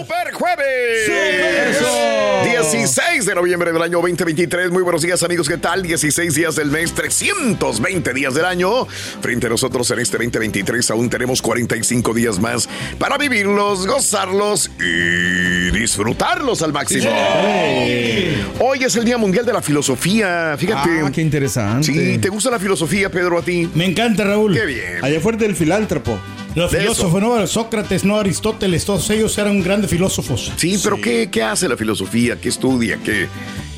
Super 0.00 0.32
jueves. 0.32 1.10
16 2.42 3.26
de 3.26 3.34
noviembre 3.34 3.70
del 3.70 3.82
año 3.82 4.00
2023. 4.00 4.70
Muy 4.70 4.82
buenos 4.82 5.02
días, 5.02 5.22
amigos. 5.22 5.46
¿Qué 5.46 5.58
tal? 5.58 5.82
16 5.82 6.34
días 6.34 6.56
del 6.56 6.70
mes, 6.70 6.94
320 6.94 8.14
días 8.14 8.32
del 8.32 8.46
año. 8.46 8.86
Frente 8.86 9.48
a 9.48 9.50
nosotros 9.50 9.90
en 9.90 9.98
este 9.98 10.16
2023 10.16 10.90
aún 10.92 11.10
tenemos 11.10 11.42
45 11.42 12.14
días 12.14 12.38
más 12.38 12.66
para 12.98 13.18
vivirlos, 13.18 13.86
gozarlos 13.86 14.70
y 14.80 15.70
disfrutarlos 15.78 16.62
al 16.62 16.72
máximo. 16.72 17.10
Hoy 18.58 18.82
es 18.82 18.96
el 18.96 19.04
Día 19.04 19.18
Mundial 19.18 19.44
de 19.44 19.52
la 19.52 19.60
Filosofía. 19.60 20.56
Fíjate. 20.56 20.88
Ah, 21.04 21.10
qué 21.12 21.20
interesante. 21.20 21.92
Sí, 21.92 22.16
¿te 22.16 22.30
gusta 22.30 22.50
la 22.50 22.58
filosofía, 22.58 23.10
Pedro, 23.10 23.36
a 23.36 23.42
ti? 23.42 23.68
Me 23.74 23.84
encanta, 23.84 24.24
Raúl. 24.24 24.54
Qué 24.54 24.64
bien. 24.64 25.04
Allá 25.04 25.20
fuerte 25.20 25.44
el 25.44 25.54
filántropo. 25.54 26.18
Los 26.54 26.72
De 26.72 26.80
filósofos, 26.80 27.20
no 27.20 27.46
Sócrates, 27.46 28.04
no 28.04 28.18
Aristóteles, 28.18 28.84
todos 28.84 29.08
ellos 29.10 29.36
eran 29.38 29.62
grandes 29.62 29.90
filósofos. 29.90 30.52
Sí, 30.56 30.78
pero 30.82 31.00
¿qué, 31.00 31.28
qué 31.30 31.42
hace 31.44 31.68
la 31.68 31.76
filosofía? 31.76 32.40
¿Qué 32.40 32.48
estudia? 32.48 32.98
¿Qué, 33.04 33.28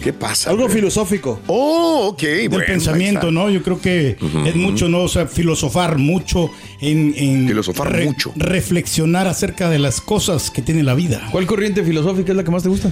qué 0.03 0.13
pasa? 0.15 0.49
Algo 0.49 0.69
filosófico. 0.71 1.39
Oh, 1.49 2.09
ok. 2.13 2.23
Del 2.23 2.49
bueno, 2.49 2.65
pensamiento. 2.67 3.31
¿no? 3.31 3.51
Yo 3.51 3.63
creo 3.63 3.79
que 3.79 4.17
es 4.47 4.57
mucho, 4.57 4.89
¿no? 4.89 5.01
O 5.03 5.09
sea, 5.09 5.27
filosofar 5.27 5.99
mucho 5.99 6.51
en... 6.81 7.13
en 7.17 7.47
Filosofar 7.47 8.03
mucho. 8.05 8.33
Reflexionar 8.37 9.27
acerca 9.29 9.69
de 9.69 9.79
las 9.79 10.01
cosas 10.01 10.51
que 10.51 10.63
tiene 10.63 10.83
la 10.83 10.95
vida. 10.95 11.29
¿Cuál 11.31 11.47
corriente 11.47 11.85
filosófica 11.85 12.33
es 12.33 12.37
la 12.37 12.45
que 12.45 12.51
más 12.51 12.63
te 12.63 12.71
gusta? 12.71 12.91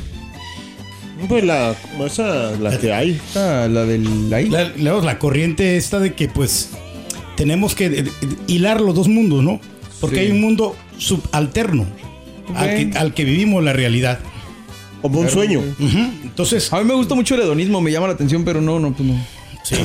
Pues 1.28 1.44
la, 1.44 1.74
esa, 2.06 2.50
la 2.52 2.78
que 2.78 2.92
hay. 2.92 3.20
Ah, 3.34 3.66
la 3.70 3.84
del 3.84 4.32
ahí. 4.32 4.48
La, 4.48 4.70
la- 4.76 5.00
la 5.00 5.18
corriente 5.18 5.76
esta 5.76 5.98
de 6.00 6.14
que, 6.14 6.28
pues, 6.28 6.70
tenemos 7.36 7.74
que 7.74 8.04
hilar 8.46 8.80
los 8.80 8.94
dos 8.94 9.08
mundos, 9.08 9.42
¿no? 9.42 9.60
Porque 10.00 10.16
Sí. 10.16 10.22
hay 10.22 10.30
un 10.30 10.40
mundo 10.40 10.76
subalterno 10.98 11.86
al, 12.54 12.68
que, 12.90 12.98
al 12.98 13.14
que 13.14 13.24
vivimos 13.24 13.62
la 13.62 13.72
realidad. 13.72 14.18
Como 15.02 15.20
un 15.20 15.30
sueño. 15.30 15.62
Entonces, 16.22 16.70
A 16.72 16.78
mí 16.78 16.84
me 16.84 16.94
gusta 16.94 17.14
mucho 17.14 17.34
el 17.34 17.40
hedonismo, 17.42 17.80
me 17.80 17.90
llama 17.90 18.06
la 18.08 18.12
atención, 18.14 18.44
pero 18.44 18.60
no, 18.60 18.78
no, 18.78 18.92
pues 18.92 19.08
no. 19.08 19.14
Sí. 19.62 19.76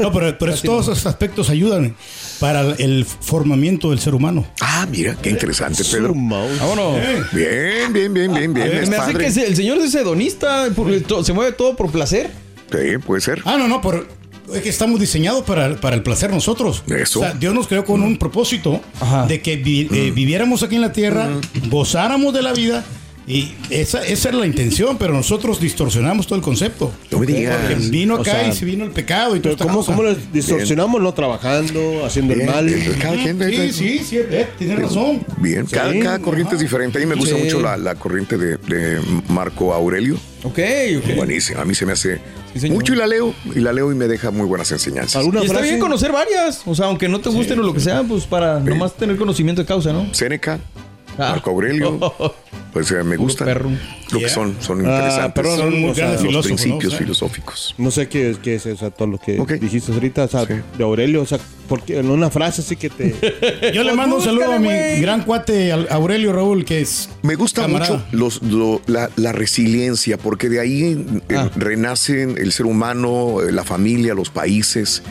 No, 0.00 0.12
pero, 0.12 0.36
pero 0.38 0.54
todos 0.56 0.86
esos 0.88 1.06
aspectos 1.06 1.48
ayudan 1.48 1.94
para 2.40 2.60
el 2.78 3.04
formamiento 3.04 3.90
del 3.90 3.98
ser 4.00 4.14
humano. 4.14 4.44
Ah, 4.60 4.86
mira, 4.90 5.16
qué 5.22 5.30
interesante, 5.30 5.82
Pedro. 5.84 6.14
Vámonos. 6.14 6.98
Bien, 7.32 7.92
bien, 7.92 8.12
bien, 8.12 8.32
bien, 8.34 8.52
bien. 8.54 8.68
es 8.76 8.88
me 8.90 8.96
hace 8.96 9.14
que 9.14 9.26
el 9.26 9.56
señor 9.56 9.78
es 9.78 9.94
hedonista, 9.94 10.66
se 11.22 11.32
mueve 11.32 11.52
todo 11.52 11.76
por 11.76 11.90
placer. 11.90 12.30
Sí, 12.70 12.98
puede 13.04 13.20
ser. 13.20 13.40
Ah, 13.44 13.56
no, 13.56 13.68
no, 13.68 13.80
pero 13.80 14.04
es 14.52 14.62
que 14.62 14.68
estamos 14.68 15.00
diseñados 15.00 15.42
para, 15.44 15.76
para 15.80 15.96
el 15.96 16.02
placer 16.02 16.30
nosotros. 16.30 16.82
Eso. 16.88 17.20
O 17.20 17.22
sea, 17.22 17.32
Dios 17.34 17.54
nos 17.54 17.66
creó 17.66 17.84
con 17.84 18.02
un 18.02 18.16
propósito 18.18 18.80
Ajá. 19.00 19.26
de 19.26 19.40
que 19.40 19.56
vi- 19.56 19.88
eh, 19.92 20.12
viviéramos 20.14 20.62
aquí 20.62 20.74
en 20.76 20.80
la 20.82 20.92
tierra, 20.92 21.28
gozáramos 21.70 22.32
de 22.34 22.42
la 22.42 22.52
vida. 22.52 22.84
Y 23.26 23.54
esa, 23.70 24.04
esa 24.04 24.28
era 24.28 24.36
la 24.36 24.46
intención, 24.46 24.98
pero 24.98 25.14
nosotros 25.14 25.58
distorsionamos 25.58 26.26
todo 26.26 26.36
el 26.36 26.42
concepto. 26.44 26.92
No 27.10 27.20
me 27.20 27.24
digas. 27.26 27.56
Porque 27.58 27.76
vino 27.88 28.16
O 28.16 28.20
acá 28.20 28.32
sea, 28.32 28.48
y 28.48 28.52
se 28.52 28.66
vino 28.66 28.84
el 28.84 28.90
pecado 28.90 29.34
y 29.34 29.40
todo 29.40 29.56
¿cómo, 29.56 29.82
cómo 29.82 30.02
lo 30.02 30.14
distorsionamos? 30.14 31.00
No 31.00 31.14
trabajando, 31.14 32.04
haciendo 32.04 32.34
el 32.34 32.44
mal. 32.44 32.66
bien, 32.66 32.92
cada 33.00 33.16
quien 33.16 33.38
Sí, 33.50 33.72
sí, 33.72 33.98
sí, 34.04 34.18
eh, 34.18 34.46
tienes 34.58 34.78
razón. 34.78 35.24
Bien, 35.38 35.64
cada, 35.64 35.90
Sí. 35.92 36.00
cada 36.00 36.18
corriente 36.18 36.56
es 36.56 36.60
diferente. 36.60 36.98
A 36.98 37.00
mí 37.00 37.06
me 37.06 37.14
gusta 37.14 37.34
Sí. 37.34 37.44
mucho 37.44 37.60
la, 37.62 37.78
la 37.78 37.94
corriente 37.94 38.36
de, 38.36 38.58
de 38.58 39.00
Marco 39.30 39.72
Aurelio. 39.72 40.16
Ok, 40.42 40.58
ok. 40.98 41.16
Buenísima. 41.16 41.62
A 41.62 41.64
mí 41.64 41.74
se 41.74 41.86
me 41.86 41.92
hace 41.92 42.20
Sí, 42.56 42.70
mucho 42.70 42.92
y 42.94 42.96
la 42.96 43.06
leo. 43.06 43.34
Y 43.54 43.60
la 43.60 43.72
leo 43.72 43.90
y 43.90 43.94
me 43.94 44.06
deja 44.08 44.30
muy 44.30 44.46
buenas 44.46 44.70
enseñanzas. 44.72 45.16
¿Alguna 45.16 45.40
Y 45.40 45.44
está 45.44 45.54
frase? 45.58 45.68
bien 45.70 45.80
conocer 45.80 46.12
varias, 46.12 46.62
o 46.66 46.74
sea, 46.74 46.86
aunque 46.86 47.08
no 47.08 47.20
te 47.20 47.28
gusten 47.30 47.58
o 47.58 47.62
lo 47.62 47.74
que 47.74 47.80
sea, 47.80 48.02
pues 48.02 48.24
para 48.24 48.60
nomás 48.60 48.94
tener 48.94 49.16
conocimiento 49.16 49.62
de 49.62 49.66
causa, 49.66 49.92
¿no? 49.92 50.06
Séneca, 50.14 50.58
Ah. 50.76 50.93
Marco 51.18 51.50
Aurelio. 51.50 51.98
Pues 52.74 52.90
eh, 52.90 53.04
me 53.04 53.14
gusta 53.16 53.44
perro. 53.44 53.70
lo 54.10 54.18
que 54.18 54.28
son, 54.28 54.56
son 54.58 54.80
Ah, 54.84 54.96
interesantes. 54.96 55.46
Son 55.54 55.80
muy 55.80 55.90
o 55.90 55.94
sea, 55.94 56.10
grandes 56.10 56.32
los 56.32 56.44
principios 56.44 56.86
O 56.86 56.90
sea, 56.90 56.98
filosóficos. 56.98 57.72
No 57.78 57.92
sé 57.92 58.08
qué, 58.08 58.34
qué 58.42 58.56
es 58.56 58.66
eso, 58.66 58.90
todo 58.90 59.06
lo 59.06 59.18
que 59.18 59.38
Ok. 59.38 59.52
dijiste 59.52 59.92
ahorita, 59.92 60.24
o 60.24 60.28
sea, 60.28 60.44
Sí. 60.44 60.54
de 60.76 60.82
Aurelio, 60.82 61.22
o 61.22 61.24
sea, 61.24 61.38
porque 61.68 62.00
en 62.00 62.10
una 62.10 62.30
frase 62.30 62.62
así 62.62 62.74
que 62.74 62.90
te... 62.90 63.14
Yo 63.72 63.84
le 63.84 63.92
mando 63.94 64.16
un 64.16 64.22
saludo 64.22 64.54
a 64.54 64.58
mi 64.58 64.70
gran 65.00 65.22
cuate 65.22 65.70
al- 65.70 65.86
Aurelio 65.88 66.32
Raúl, 66.32 66.64
que 66.64 66.80
es. 66.80 67.08
Me 67.22 67.36
gusta 67.36 67.62
camarada. 67.62 67.92
mucho 67.98 68.06
los, 68.10 68.42
lo- 68.42 68.82
la, 68.88 69.08
la 69.14 69.30
resiliencia, 69.30 70.18
porque 70.18 70.48
de 70.48 70.58
ahí 70.58 71.06
eh, 71.28 71.36
Ah. 71.36 71.48
renacen 71.54 72.38
el 72.38 72.50
ser 72.50 72.66
humano, 72.66 73.40
eh, 73.40 73.52
la 73.52 73.62
familia, 73.62 74.14
los 74.14 74.30
países, 74.30 75.04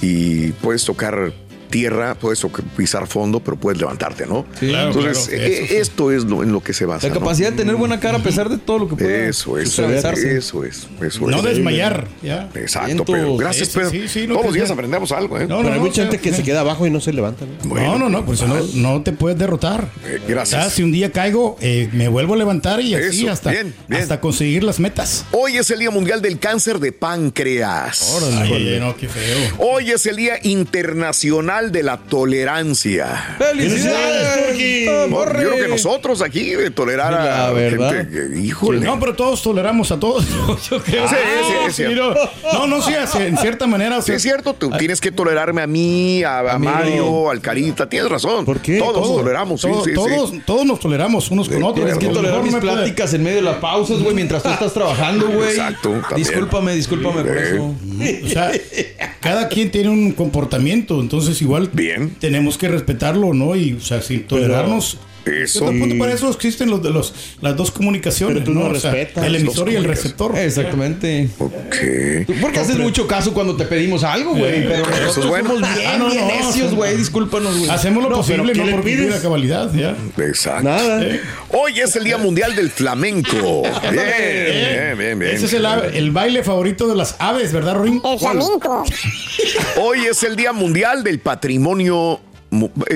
y 0.00 0.52
puedes 0.52 0.84
tocar 0.84 1.32
tierra, 1.68 2.14
puedes 2.14 2.44
pisar 2.76 3.06
fondo, 3.06 3.40
pero 3.40 3.56
puedes 3.56 3.78
levantarte, 3.80 4.26
¿no? 4.26 4.46
Sí, 4.58 4.68
Claro, 4.68 4.88
Entonces, 4.88 5.28
claro, 5.28 5.44
eh, 5.44 5.66
sí. 5.68 5.76
esto 5.76 6.10
es 6.12 6.24
lo, 6.24 6.42
en 6.42 6.52
lo 6.52 6.62
que 6.62 6.72
se 6.72 6.84
basa. 6.84 7.08
La 7.08 7.14
¿no? 7.14 7.20
capacidad 7.20 7.50
de 7.50 7.56
tener 7.56 7.76
buena 7.76 8.00
cara 8.00 8.18
a 8.18 8.22
pesar 8.22 8.48
de 8.48 8.58
todo 8.58 8.78
lo 8.80 8.88
que 8.88 8.96
pueda 8.96 9.28
Eso 9.28 9.58
es, 9.58 9.78
eso 9.78 9.88
es, 10.64 10.84
eso 11.00 11.26
No 11.28 11.38
es. 11.38 11.42
desmayar, 11.44 12.06
¿ya? 12.22 12.48
Exacto. 12.54 13.04
Pedro. 13.04 13.36
Gracias, 13.36 13.70
Pedro. 13.70 13.90
sí, 13.90 14.08
sí, 14.08 14.26
no 14.26 14.34
Todos 14.34 14.46
los 14.46 14.54
días 14.54 14.70
aprendemos 14.70 15.12
algo, 15.12 15.38
¿eh? 15.38 15.46
No, 15.46 15.58
Pero 15.58 15.62
no, 15.62 15.68
hay 15.74 15.78
no, 15.78 15.86
mucha 15.86 16.02
gente 16.02 16.16
sea, 16.18 16.22
que 16.22 16.32
se 16.34 16.42
queda 16.42 16.60
abajo 16.60 16.86
y 16.86 16.90
no 16.90 17.00
se 17.00 17.12
levanta. 17.12 17.44
¿no? 17.64 17.74
no, 17.74 17.98
no, 17.98 18.08
no, 18.08 18.24
por 18.24 18.34
eso 18.34 18.46
no, 18.46 18.56
no 18.74 19.02
te 19.02 19.12
puedes 19.12 19.38
derrotar. 19.38 19.88
Eh, 20.04 20.20
gracias. 20.28 20.60
O 20.60 20.62
sea, 20.64 20.70
si 20.70 20.82
un 20.82 20.92
día 20.92 21.12
caigo, 21.12 21.56
eh, 21.60 21.88
me 21.92 22.08
vuelvo 22.08 22.34
a 22.34 22.36
levantar 22.36 22.80
y 22.80 22.94
así 22.94 23.22
Eso, 23.22 23.32
hasta, 23.32 23.50
bien, 23.50 23.74
bien. 23.88 24.02
hasta 24.02 24.20
conseguir 24.20 24.64
las 24.64 24.80
metas. 24.80 25.24
Hoy 25.32 25.56
es 25.56 25.70
el 25.70 25.78
Día 25.78 25.90
Mundial 25.90 26.22
del 26.22 26.38
Cáncer 26.38 26.78
de 26.78 26.92
Páncreas. 26.92 28.16
Ay, 28.40 28.52
ay, 28.52 28.80
no, 28.80 28.96
qué 28.96 29.08
feo. 29.08 29.38
Hoy 29.58 29.90
es 29.90 30.06
el 30.06 30.16
Día 30.16 30.38
Internacional 30.42 31.57
de 31.66 31.82
la 31.82 31.96
Tolerancia. 31.98 33.36
¡Felicidades! 33.38 34.88
Ah, 34.88 35.06
borre. 35.10 35.42
yo 35.42 35.50
creo 35.50 35.62
que 35.64 35.68
nosotros 35.68 36.22
aquí 36.22 36.50
de 36.54 36.70
tolerar 36.70 37.12
La 37.12 37.48
a 37.48 37.52
verdad. 37.52 37.90
gente 37.92 38.08
que, 38.32 38.40
híjole. 38.40 38.80
No, 38.86 38.98
pero 38.98 39.14
todos 39.14 39.42
toleramos 39.42 39.90
a 39.92 39.98
todos. 40.00 40.24
Yo 40.70 40.82
creo. 40.82 41.08
Sí, 41.08 41.14
sí, 41.46 41.54
es 41.68 41.76
cierto. 41.76 42.14
no, 42.52 42.66
no, 42.66 42.66
no, 42.78 42.82
sí, 42.82 42.94
así, 42.94 43.18
en 43.18 43.36
cierta 43.36 43.66
manera. 43.66 44.00
Sí, 44.02 44.12
es 44.12 44.22
cierto, 44.22 44.54
tú 44.54 44.70
tienes 44.78 45.00
que 45.00 45.10
tolerarme 45.10 45.62
a 45.62 45.66
mí, 45.66 46.22
a, 46.22 46.38
a 46.54 46.58
Mario, 46.58 47.30
al 47.30 47.40
Carita, 47.40 47.88
tienes 47.88 48.08
razón. 48.10 48.44
¿Por 48.44 48.60
qué? 48.60 48.78
Todos 48.78 48.94
todos, 48.94 49.16
toleramos, 49.20 49.60
sí, 49.60 49.68
todos, 49.68 49.84
sí, 49.84 49.90
sí. 49.90 49.94
todos, 49.94 50.32
todos 50.46 50.64
nos 50.66 50.80
toleramos 50.80 51.30
unos 51.30 51.48
con 51.48 51.62
otros. 51.62 51.74
tienes 51.86 51.98
que 51.98 52.08
tolerar 52.08 52.42
mis 52.42 52.54
pláticas 52.54 53.12
en 53.14 53.22
medio 53.22 53.36
de 53.36 53.42
las 53.42 53.56
pausas, 53.56 54.00
güey, 54.02 54.14
mientras 54.14 54.42
tú 54.42 54.48
estás 54.50 54.72
trabajando, 54.72 55.28
güey. 55.28 55.50
Exacto, 55.50 55.90
también. 55.90 56.16
Discúlpame, 56.16 56.74
discúlpame 56.74 57.22
por 57.22 57.36
Eh. 57.38 57.50
eso. 57.54 57.74
O 58.26 58.28
sea, 58.28 58.52
cada 59.20 59.48
quien 59.48 59.70
tiene 59.70 59.88
un 59.90 60.12
comportamiento, 60.12 61.00
entonces 61.00 61.40
igual 61.48 61.70
Bien. 61.72 62.14
tenemos 62.20 62.58
que 62.58 62.68
respetarlo, 62.68 63.32
¿no? 63.32 63.56
Y, 63.56 63.72
o 63.72 63.80
sea, 63.80 64.02
sin 64.02 64.24
tolerarnos, 64.24 64.98
Eso. 65.28 65.66
Pero, 65.70 65.98
para 65.98 66.12
eso 66.12 66.30
existen 66.30 66.70
los, 66.70 66.82
de 66.82 66.90
los, 66.90 67.14
las 67.40 67.56
dos 67.56 67.70
comunicaciones. 67.70 68.42
Pero 68.42 68.52
tú 68.52 68.58
no 68.58 68.66
O 68.66 68.74
sea, 68.74 68.92
respetas 68.92 69.24
el 69.24 69.36
emisor 69.36 69.70
y 69.70 69.76
el 69.76 69.84
receptor. 69.84 70.36
Exactamente. 70.36 71.28
Tú 71.38 72.34
porque 72.40 72.60
haces 72.60 72.78
mucho 72.78 73.06
caso 73.06 73.32
cuando 73.32 73.56
te 73.56 73.64
pedimos 73.64 74.04
algo, 74.04 74.34
güey. 74.34 74.66
Pero 74.66 74.86
nosotros 74.86 75.16
es 75.24 75.26
bueno. 75.26 75.50
somos 75.54 75.74
bien, 75.74 75.90
Ah, 75.90 75.96
no, 75.98 76.10
bien 76.10 76.26
no, 76.26 76.46
necios, 76.46 76.74
güey. 76.74 76.96
Discúlpanos, 76.96 77.56
güey. 77.58 77.70
Hacemos 77.70 78.02
lo 78.02 78.16
posible, 78.16 78.52
¿qué 78.52 78.64
no 78.64 78.70
por 78.72 78.84
pides? 78.84 79.10
la 79.10 79.20
cabalidad. 79.20 79.72
Ya. 79.74 79.96
Exacto. 80.18 80.64
Nada. 80.64 81.04
Hoy 81.50 81.80
es 81.80 81.94
el 81.96 82.04
Día 82.04 82.18
Mundial 82.18 82.54
del 82.54 82.70
Flamenco. 82.70 83.62
Bien, 83.90 83.94
bien, 83.94 84.98
bien, 84.98 85.18
bien. 85.18 85.34
Ese 85.34 85.46
es 85.46 85.52
el, 85.54 85.66
el 85.66 86.10
baile 86.10 86.42
favorito 86.42 86.86
de 86.88 86.94
las 86.96 87.16
aves, 87.18 87.52
¿verdad, 87.52 87.74
Rorín? 87.76 88.00
El 88.04 88.18
flamenco. 88.18 88.84
Hoy 89.80 90.00
es 90.06 90.22
el 90.22 90.36
Día 90.36 90.52
Mundial 90.52 91.02
del 91.04 91.20
Patrimonio. 91.20 92.20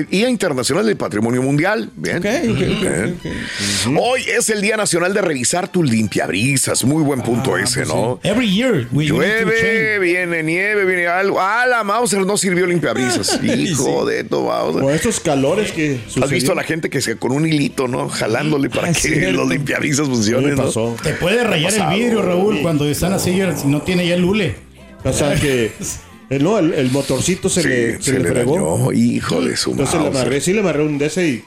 Día 0.09 0.29
Internacional 0.29 0.85
del 0.85 0.97
Patrimonio 0.97 1.41
Mundial. 1.43 1.89
Bien. 1.95 2.17
Ok, 2.17 2.25
ok, 2.25 2.49
ok, 2.49 2.81
Bien. 2.81 3.17
ok, 3.19 3.99
Hoy 4.01 4.21
es 4.35 4.49
el 4.49 4.61
Día 4.61 4.77
Nacional 4.77 5.13
de 5.13 5.21
revisar 5.21 5.67
tus 5.71 5.87
limpiabrisas. 5.89 6.83
Muy 6.83 7.03
buen 7.03 7.21
punto 7.21 7.55
ese, 7.57 7.85
¿no? 7.85 8.19
Every 8.23 8.49
year 8.51 8.87
we 8.91 9.05
Llueve, 9.05 9.99
viene 9.99 10.41
nieve, 10.41 10.85
viene 10.85 11.05
algo. 11.07 11.39
Ah, 11.39 11.65
la 11.67 11.83
Mauser 11.83 12.25
no 12.25 12.35
sirvió 12.37 12.65
limpiabrisas. 12.65 13.39
Hijo 13.43 14.05
de 14.05 14.23
tu 14.23 14.41
Mauser. 14.43 14.81
Con 14.81 14.93
estos 14.93 15.19
calores 15.19 15.71
que 15.71 15.95
¿Has 15.97 16.01
sucedieron. 16.13 16.29
visto 16.31 16.51
a 16.51 16.55
la 16.55 16.63
gente 16.63 16.89
que 16.89 17.01
se 17.01 17.17
con 17.17 17.31
un 17.31 17.45
hilito, 17.47 17.87
¿no? 17.87 18.09
Jalándole 18.09 18.69
para 18.71 18.87
Ah, 18.87 18.93
que 18.93 18.99
cierto. 18.99 19.31
los 19.37 19.49
limpiabrisas 19.49 20.07
¿Qué 20.07 20.09
me 20.09 20.15
funcionen. 20.15 20.55
¿no? 20.55 20.63
pasó? 20.65 20.95
Te 21.03 21.13
puede 21.13 21.43
rayar 21.43 21.73
el 21.73 21.99
vidrio, 21.99 22.21
Raúl, 22.23 22.61
cuando 22.61 22.87
están 22.87 23.13
así, 23.13 23.39
no 23.65 23.81
tiene 23.83 24.07
ya 24.07 24.15
el 24.15 24.21
lule. 24.21 24.55
O 25.03 25.13
sea 25.13 25.35
que 25.35 25.71
el, 26.29 26.43
no, 26.43 26.57
el, 26.59 26.73
el 26.73 26.91
motorcito 26.91 27.49
se 27.49 27.61
Sí, 27.61 27.67
le, 27.67 28.01
se, 28.01 28.19
le 28.19 28.29
fregó. 28.29 28.77
dañó, 28.77 28.91
hijo 28.91 29.41
de 29.41 29.55
su 29.57 29.71
Entonces 29.71 29.99
le 30.01 30.07
amarré, 30.07 30.41
sí 30.41 30.53
le 30.53 30.59
amarré 30.61 30.83
un 30.83 30.95
y... 31.01 31.43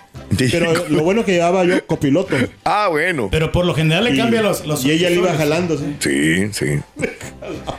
Pero 0.50 0.88
lo 0.88 1.02
bueno 1.02 1.24
que 1.24 1.32
llevaba 1.32 1.64
yo 1.64 1.84
copiloto. 1.86 2.34
Ah, 2.64 2.88
bueno. 2.90 3.28
Pero 3.30 3.52
por 3.52 3.64
lo 3.64 3.74
general 3.74 4.04
le 4.04 4.14
Y, 4.14 4.16
cambia 4.16 4.42
los, 4.42 4.66
los 4.66 4.84
y 4.84 4.90
ella 4.90 5.08
le 5.10 5.16
iba 5.16 5.32
jalando, 5.34 5.78
¿sí? 5.78 5.96
Sí, 6.00 6.48
sí. 6.52 6.80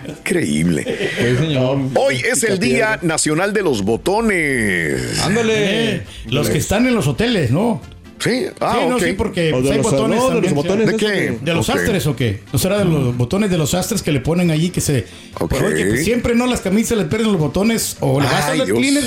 Increíble. 0.07 0.83
Sí, 1.19 1.37
señor. 1.37 1.79
Hoy 1.95 2.15
es 2.17 2.43
el 2.43 2.59
Día 2.59 2.99
Nacional 3.01 3.53
de 3.53 3.63
los 3.63 3.83
Botones. 3.83 5.19
Ándale. 5.23 5.95
Eh, 5.95 6.01
los 6.27 6.49
que 6.49 6.57
están 6.57 6.87
en 6.87 6.95
los 6.95 7.07
hoteles, 7.07 7.51
¿no? 7.51 7.81
Sí, 8.19 8.45
ah, 8.61 8.77
sí, 8.81 8.89
no, 8.89 8.99
sí, 8.99 9.13
porque 9.13 9.53
O 9.53 9.61
de 9.61 9.71
hay 9.71 9.77
los, 9.77 9.91
botones 9.91 10.17
no, 10.19 10.29
de 10.29 10.33
los 10.41 10.43
también, 10.43 10.55
botones 10.55 10.87
¿De 10.87 10.95
esos 10.95 11.11
qué? 11.11 11.37
¿De 11.45 11.53
los 11.53 11.69
astres 11.69 12.07
o 12.07 12.15
qué? 12.15 12.39
¿No 12.51 12.57
será 12.59 12.79
de 12.79 12.85
los 12.85 13.15
botones 13.15 13.49
de 13.51 13.57
los 13.57 13.73
astres 13.73 14.01
que 14.01 14.11
le 14.11 14.19
ponen 14.21 14.49
allí 14.51 14.69
que 14.71 14.81
se... 14.81 15.05
Oye, 15.39 15.85
pues 15.85 16.03
siempre 16.03 16.33
no 16.35 16.47
las 16.47 16.61
camisas 16.61 16.97
le 16.97 17.05
pierden 17.05 17.27
los 17.31 17.39
botones 17.39 17.97
o 17.99 18.19
le 18.19 18.25
vas 18.25 18.45
a 18.45 18.51
Ay, 18.51 18.57
los 18.59 18.67
Dios. 18.67 18.79
cleaner 18.79 19.03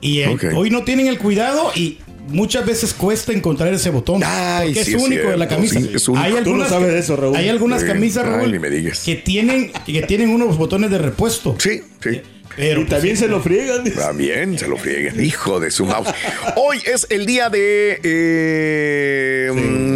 y 0.00 0.20
eh, 0.20 0.36
hoy 0.56 0.70
no 0.70 0.82
tienen 0.82 1.06
el 1.08 1.18
cuidado 1.18 1.70
y 1.76 1.98
muchas 2.28 2.64
veces 2.66 2.94
cuesta 2.94 3.32
encontrar 3.32 3.72
ese 3.74 3.90
botón 3.90 4.22
Ay, 4.24 4.68
porque 4.68 4.84
sí 4.84 4.92
es 4.94 4.96
es 4.96 5.02
único 5.04 5.28
de 5.28 5.36
la 5.36 5.46
camisa. 5.46 5.78
sí, 5.78 5.90
es 5.94 6.08
único. 6.08 6.24
Hay 6.24 6.30
Tú 6.30 6.36
no 6.36 6.38
algunas, 6.40 6.68
sabes 6.70 6.94
eso, 6.94 7.16
Raúl. 7.16 7.36
Hay 7.36 7.48
algunas 7.48 7.82
Sí. 7.82 7.86
camisas, 7.86 8.26
Raúl, 8.26 8.58
me 8.58 8.70
digas. 8.70 9.00
que 9.04 9.14
tienen 9.16 9.70
que 9.86 10.02
tienen 10.02 10.30
unos 10.30 10.56
botones 10.56 10.90
de 10.90 10.98
repuesto. 10.98 11.54
Sí, 11.58 11.82
sí. 12.02 12.20
Pero 12.56 12.82
Y 12.82 12.84
también 12.86 13.16
se 13.16 13.28
lo 13.28 13.40
friegan. 13.40 13.84
También 13.92 14.58
se 14.58 14.68
lo 14.68 14.76
frieguen, 14.76 15.22
hijo 15.22 15.60
de 15.60 15.70
su 15.70 15.86
mouse. 15.86 16.08
Hoy 16.56 16.78
es 16.84 17.06
el 17.10 17.26
día 17.26 17.48
de 17.48 18.00
eh, 18.02 19.50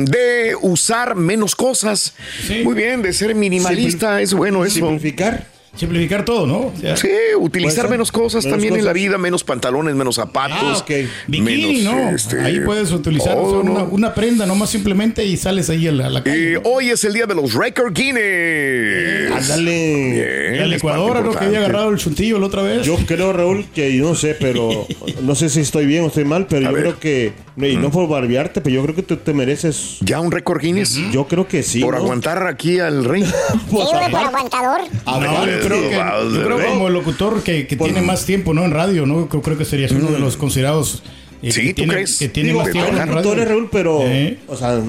de 0.05 0.57
usar 0.61 1.15
menos 1.17 1.55
cosas. 1.55 2.15
Sí. 2.47 2.63
Muy 2.63 2.75
bien, 2.75 3.03
de 3.03 3.13
ser 3.13 3.35
minimalista 3.35 4.21
es 4.21 4.35
bueno 4.35 4.65
eso. 4.65 4.77
Simplificar. 4.77 5.54
Simplificar 5.77 6.25
todo, 6.25 6.47
¿no? 6.47 6.59
O 6.67 6.73
sea, 6.81 6.97
Sí, 6.97 7.09
utilizar 7.39 7.89
menos 7.91 8.13
cosas 8.13 8.45
Menos 8.45 8.57
también 8.59 8.77
en 8.77 8.85
la 8.85 8.93
vida, 8.93 9.19
menos 9.19 9.45
pantalones, 9.45 9.95
menos 9.95 10.15
zapatos. 10.17 10.57
Ah, 10.61 10.79
ok. 10.79 10.91
Bikini, 11.27 11.83
menos, 11.83 11.95
¿no? 11.95 12.11
este, 12.11 12.41
Ahí 12.41 12.61
puedes 12.61 12.93
utilizar 12.93 13.35
todo, 13.35 13.43
o 13.43 13.63
sea, 13.63 13.71
¿no? 13.71 13.73
una, 13.73 13.83
una 13.85 14.15
prenda 14.15 14.47
nomás 14.47 14.71
simplemente 14.71 15.25
y 15.25 15.37
sales 15.37 15.71
ahí 15.71 15.89
a 15.89 15.93
la, 15.93 16.07
a 16.07 16.11
la 16.11 16.23
calle. 16.23 16.53
Eh, 16.53 16.61
¿no? 16.63 16.71
hoy 16.71 16.91
es 16.91 17.03
el 17.05 17.13
día 17.13 17.27
de 17.27 17.35
los 17.35 17.55
Record 17.55 17.93
Guinness. 17.95 19.33
Ándale. 19.33 20.57
Parte 20.59 20.77
Ecuador, 20.77 21.25
¿no? 21.25 21.31
Que 21.33 21.45
había 21.45 21.59
agarrado 21.59 21.91
el 21.91 21.99
chuntillo 21.99 22.39
la 22.39 22.47
otra 22.47 22.63
vez. 22.63 22.87
Yo 22.87 22.97
creo, 23.07 23.33
Raúl, 23.33 23.67
que 23.75 23.97
yo 23.97 24.05
no 24.05 24.15
sé, 24.15 24.37
pero 24.39 24.87
no 25.23 25.35
sé 25.35 25.49
si 25.49 25.61
estoy 25.61 25.87
bien 25.87 26.05
o 26.05 26.09
estoy 26.09 26.25
mal, 26.25 26.47
pero 26.49 26.67
A 26.67 26.71
yo 26.71 26.75
ver. 26.75 26.83
creo 26.85 26.99
que, 27.01 27.33
y 27.57 27.77
no 27.77 27.91
por 27.91 28.09
barbearte, 28.09 28.61
pero 28.61 28.75
yo 28.77 28.83
creo 28.83 28.95
que 28.97 29.03
tú 29.03 29.17
te 29.17 29.33
mereces. 29.33 29.99
¿Ya 30.01 30.21
un 30.21 30.33
récord 30.33 30.61
Guinness? 30.61 30.99
Yo 31.13 31.27
creo 31.29 31.47
que 31.47 31.63
sí. 31.63 31.81
Por 31.81 31.95
¿no? 31.95 32.01
aguantar 32.03 32.47
aquí 32.47 32.81
al 32.81 33.05
rey. 33.05 33.23
Pues, 33.71 33.89
Sí, 33.89 33.95
por 34.11 34.21
aguantador. 34.21 34.81
No, 35.07 35.47
yo 35.47 35.61
creo 35.61 35.81
que, 35.89 36.35
yo 36.35 36.45
creo 36.45 36.67
como 36.71 36.89
locutor 36.91 37.43
que, 37.43 37.67
que 37.67 37.77
tiene 37.77 38.01
más 38.03 38.25
tiempo, 38.27 38.55
¿no? 38.55 38.65
En 38.65 38.71
radio, 38.73 39.07
¿no? 39.07 39.29
Creo, 39.29 39.43
creo 39.43 39.59
que 39.59 39.65
serías 39.65 39.93
uno 39.93 40.11
de 40.11 40.19
los 40.19 40.37
considerados. 40.37 41.03
eh, 41.43 41.53
Sí, 41.53 41.61
que 41.63 41.69
¿tú 41.69 41.75
tiene, 41.75 41.93
crees? 41.95 42.19
Que 42.19 42.29
tiene 42.29 42.49
Digo, 42.51 42.63
más 42.63 42.71
tiempo 42.73 42.91
en 42.91 43.09
radio. 43.09 43.45
Raúl, 43.45 43.69
pero, 43.71 44.01
Eh. 44.03 44.39
o 44.49 44.57
sea, 44.57 44.81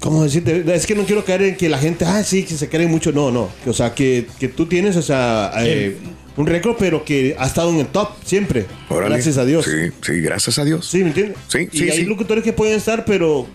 ¿cómo 0.00 0.22
decirte? 0.24 0.64
Es 0.74 0.86
que 0.86 0.94
no 0.94 1.04
quiero 1.04 1.24
caer 1.24 1.42
en 1.42 1.56
que 1.56 1.68
la 1.68 1.78
gente, 1.78 2.04
ah, 2.04 2.22
sí, 2.24 2.44
que 2.44 2.54
se 2.54 2.68
creen 2.68 2.90
mucho. 2.90 3.12
No, 3.12 3.30
no. 3.30 3.48
O 3.66 3.72
sea, 3.72 3.94
que, 3.94 4.26
que 4.40 4.48
tú 4.48 4.66
tienes, 4.66 4.96
o 4.96 5.02
sea, 5.02 5.52
eh, 5.60 5.96
un 6.36 6.46
récord, 6.46 6.76
pero 6.78 7.04
que 7.04 7.36
ha 7.38 7.46
estado 7.46 7.70
en 7.70 7.78
el 7.78 7.86
top 7.86 8.10
siempre. 8.24 8.66
Órale. 8.88 9.14
Gracias 9.14 9.38
a 9.38 9.44
Dios. 9.44 9.64
Sí, 9.64 9.90
sí, 10.00 10.20
gracias 10.20 10.58
a 10.58 10.64
Dios. 10.64 10.86
Sí, 10.86 10.98
¿me 10.98 11.08
entiendes? 11.08 11.36
Sí, 11.48 11.68
y 11.70 11.78
sí, 11.78 11.90
hay 11.90 11.98
sí. 11.98 12.04
locutores 12.04 12.42
que 12.44 12.52
pueden 12.52 12.76
estar, 12.76 13.04
pero. 13.04 13.46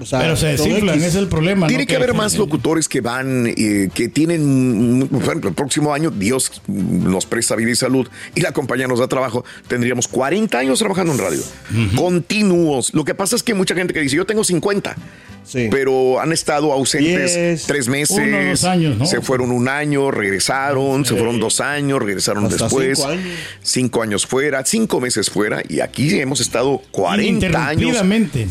O 0.00 0.04
sea, 0.06 0.18
Pero 0.20 0.36
se 0.36 0.48
desinflan, 0.48 1.02
es 1.02 1.14
el 1.14 1.28
problema. 1.28 1.66
Tiene 1.66 1.84
¿no? 1.84 1.88
que 1.88 1.96
haber 1.96 2.12
más 2.14 2.36
locutores 2.36 2.88
que 2.88 3.00
van, 3.00 3.46
eh, 3.46 3.88
que 3.94 4.08
tienen, 4.08 4.98
mm, 5.00 5.06
por 5.08 5.22
ejemplo, 5.22 5.48
el 5.50 5.54
próximo 5.54 5.94
año, 5.94 6.10
Dios 6.10 6.50
nos 6.68 7.24
presta 7.26 7.56
vida 7.56 7.70
y 7.70 7.76
salud 7.76 8.06
y 8.34 8.40
la 8.40 8.52
compañía 8.52 8.86
nos 8.88 8.98
da 8.98 9.08
trabajo, 9.08 9.44
tendríamos 9.68 10.08
40 10.08 10.58
años 10.58 10.78
trabajando 10.78 11.12
en 11.12 11.18
radio, 11.18 11.42
continuos. 11.94 12.92
Lo 12.94 13.04
que 13.04 13.14
pasa 13.14 13.36
es 13.36 13.42
que 13.42 13.52
hay 13.52 13.58
mucha 13.58 13.74
gente 13.74 13.92
que 13.94 14.00
dice, 14.00 14.16
yo 14.16 14.26
tengo 14.26 14.44
50, 14.44 14.96
Sí. 15.44 15.68
pero 15.70 16.18
han 16.20 16.32
estado 16.32 16.72
ausentes 16.72 17.34
Diez. 17.36 17.66
tres 17.66 17.86
meses, 17.86 18.18
Uno, 18.18 18.48
dos 18.50 18.64
años, 18.64 18.98
¿no? 18.98 19.06
se 19.06 19.20
fueron 19.20 19.52
un 19.52 19.68
año, 19.68 20.10
regresaron, 20.10 21.04
se 21.04 21.14
fueron 21.14 21.38
dos 21.38 21.60
años, 21.60 22.02
regresaron 22.02 22.46
Hasta 22.46 22.64
después, 22.64 22.98
cinco 22.98 23.08
años. 23.12 23.24
cinco 23.62 24.02
años 24.02 24.26
fuera, 24.26 24.64
cinco 24.64 25.00
meses 25.00 25.30
fuera 25.30 25.62
y 25.68 25.78
aquí 25.78 26.18
hemos 26.18 26.40
estado 26.40 26.82
40 26.90 27.64
años 27.68 27.96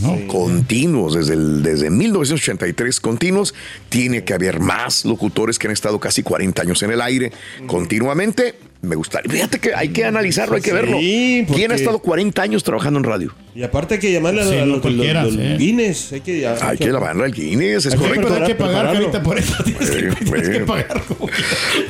¿no? 0.01 0.27
continuos, 0.27 1.15
desde, 1.15 1.34
el, 1.35 1.63
desde 1.63 1.89
1983 1.89 2.99
continuos. 2.99 3.53
Tiene 3.89 4.23
que 4.23 4.33
haber 4.33 4.59
más 4.59 5.05
locutores 5.05 5.59
que 5.59 5.67
han 5.67 5.73
estado 5.73 5.99
casi 5.99 6.23
40 6.23 6.61
años 6.61 6.81
en 6.83 6.91
el 6.91 7.01
aire 7.01 7.31
continuamente. 7.67 8.55
Me 8.81 8.95
gustaría, 8.95 9.31
fíjate 9.31 9.59
que 9.59 9.73
hay 9.73 9.89
que 9.89 10.05
analizarlo, 10.05 10.55
hay 10.55 10.61
que 10.61 10.69
Sí, 10.69 10.75
verlo. 10.75 10.97
¿Quién 10.97 11.45
porque- 11.47 11.65
ha 11.71 11.75
estado 11.75 11.99
40 11.99 12.41
años 12.43 12.63
trabajando 12.63 12.99
en 12.99 13.03
radio? 13.03 13.33
Y 13.55 13.63
aparte 13.63 13.93
hay 13.95 13.99
que 14.01 14.11
llamarle 14.11 14.41
a, 14.41 14.45
Sí, 14.47 14.57
a 14.57 14.65
no 14.65 14.77
los. 14.77 15.37
Guinness. 15.57 16.11
Hay 16.11 16.19
que, 16.21 16.45
Hay 16.45 16.77
que 16.77 16.87
lavarle 16.91 17.23
al 17.23 17.31
Guinness, 17.31 17.85
es 17.85 17.93
Hay 17.93 17.99
que 17.99 18.05
correcto. 18.05 18.27
Pues 18.27 18.41
hay 18.41 18.47
que 18.47 18.55
pagar. 18.55 18.93
Carita, 18.93 19.23
por 19.23 19.39
eso 19.39 19.63
tienes 19.63 19.89
que, 19.89 20.11
Sí, 20.11 20.25
tienes 20.25 20.49
que 20.49 20.59
pagar. 20.59 21.01
que- 21.01 21.15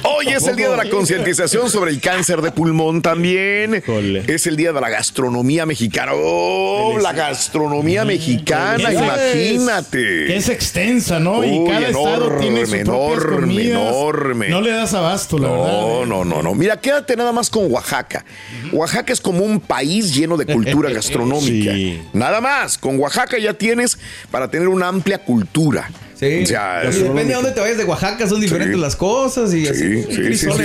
Hoy 0.04 0.28
es 0.28 0.46
el 0.48 0.56
día 0.56 0.70
de 0.70 0.78
la 0.78 0.86
concientización 0.90 1.70
sobre 1.72 1.90
el 1.92 2.00
cáncer 2.00 2.42
de 2.44 2.52
pulmón 2.52 3.02
también. 3.02 3.76
Híjole. 3.84 4.24
Es 4.28 4.46
el 4.46 4.56
día 4.58 4.72
de 4.74 4.80
la 4.80 4.90
gastronomía 4.90 5.66
mexicana. 5.66 6.12
Oh, 6.14 7.00
la 7.02 7.14
gastronomía 7.14 8.06
mexicana, 8.06 8.78
Felicidades. 8.90 9.36
imagínate. 9.54 9.98
Que 10.28 10.36
es 10.38 10.50
extensa, 10.50 11.20
¿no? 11.20 11.44
y 11.44 11.66
cada 11.68 11.88
estado 11.90 12.38
tiene 12.38 12.66
sus 12.66 12.76
enorme, 12.76 13.70
enorme. 13.72 14.50
No 14.50 14.62
le 14.62 14.70
das 14.70 14.94
abasto, 14.94 15.40
la 15.40 15.50
verdad. 15.50 15.66
No, 15.66 16.04
¿eh? 16.04 16.06
no, 16.06 16.24
no, 16.26 16.44
no. 16.44 16.54
Mira, 16.54 16.80
quédate 16.86 17.16
nada 17.16 17.32
más 17.32 17.50
con 17.50 17.72
Oaxaca. 17.72 18.24
Oaxaca 18.72 19.12
es 19.12 19.20
como 19.20 19.44
un 19.44 19.60
país 19.60 20.14
lleno 20.14 20.38
de 20.38 20.46
cultura 20.46 20.90
gastronómica. 20.94 21.74
Sí. 21.74 22.00
Nada 22.14 22.40
más. 22.42 22.78
Con 22.78 23.00
Oaxaca 23.00 23.40
ya 23.40 23.54
tienes 23.56 23.98
para 24.30 24.52
tener 24.52 24.68
una 24.68 24.88
amplia 24.88 25.18
cultura. 25.18 25.90
Sí. 26.14 26.44
O 26.44 26.46
sea, 26.46 26.84
Y 26.86 26.94
depende 26.94 27.26
de 27.26 27.34
dónde 27.34 27.52
te 27.52 27.60
vayas 27.60 27.78
de 27.78 27.84
Oaxaca, 27.86 28.28
son 28.28 28.40
diferentes 28.40 28.76
Sí. 28.76 28.82
las 28.82 28.96
cosas 28.96 29.52
y 29.54 29.66
Sí, 29.66 29.68
así. 29.68 30.04
sí, 30.04 30.38
sí, 30.38 30.46
Pues 30.48 30.62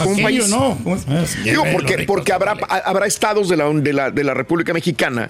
es 0.00 0.06
un 0.06 0.22
país. 0.22 0.48
¿no? 0.48 0.78
Digo, 1.44 1.64
porque, 1.72 2.04
porque 2.06 2.32
habrá, 2.32 2.52
habrá 2.86 3.06
estados 3.06 3.50
de 3.50 3.56
la, 3.58 3.68
de, 3.70 3.92
la, 3.92 4.10
de 4.10 4.24
la 4.24 4.32
República 4.32 4.72
Mexicana 4.72 5.28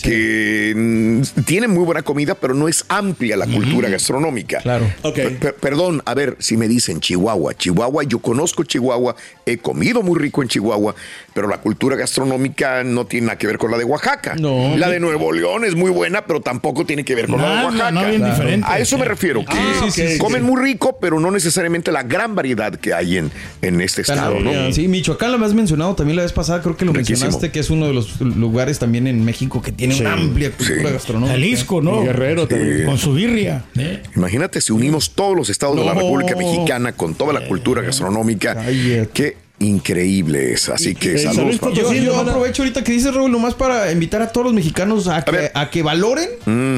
que 0.00 0.72
mm, 0.74 1.42
tienen 1.44 1.70
muy 1.70 1.84
buena 1.84 2.02
comida, 2.02 2.34
pero 2.34 2.54
no 2.54 2.68
es 2.68 2.84
amplia 2.88 3.36
la 3.36 3.46
cultura 3.46 3.88
gastronómica. 3.88 4.60
Claro. 4.60 4.86
Ok. 5.02 5.14
Per- 5.14 5.38
per- 5.38 5.54
perdón, 5.54 6.02
a 6.06 6.14
ver, 6.14 6.36
si 6.38 6.56
me 6.56 6.68
dicen 6.68 7.00
Chihuahua, 7.00 7.54
Chihuahua, 7.54 8.02
yo 8.04 8.18
conozco 8.20 8.64
Chihuahua, 8.64 9.14
he 9.46 9.58
comido 9.58 10.02
muy 10.02 10.18
rico 10.18 10.42
en 10.42 10.48
Chihuahua, 10.48 10.94
pero 11.34 11.48
la 11.48 11.58
cultura 11.58 11.96
gastronómica 11.96 12.84
no 12.84 13.06
tiene 13.06 13.26
nada 13.28 13.38
que 13.38 13.46
ver 13.46 13.58
con 13.58 13.70
la 13.70 13.78
de 13.78 13.84
Oaxaca. 13.84 14.34
No. 14.38 14.76
La 14.76 14.88
de 14.90 15.00
Nuevo 15.00 15.32
León 15.32 15.64
es 15.64 15.74
muy 15.74 15.90
buena, 15.90 16.26
pero 16.26 16.40
tampoco 16.40 16.84
tiene 16.84 17.04
que 17.04 17.14
ver 17.14 17.26
con 17.26 17.40
la 17.40 17.48
de 17.48 17.54
Nada, 17.54 17.66
Oaxaca. 17.68 17.90
no, 17.90 18.04
bien 18.06 18.24
diferente. 18.24 18.66
A 18.68 18.78
eso 18.78 18.98
me 18.98 19.04
refiero, 19.04 19.44
que 19.44 19.56
Ah, 19.56 19.86
sí, 19.90 20.08
sí, 20.12 20.18
comen 20.18 20.42
sí. 20.42 20.48
muy 20.50 20.62
rico, 20.62 20.98
pero 21.00 21.18
no 21.20 21.30
necesariamente 21.30 21.92
la 21.92 22.02
gran 22.02 22.34
variedad 22.34 22.74
que 22.74 22.92
hay 22.94 23.18
en, 23.18 23.30
en 23.62 23.80
este 23.80 24.02
estado, 24.02 24.40
¿no? 24.40 24.72
Sí, 24.72 24.88
Michoacán 24.88 25.30
lo 25.30 25.36
habías 25.36 25.54
mencionado 25.54 25.94
también 25.94 26.16
la 26.16 26.22
vez 26.22 26.32
pasada, 26.32 26.60
creo 26.62 26.76
que 26.76 26.84
lo 26.84 26.92
Riquísimo. 26.92 27.24
mencionaste, 27.26 27.50
que 27.50 27.60
es 27.60 27.70
uno 27.70 27.86
de 27.86 27.94
los 27.94 28.20
lugares 28.20 28.78
también 28.78 29.06
en 29.06 29.24
México 29.24 29.62
que 29.62 29.72
tiene 29.72 29.94
una 30.00 30.12
amplia 30.14 30.50
cultura 30.50 30.88
Sí. 30.88 30.92
gastronómica. 30.92 31.32
Jalisco, 31.32 31.80
¿no? 31.80 32.02
Y 32.02 32.06
Guerrero 32.06 32.46
también. 32.48 32.86
Con 32.86 32.98
su 32.98 33.14
birria. 33.14 33.64
¿eh? 33.78 34.02
Imagínate 34.16 34.60
si 34.60 34.72
unimos 34.72 35.10
todos 35.12 35.36
los 35.36 35.48
estados 35.48 35.76
de 35.76 35.84
la. 35.84 35.92
República 35.94 36.34
Mexicana 36.36 36.92
con 36.92 37.14
toda 37.14 37.32
la 37.32 37.46
cultura 37.46 37.80
gastronómica. 37.82 38.54
Cállate. 38.54 39.08
Que 39.12 39.36
increíbles. 39.62 40.68
Así 40.68 40.94
que 40.94 41.18
saludos. 41.18 41.60
Yo, 41.74 42.16
aprovecho 42.20 42.62
ahorita 42.62 42.82
que 42.84 42.92
dice 42.92 43.10
Raúl 43.10 43.30
nomás 43.30 43.54
para 43.54 43.90
invitar 43.92 44.22
a 44.22 44.28
todos 44.32 44.44
los 44.46 44.54
mexicanos 44.54 45.08
a, 45.08 45.24
que, 45.24 45.50
a 45.54 45.82
valoren 45.84 46.28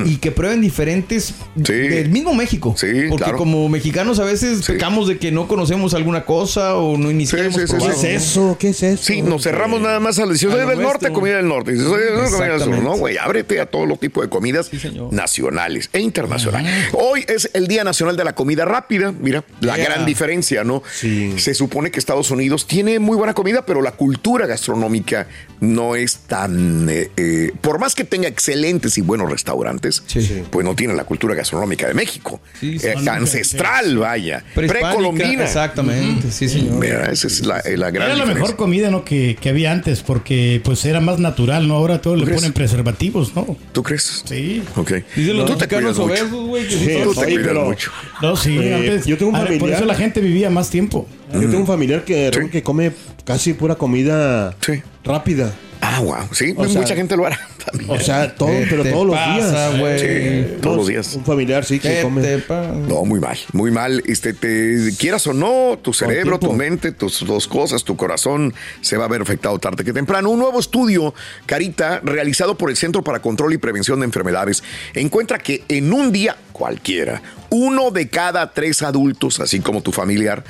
y 0.07 0.17
que 0.17 0.31
prueben 0.33 0.61
diferentes 0.61 1.35
Sí. 1.65 1.73
del 1.73 2.11
mismo 2.11 2.35
México. 2.35 2.75
Sí, 2.77 2.87
Porque 3.09 3.25
claro. 3.25 3.39
como 3.39 3.69
mexicanos 3.69 4.19
a 4.19 4.25
veces 4.25 4.65
Sí. 4.65 4.73
pecamos 4.73 5.09
de 5.09 5.19
que 5.19 5.31
no 5.33 5.47
conocemos 5.49 5.95
alguna 5.95 6.25
cosa 6.25 6.77
o 6.77 6.97
no 6.99 7.11
iniciamos 7.11 7.55
Sí, 7.55 7.61
sí, 7.61 7.67
sí, 7.67 7.73
probado. 7.77 7.95
sí. 7.95 8.07
¿Qué 8.07 8.15
es 8.15 8.23
eso? 8.23 8.57
¿Qué 8.59 8.69
es 8.71 8.83
eso? 8.83 9.03
Sí, 9.03 9.23
nos 9.23 9.43
cerramos 9.43 9.81
nada 9.81 10.01
más 10.01 10.19
al 10.19 10.31
decir, 10.31 10.51
soy 10.51 10.61
A 10.61 10.67
del 10.67 10.81
norte, 10.81 10.83
nuestro. 10.83 11.13
comida 11.13 11.37
del 11.37 11.49
norte. 11.49 11.77
Soy 11.77 12.03
del 12.03 12.29
sur, 12.29 12.31
comida 12.39 12.53
del 12.53 12.61
sur. 12.61 12.79
No, 12.83 12.97
güey, 12.97 13.17
ábrete 13.19 13.61
a 13.61 13.67
todos 13.67 13.87
los 13.89 13.99
tipos 14.01 14.23
de 14.25 14.29
comidas 14.31 14.71
nacionales 15.11 15.89
e 15.93 16.01
internacionales. 16.01 16.73
Hoy 16.93 17.25
es 17.29 17.51
el 17.55 17.67
Día 17.69 17.85
Nacional 17.85 18.17
de 18.17 18.25
la 18.25 18.35
Comida 18.35 18.65
Rápida. 18.65 19.13
Mira, 19.13 19.45
la 19.61 19.77
Yeah. 19.77 19.85
gran 19.87 20.07
diferencia, 20.07 20.65
¿no? 20.65 20.83
Sí. 20.93 21.35
Se 21.39 21.55
supone 21.55 21.91
que 21.91 21.99
Estados 21.99 22.31
Unidos 22.31 22.67
tiene 22.67 22.74
muy 22.83 23.17
buena 23.17 23.35
comida, 23.35 23.65
pero 23.65 23.81
la 23.83 23.93
cultura 23.93 24.47
gastronómica 24.47 25.27
no 25.61 25.95
es 25.97 26.19
tan... 26.27 26.89
eh, 26.91 27.11
eh, 27.17 27.53
por 27.61 27.79
más 27.79 27.95
que 27.95 28.05
tenga 28.05 28.29
excelentes 28.29 28.99
y 28.99 29.01
buenos 29.01 29.31
restaurantes, 29.31 30.03
Sí. 30.07 30.43
Pues 30.51 30.65
no 30.65 30.75
tiene 30.75 30.95
la 30.95 31.05
cultura 31.05 31.35
gastronómica 31.35 31.87
de 31.87 31.95
México. 31.95 32.41
Sí. 32.59 32.77
Eh, 32.83 32.95
ancestral, 33.09 33.97
vaya. 33.99 34.45
Precolombina. 34.55 35.45
Exactamente, 35.45 36.31
sí, 36.31 36.49
señor. 36.49 36.75
Mira, 36.81 37.11
esa 37.11 37.27
es 37.27 37.45
la, 37.47 37.63
la 37.65 37.91
gran 37.91 38.07
Era 38.09 38.09
la 38.09 38.15
diferencia. 38.15 38.35
mejor 38.35 38.57
comida 38.57 38.91
¿no? 38.91 39.05
que, 39.05 39.37
que 39.41 39.49
había 39.49 39.73
antes 39.73 40.03
porque 40.03 40.61
pues 40.65 40.85
era 40.85 41.01
más 41.01 41.19
natural, 41.19 41.67
¿no? 41.69 41.75
Ahora 41.75 42.01
todo 42.01 42.17
le 42.17 42.25
crees? 42.25 42.41
ponen 42.41 42.53
preservativos, 42.53 43.35
¿no? 43.35 43.57
¿Tú 43.73 43.83
crees? 43.83 44.23
Sí. 44.25 44.63
Ok. 44.77 44.93
Dicen 45.15 45.37
los 45.37 45.47
Tú 45.47 45.57
te 45.57 45.67
mexicanos 45.67 45.99
cuidas 45.99 46.31
mucho. 46.31 46.51
obesos, 46.51 46.69
que 46.69 46.79
sí 46.79 47.01
Tú 47.05 47.15
te 47.15 47.35
cuidas 47.35 47.55
mucho. 47.55 47.91
No, 48.23 48.37
sí, 48.37 48.59
Eh, 48.59 48.75
antes- 48.75 49.07
yo 49.07 49.17
tengo 49.19 49.31
un 49.31 49.37
ah, 49.37 49.47
Por 49.59 49.71
eso 49.71 49.85
la 49.85 49.95
gente 49.95 50.21
vivía 50.21 50.51
más 50.51 50.71
tiempo. 50.71 51.07
Yo 51.35 51.41
tengo 51.49 51.59
un 51.59 51.67
familiar 51.67 52.05
que, 52.05 52.31
Sí. 52.35 52.49
que 52.51 52.63
come 52.63 52.93
casi 53.25 53.53
pura 53.55 53.75
comida 53.77 54.55
Sí. 54.61 54.83
rápida. 55.05 55.53
Ah, 55.87 56.01
wow. 56.01 56.17
Sí, 56.33 56.55
O 56.57 56.65
mucha 56.65 56.87
sea, 56.87 56.97
gente 56.97 57.15
lo 57.15 57.27
hará 57.27 57.39
también. 57.63 57.91
O 57.91 58.01
sea, 58.01 58.35
todo, 58.35 58.49
¿Qué 58.49 58.67
pero 58.71 58.85
todos 58.85 59.07
los 59.07 59.17
días. 59.17 60.01
Sí, 60.01 60.57
todos 60.63 60.77
No, 60.77 60.77
los 60.77 60.87
días. 60.89 61.15
Un 61.15 61.25
familiar, 61.27 61.63
sí, 61.65 61.79
que 61.79 61.97
¿Qué 61.97 62.03
come. 62.03 62.43
No, 62.89 63.05
muy 63.05 63.21
mal, 63.21 63.37
muy 63.53 63.71
mal. 63.71 64.03
Este, 64.07 64.33
te 64.33 64.79
quieras 64.99 65.27
o 65.27 65.35
no, 65.35 65.79
tu 65.83 65.93
cerebro, 65.93 66.39
tu 66.39 66.55
mente, 66.55 66.91
tus 66.93 67.25
dos 67.27 67.47
cosas, 67.47 67.85
tu 67.85 67.97
corazón 67.97 68.55
se 68.81 68.97
va 68.97 69.05
a 69.05 69.09
ver 69.09 69.21
afectado 69.21 69.59
tarde 69.59 69.85
que 69.85 69.93
temprano. 69.93 70.31
Un 70.31 70.39
nuevo 70.39 70.59
estudio, 70.59 71.13
Carita, 71.45 72.01
realizado 72.03 72.57
por 72.57 72.71
el 72.71 72.77
Centro 72.79 73.05
para 73.05 73.21
Control 73.21 73.53
y 73.53 73.59
Prevención 73.59 74.01
de 74.01 74.07
Enfermedades, 74.07 74.63
encuentra 74.95 75.39
que 75.39 75.65
en 75.69 75.93
un 75.93 76.13
día 76.13 76.35
cualquiera, 76.55 77.21
uno 77.51 77.91
de 77.91 78.09
cada 78.09 78.53
tres 78.53 78.83
adultos, 78.83 79.41
así 79.41 79.61
como 79.61 79.83
tu 79.83 79.93
familiar, 79.93 80.45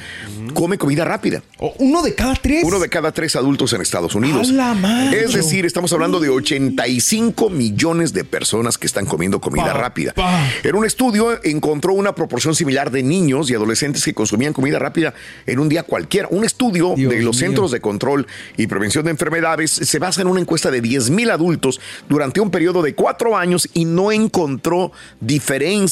come 0.52 0.78
comida 0.78 1.04
rápida. 1.04 1.42
Uno 1.78 2.02
de 2.02 2.14
cada 2.14 2.34
tres. 2.34 2.62
Uno 2.64 2.78
de 2.78 2.88
cada 2.88 3.10
tres 3.12 3.36
adultos 3.36 3.72
en 3.72 3.80
Estados 3.80 4.14
Unidos. 4.14 4.50
¡A 4.50 4.52
la 4.52 4.74
madre! 4.74 5.24
Es 5.24 5.32
decir, 5.32 5.64
estamos 5.64 5.92
hablando 5.92 6.20
de 6.20 6.28
85 6.28 7.50
millones 7.50 8.12
de 8.12 8.24
personas 8.24 8.78
que 8.78 8.86
están 8.86 9.06
comiendo 9.06 9.40
comida 9.40 9.72
rápida. 9.72 10.14
En 10.62 10.76
un 10.76 10.84
estudio 10.84 11.42
encontró 11.42 11.94
una 11.94 12.14
proporción 12.14 12.54
similar 12.54 12.90
de 12.90 13.02
niños 13.02 13.50
y 13.50 13.54
adolescentes 13.54 14.04
que 14.04 14.14
consumían 14.14 14.52
comida 14.52 14.78
rápida 14.78 15.14
en 15.46 15.58
un 15.58 15.68
día 15.68 15.82
cualquiera. 15.84 16.28
Un 16.30 16.44
estudio 16.44 16.94
Dios 16.96 17.12
de 17.12 17.22
los 17.22 17.36
mío. 17.36 17.48
Centros 17.48 17.70
de 17.70 17.80
Control 17.80 18.26
y 18.56 18.66
Prevención 18.66 19.04
de 19.04 19.10
Enfermedades 19.10 19.70
se 19.70 19.98
basa 19.98 20.20
en 20.20 20.28
una 20.28 20.40
encuesta 20.40 20.70
de 20.70 20.80
10 20.80 21.10
mil 21.10 21.30
adultos 21.30 21.80
durante 22.08 22.40
un 22.40 22.50
periodo 22.50 22.82
de 22.82 22.94
cuatro 22.94 23.36
años 23.36 23.68
y 23.72 23.84
no 23.84 24.12
encontró 24.12 24.92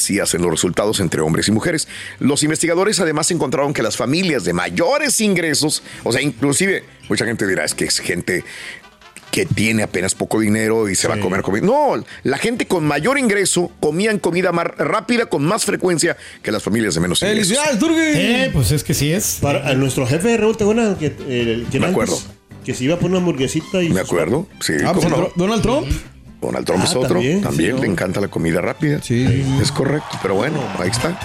diferencias 0.03 0.33
en 0.35 0.41
los 0.41 0.51
resultados 0.51 0.99
entre 0.99 1.21
hombres 1.21 1.47
y 1.47 1.51
mujeres. 1.51 1.87
Los 2.19 2.43
investigadores 2.43 2.99
además 2.99 3.31
encontraron 3.31 3.73
que 3.73 3.81
las 3.83 3.95
familias 3.97 4.43
de 4.43 4.53
mayores 4.53 5.19
ingresos, 5.21 5.83
o 6.03 6.11
sea, 6.11 6.21
inclusive 6.21 6.83
mucha 7.09 7.25
gente 7.25 7.47
dirá, 7.47 7.63
es 7.63 7.73
que 7.73 7.85
es 7.85 7.99
gente 7.99 8.43
que 9.31 9.45
tiene 9.47 9.81
apenas 9.81 10.13
poco 10.13 10.39
dinero 10.41 10.87
y 10.89 10.95
se 10.95 11.07
va 11.07 11.15
a 11.15 11.19
comer 11.19 11.41
comida. 11.41 11.65
No, 11.65 12.03
la 12.23 12.37
gente 12.37 12.67
con 12.67 12.85
mayor 12.85 13.17
ingreso 13.17 13.71
comían 13.79 14.19
comida 14.19 14.51
más 14.51 14.67
rápida 14.77 15.25
con 15.25 15.43
más 15.43 15.65
frecuencia 15.65 16.15
que 16.43 16.51
las 16.51 16.61
familias 16.61 16.93
de 16.95 17.01
menos 17.01 17.21
ingresos. 17.21 17.47
¡Felicidades, 17.47 17.79
Turgui! 17.79 17.97
Eh, 17.99 18.49
pues 18.53 18.71
es 18.71 18.83
que 18.83 18.93
sí 18.93 19.11
es. 19.11 19.39
Para, 19.41 19.67
a 19.67 19.73
nuestro 19.73 20.05
jefe 20.05 20.37
Raúl, 20.37 20.55
¿te 20.55 20.63
acuerdas? 20.65 20.97
Que, 20.99 21.07
eh, 21.07 21.65
que 21.71 21.79
Me 21.79 21.87
antes- 21.87 21.91
acuerdo. 21.91 22.19
Que 22.63 22.73
se 22.75 22.83
iba 22.85 22.97
por 22.97 23.09
una 23.09 23.17
hamburguesita 23.19 23.81
y. 23.83 23.89
¿Me 23.89 23.99
acuerdo? 24.01 24.47
Sí, 24.61 24.73
Ah, 24.85 24.93
pues 24.93 25.07
Donald 25.35 25.61
Trump. 25.63 25.87
Donald 26.47 26.65
Trump 26.65 26.81
Ah, 26.83 26.85
es 26.85 26.95
otro. 26.95 27.09
también, 27.13 27.41
También, 27.41 27.75
sí, 27.75 27.81
le 27.81 27.87
no. 27.87 27.93
encanta 27.93 28.19
la 28.21 28.27
comida 28.27 28.61
rápida. 28.61 28.99
Sí. 29.01 29.45
Es 29.61 29.71
correcto. 29.71 30.17
Pero 30.21 30.35
bueno, 30.35 30.59
ahí 30.79 30.89
está. 30.89 31.17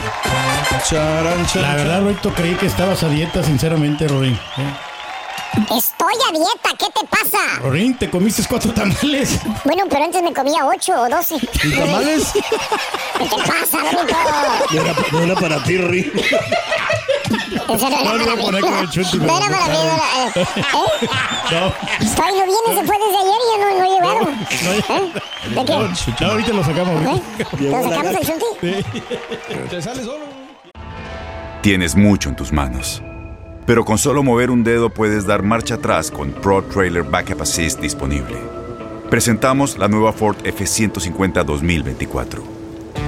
Charan, 0.89 1.47
charan, 1.47 1.71
La 1.71 1.75
verdad, 1.77 2.03
Roito, 2.03 2.33
creí 2.35 2.55
que 2.55 2.67
estabas 2.67 3.03
a 3.03 3.09
dieta, 3.09 3.43
sinceramente, 3.43 4.07
Rorín. 4.09 4.35
¿eh? 4.35 4.77
Estoy 5.77 6.15
a 6.29 6.33
dieta, 6.33 6.71
¿qué 6.79 6.87
te 7.01 7.07
pasa? 7.09 7.39
Rorín, 7.61 7.97
te 7.99 8.09
comiste 8.11 8.43
cuatro 8.49 8.73
tamales. 8.73 9.41
Bueno, 9.65 9.85
pero 9.91 10.05
antes 10.05 10.23
me 10.23 10.33
comía 10.33 10.65
8 10.65 10.93
o 11.03 11.09
12. 11.09 11.37
¿Y 11.65 11.75
tamales? 11.75 12.33
¿Qué 13.19 13.25
te 13.25 13.37
pasa, 13.37 13.79
Dorito? 13.83 14.15
No 14.73 14.81
era, 14.83 14.95
no 15.11 15.19
era 15.21 15.35
para 15.35 15.65
ti, 15.65 15.79
Ri. 15.79 16.13
Serio, 17.77 17.99
No, 18.05 18.15
era 18.15 18.25
para 18.25 18.33
a 18.33 18.37
poner 18.45 18.63
mí. 18.63 18.69
con 18.69 18.79
el 18.79 18.91
chunti, 18.91 19.17
No 19.19 19.25
pero 19.27 19.37
era 19.39 19.49
no 19.49 19.53
para 19.59 19.67
mí, 19.69 19.79
no 19.79 19.83
era- 19.85 20.27
eh, 20.27 20.31
¿eh? 20.37 21.09
No, 21.53 22.07
Estoy, 22.07 22.33
no 22.33 22.45
viene, 22.47 22.81
se 22.81 22.87
fue 22.87 22.97
desde 22.99 23.19
ayer 23.19 23.41
y 23.45 23.49
ya 23.51 23.57
no, 23.59 23.79
no 23.79 23.85
he 23.85 23.91
llegado. 23.95 24.21
¿Eh? 24.89 25.13
¿De 25.55 25.65
qué? 25.65 26.25
no, 26.25 26.31
ahorita 26.31 26.53
lo 26.53 26.65
sacamos. 26.65 26.95
¿Eh? 27.03 27.23
¿Lo 27.61 27.83
sacamos 27.83 28.15
el 28.15 28.27
chunti? 28.27 29.01
Te 29.71 29.83
sale 29.83 30.03
solo. 30.05 30.25
Tienes 31.63 31.97
mucho 31.97 32.29
en 32.29 32.37
tus 32.37 32.53
manos. 32.53 33.03
Pero 33.67 33.85
con 33.85 33.99
solo 33.99 34.23
mover 34.23 34.51
un 34.51 34.65
dedo 34.65 34.89
puedes 34.91 35.27
dar 35.27 35.43
marcha 35.43 35.75
atrás 35.75 36.11
con 36.11 36.31
Pro 36.33 36.63
Trailer 36.65 37.03
Backup 37.03 37.43
Assist 37.43 37.81
disponible. 37.81 38.37
Presentamos 39.11 39.77
la 39.79 39.89
nueva 39.89 40.13
Ford 40.13 40.37
F150 40.45 41.45
2024. 41.45 42.43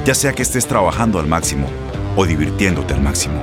Ya 0.05 0.15
sea 0.15 0.33
que 0.33 0.43
estés 0.43 0.67
trabajando 0.67 1.19
al 1.19 1.27
máximo 1.27 1.67
o 2.17 2.27
divirtiéndote 2.27 2.93
al 2.95 3.01
máximo, 3.03 3.43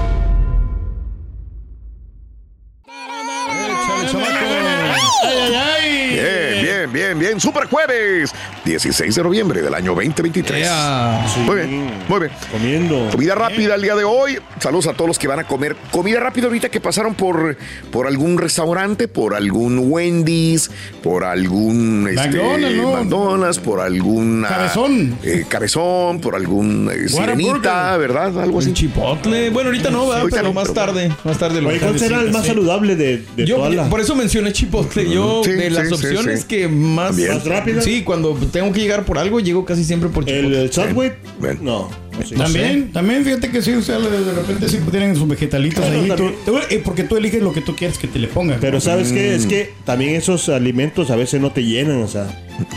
Bien. 7.31 7.39
Super 7.41 7.65
jueves, 7.67 8.31
16 8.65 9.15
de 9.15 9.23
noviembre 9.23 9.61
del 9.61 9.73
año 9.73 9.93
2023. 9.95 10.65
Ea. 10.65 11.25
Muy 11.45 11.55
bien, 11.55 11.91
muy 12.07 12.19
bien. 12.19 12.31
Comiendo. 12.51 13.09
Comida 13.11 13.35
rápida 13.35 13.75
el 13.75 13.81
día 13.81 13.95
de 13.95 14.03
hoy. 14.03 14.37
Saludos 14.59 14.87
a 14.87 14.93
todos 14.93 15.07
los 15.07 15.19
que 15.19 15.27
van 15.27 15.39
a 15.39 15.43
comer 15.45 15.75
comida 15.91 16.19
rápida 16.19 16.47
ahorita 16.47 16.69
que 16.69 16.79
pasaron 16.81 17.15
por, 17.15 17.57
por 17.91 18.07
algún 18.07 18.37
restaurante, 18.37 19.07
por 19.07 19.33
algún 19.35 19.79
Wendy's, 19.91 20.69
por 21.01 21.23
algún 21.23 22.07
este, 22.09 22.27
McDonald's, 22.29 22.77
¿no? 22.77 22.91
McDonald's, 22.93 23.59
por 23.59 23.79
algún 23.79 24.45
Cabezón. 24.47 25.17
cabezón, 25.49 26.19
por 26.21 26.35
algún 26.35 26.89
eh, 26.93 27.07
sirenita. 27.09 27.97
¿verdad? 27.97 28.39
Algo 28.39 28.59
así. 28.59 28.73
chipotle. 28.73 29.49
Bueno, 29.49 29.69
ahorita 29.69 29.89
no, 29.89 30.05
¿verdad? 30.07 30.21
Ahorita 30.21 30.37
pero 30.37 30.47
no, 30.49 30.53
más 30.53 30.69
pero- 30.69 30.73
tarde. 30.85 31.11
Más 31.23 31.37
tarde 31.37 31.61
lo 31.61 31.69
Oye, 31.69 31.79
¿cuál 31.79 31.99
será 31.99 32.21
el 32.21 32.31
más 32.31 32.45
saludable 32.45 32.95
de, 32.95 33.23
de 33.35 33.45
Yo, 33.45 33.57
todas 33.57 33.73
las? 33.73 33.89
por 33.89 33.99
eso 34.01 34.15
mencioné 34.15 34.51
chipotle. 34.53 35.09
Yo, 35.09 35.41
Sí, 35.43 35.51
de 35.51 35.69
las 35.69 35.87
sí, 35.87 35.95
sí, 35.95 36.05
opciones 36.07 36.41
sí. 36.41 36.47
que 36.47 36.67
más. 36.67 37.15
También. 37.27 37.33
¿Más 37.37 37.45
rápidas? 37.47 37.83
Sí, 37.83 38.03
cuando 38.03 38.33
tengo 38.51 38.71
que 38.71 38.79
llegar 38.81 39.05
por 39.05 39.17
algo, 39.17 39.39
llego 39.39 39.65
casi 39.65 39.83
siempre 39.83 40.09
por 40.09 40.25
chipotle. 40.25 40.47
¿El, 40.47 40.53
el 40.65 40.71
Subway? 40.73 41.13
Bien. 41.39 41.59
No. 41.61 41.89
También, 42.37 42.91
también 42.91 43.23
fíjate 43.23 43.49
que 43.49 43.61
sí, 43.61 43.71
o 43.71 43.81
sea, 43.81 43.97
de 43.97 44.33
repente 44.33 44.69
sí 44.69 44.79
tienen 44.91 45.15
sus 45.15 45.27
vegetalitos 45.27 45.83
ahí. 45.83 46.01
tú- 46.01 46.07
también- 46.15 46.35
tú- 46.45 46.57
eh, 46.69 46.81
porque 46.83 47.03
tú 47.03 47.17
eliges 47.17 47.41
lo 47.41 47.51
que 47.53 47.61
tú 47.61 47.75
quieres 47.75 47.97
que 47.97 48.07
te 48.07 48.19
le 48.19 48.27
pongan. 48.27 48.59
Pero 48.59 48.79
¿sabes 48.79 49.11
qué? 49.11 49.31
Mm. 49.31 49.35
Es 49.39 49.45
que 49.47 49.73
también 49.85 50.15
esos 50.15 50.49
alimentos 50.49 51.09
a 51.09 51.15
veces 51.15 51.41
no 51.41 51.51
te 51.51 51.63
llenan, 51.63 52.01
o 52.03 52.07
sea. 52.07 52.27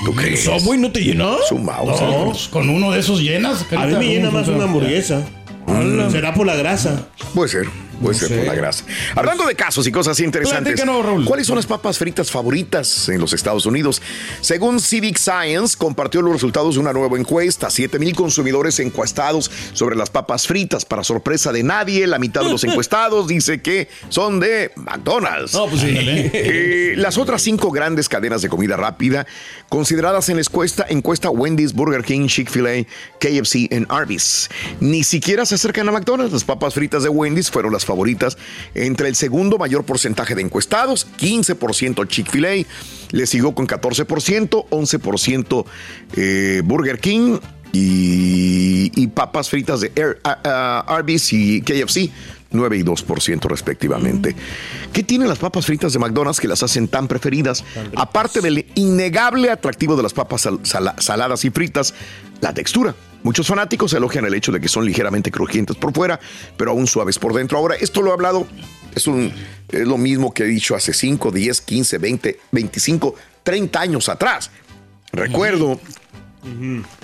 ¿Tú 0.04 0.14
crees? 0.14 0.44
Subway 0.44 0.78
no 0.80 0.90
te 0.92 1.00
llenó? 1.02 1.36
Su 1.46 1.58
mouse. 1.58 2.00
No, 2.00 2.26
pues, 2.30 2.48
con 2.48 2.70
uno 2.70 2.90
de 2.92 3.00
esos 3.00 3.20
llenas. 3.20 3.66
A 3.76 3.86
mí 3.86 3.94
me 3.94 4.06
llena 4.06 4.26
¿cómo 4.28 4.38
más 4.38 4.48
una 4.48 4.64
hamburguesa. 4.64 5.22
Será 6.10 6.32
por 6.32 6.46
la 6.46 6.54
grasa. 6.56 7.08
Puede 7.34 7.48
ser, 7.50 7.66
puede 8.00 8.18
ser 8.18 8.36
por 8.36 8.46
la 8.46 8.54
grasa. 8.54 8.84
Hablando 9.14 9.46
de 9.46 9.54
casos 9.54 9.86
y 9.86 9.92
cosas 9.92 10.18
interesantes, 10.20 10.80
Raúl. 10.84 11.24
¿cuáles 11.24 11.46
son 11.46 11.56
las 11.56 11.66
papas 11.66 11.98
fritas 11.98 12.30
favoritas 12.30 13.08
en 13.08 13.20
los 13.20 13.32
Estados 13.32 13.66
Unidos? 13.66 14.02
Según 14.40 14.80
Civic 14.80 15.18
Science, 15.18 15.76
compartió 15.76 16.22
los 16.22 16.32
resultados 16.32 16.74
de 16.74 16.80
una 16.80 16.92
nueva 16.92 17.18
encuesta. 17.18 17.70
7 17.70 17.98
mil 17.98 18.14
consumidores 18.14 18.80
encuestados 18.80 19.50
sobre 19.72 19.96
las 19.96 20.10
papas 20.10 20.46
fritas. 20.46 20.84
Para 20.84 21.04
sorpresa 21.04 21.52
de 21.52 21.62
nadie, 21.62 22.06
la 22.06 22.18
mitad 22.18 22.42
de 22.42 22.50
los 22.50 22.64
encuestados 22.64 23.26
dice 23.26 23.60
que 23.60 23.88
son 24.08 24.40
de 24.40 24.72
McDonald's. 24.76 25.54
No, 25.54 25.66
pues 25.66 25.80
sí. 25.80 25.94
Eh, 25.96 26.94
las 26.96 27.18
otras 27.18 27.42
cinco 27.42 27.70
grandes 27.70 28.08
cadenas 28.08 28.42
de 28.42 28.48
comida 28.48 28.76
rápida 28.76 29.26
consideradas 29.68 30.28
en 30.28 30.36
la 30.36 30.42
encuesta, 30.42 30.86
encuesta 30.88 31.30
Wendy's, 31.30 31.72
Burger 31.72 32.02
King, 32.02 32.26
Chick-fil-A, 32.26 32.84
KFC 33.18 33.56
y 33.56 33.68
Arby's. 33.88 34.48
Ni 34.80 35.04
siquiera 35.04 35.46
se 35.46 35.56
acercan 35.56 35.88
a 35.88 35.92
McDonald's. 35.92 36.32
Las 36.32 36.44
papas 36.44 36.74
fritas 36.74 37.02
de 37.02 37.08
Wendy's 37.08 37.50
fueron 37.50 37.72
las 37.72 37.83
favoritas 37.84 38.36
entre 38.74 39.08
el 39.08 39.14
segundo 39.16 39.58
mayor 39.58 39.84
porcentaje 39.84 40.34
de 40.34 40.42
encuestados, 40.42 41.06
15% 41.18 42.06
Chick-fil-A, 42.08 42.66
le 43.12 43.26
siguió 43.26 43.54
con 43.54 43.66
14%, 43.66 44.66
11% 44.68 45.64
eh, 46.16 46.62
Burger 46.64 46.98
King 46.98 47.38
y, 47.72 48.90
y 48.94 49.06
papas 49.08 49.50
fritas 49.50 49.80
de 49.80 49.92
Air- 49.94 50.20
Arby's 50.24 51.32
y 51.32 51.60
KFC. 51.62 52.10
9 52.50 52.76
y 52.78 52.82
2% 52.84 53.48
respectivamente. 53.48 54.36
¿Qué 54.92 55.02
tienen 55.02 55.26
las 55.28 55.38
papas 55.40 55.66
fritas 55.66 55.92
de 55.92 55.98
McDonald's 55.98 56.38
que 56.38 56.46
las 56.46 56.62
hacen 56.62 56.86
tan 56.86 57.08
preferidas? 57.08 57.64
Aparte 57.96 58.40
del 58.40 58.64
innegable 58.76 59.50
atractivo 59.50 59.96
de 59.96 60.04
las 60.04 60.12
papas 60.12 60.42
sal- 60.42 60.60
sala- 60.62 60.94
saladas 61.00 61.44
y 61.44 61.50
fritas, 61.50 61.94
la 62.40 62.54
textura. 62.54 62.94
Muchos 63.24 63.46
fanáticos 63.48 63.92
elogian 63.94 64.24
el 64.26 64.34
hecho 64.34 64.52
de 64.52 64.60
que 64.60 64.68
son 64.68 64.84
ligeramente 64.84 65.30
crujientes 65.32 65.76
por 65.76 65.92
fuera, 65.92 66.20
pero 66.56 66.70
aún 66.70 66.86
suaves 66.86 67.18
por 67.18 67.34
dentro. 67.34 67.58
Ahora, 67.58 67.74
esto 67.74 68.00
lo 68.02 68.10
he 68.10 68.12
hablado, 68.12 68.46
es, 68.94 69.06
un, 69.08 69.32
es 69.72 69.86
lo 69.88 69.98
mismo 69.98 70.32
que 70.32 70.44
he 70.44 70.46
dicho 70.46 70.76
hace 70.76 70.92
5, 70.94 71.32
10, 71.32 71.60
15, 71.62 71.98
20, 71.98 72.40
25, 72.52 73.14
30 73.42 73.80
años 73.80 74.08
atrás. 74.08 74.50
Recuerdo 75.12 75.80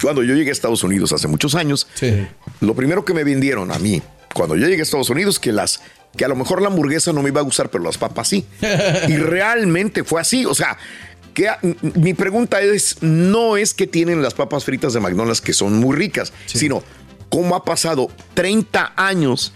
cuando 0.02 0.22
yo 0.22 0.34
llegué 0.34 0.50
a 0.50 0.52
Estados 0.52 0.82
Unidos 0.84 1.12
hace 1.12 1.26
muchos 1.26 1.54
años, 1.54 1.86
Sí. 1.94 2.26
lo 2.60 2.74
primero 2.74 3.04
que 3.04 3.14
me 3.14 3.24
vendieron 3.24 3.72
a 3.72 3.78
mí, 3.78 4.02
cuando 4.34 4.54
yo 4.56 4.66
llegué 4.66 4.80
a 4.80 4.82
Estados 4.82 5.10
Unidos, 5.10 5.38
que 5.40 5.52
las 5.52 5.80
que 6.16 6.24
a 6.24 6.28
lo 6.28 6.34
mejor 6.34 6.60
la 6.60 6.66
hamburguesa 6.68 7.12
no 7.12 7.22
me 7.22 7.28
iba 7.28 7.40
a 7.40 7.44
gustar, 7.44 7.70
pero 7.70 7.84
las 7.84 7.96
papas 7.96 8.28
sí. 8.28 8.44
y 9.08 9.16
realmente 9.16 10.02
fue 10.02 10.20
así. 10.20 10.44
O 10.44 10.54
sea, 10.54 10.76
que 11.30 11.48
mi 11.94 12.14
pregunta 12.14 12.60
es, 12.60 12.96
no 13.02 13.56
es 13.56 13.74
que 13.74 13.86
tienen 13.86 14.22
las 14.22 14.34
papas 14.34 14.64
fritas 14.64 14.92
de 14.92 15.00
McDonald's 15.00 15.40
que 15.40 15.52
son 15.52 15.74
muy 15.74 15.96
ricas, 15.96 16.32
sino 16.46 16.82
cómo 17.28 17.54
ha 17.56 17.64
pasado 17.64 18.08
30 18.34 18.92
años 18.96 19.52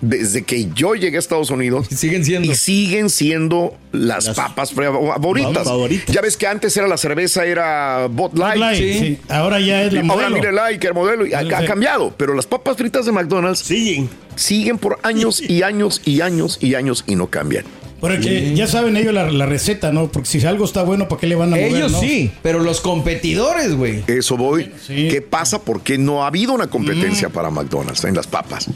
desde 0.00 0.42
que 0.44 0.68
yo 0.76 0.94
llegué 0.94 1.16
a 1.16 1.18
Estados 1.18 1.50
Unidos 1.50 1.88
Y 1.90 1.96
siguen 1.96 2.24
siendo. 2.24 2.48
y 2.48 2.54
siguen 2.54 3.10
siendo 3.10 3.76
las, 3.90 4.26
Las 4.26 4.36
papas 4.36 4.72
favoritas. 4.72 5.64
favoritas. 5.64 6.14
Ya 6.14 6.20
ves 6.20 6.36
que 6.36 6.46
antes 6.46 6.76
era 6.76 6.86
la 6.86 6.96
cerveza, 6.96 7.44
era 7.44 8.06
Bud 8.08 8.38
Light. 8.38 8.60
Light, 8.60 8.78
Sí. 8.78 8.98
sí. 9.00 9.18
Ahora 9.28 9.58
ya 9.58 9.82
es 9.82 9.92
la 9.92 10.00
Ahora 10.02 10.14
modelo. 10.14 10.36
mire 10.36 10.52
like, 10.52 10.86
el 10.86 10.94
modelo, 10.94 11.26
y 11.26 11.34
ha, 11.34 11.66
cambiado. 11.66 12.14
Pero 12.16 12.34
las 12.34 12.46
papas 12.46 12.76
fritas 12.76 13.06
de 13.06 13.10
McDonald's 13.12 13.58
Sí. 13.58 14.08
siguen 14.36 14.78
por 14.78 15.00
años 15.02 15.40
y 15.42 15.62
años 15.64 16.00
y 16.04 16.20
años 16.20 16.58
y 16.60 16.76
años 16.76 17.02
y 17.08 17.16
no 17.16 17.26
cambian. 17.28 17.64
Porque 18.00 18.54
ya 18.54 18.66
saben 18.66 18.96
ellos 18.96 19.12
la, 19.12 19.30
la 19.30 19.46
receta, 19.46 19.92
¿no? 19.92 20.08
Porque 20.08 20.28
si 20.28 20.44
algo 20.46 20.64
está 20.64 20.82
bueno, 20.82 21.08
¿para 21.08 21.20
qué 21.20 21.26
le 21.26 21.34
van 21.34 21.52
a 21.52 21.56
mover, 21.56 21.74
Ellos 21.74 21.92
no? 21.92 22.00
sí, 22.00 22.30
pero 22.42 22.60
los 22.60 22.80
competidores, 22.80 23.74
güey. 23.74 24.04
Eso 24.06 24.36
voy. 24.36 24.70
Sí. 24.86 25.08
¿Qué 25.10 25.20
pasa? 25.22 25.60
Porque 25.60 25.98
no 25.98 26.22
ha 26.22 26.28
habido 26.28 26.52
una 26.52 26.68
competencia 26.68 27.28
para 27.28 27.50
McDonald's 27.50 28.04
en 28.04 28.14
las 28.14 28.26
papas. 28.26 28.68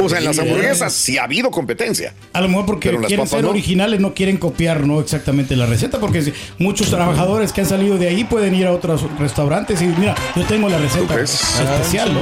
O 0.00 0.08
sea, 0.08 0.18
en 0.18 0.24
las 0.24 0.38
hamburguesas 0.38 0.92
sí 0.92 1.18
ha 1.18 1.24
habido 1.24 1.50
competencia. 1.50 2.14
A 2.32 2.40
lo 2.40 2.48
mejor 2.48 2.64
porque 2.66 2.90
quieren 2.90 3.18
papas 3.18 3.30
ser 3.30 3.42
no. 3.42 3.50
originales, 3.50 4.00
no 4.00 4.14
quieren 4.14 4.36
copiar 4.36 4.86
no 4.86 5.00
exactamente 5.00 5.56
la 5.56 5.66
receta, 5.66 5.98
porque 5.98 6.32
muchos 6.58 6.88
trabajadores 6.88 7.52
que 7.52 7.62
han 7.62 7.66
salido 7.66 7.98
de 7.98 8.08
ahí 8.08 8.24
pueden 8.24 8.54
ir 8.54 8.66
a 8.66 8.72
otros 8.72 9.02
restaurantes 9.18 9.82
y 9.82 9.86
mira, 9.86 10.14
yo 10.36 10.44
tengo 10.44 10.68
la 10.68 10.78
receta 10.78 11.20
especial. 11.20 12.14
¿no? 12.14 12.20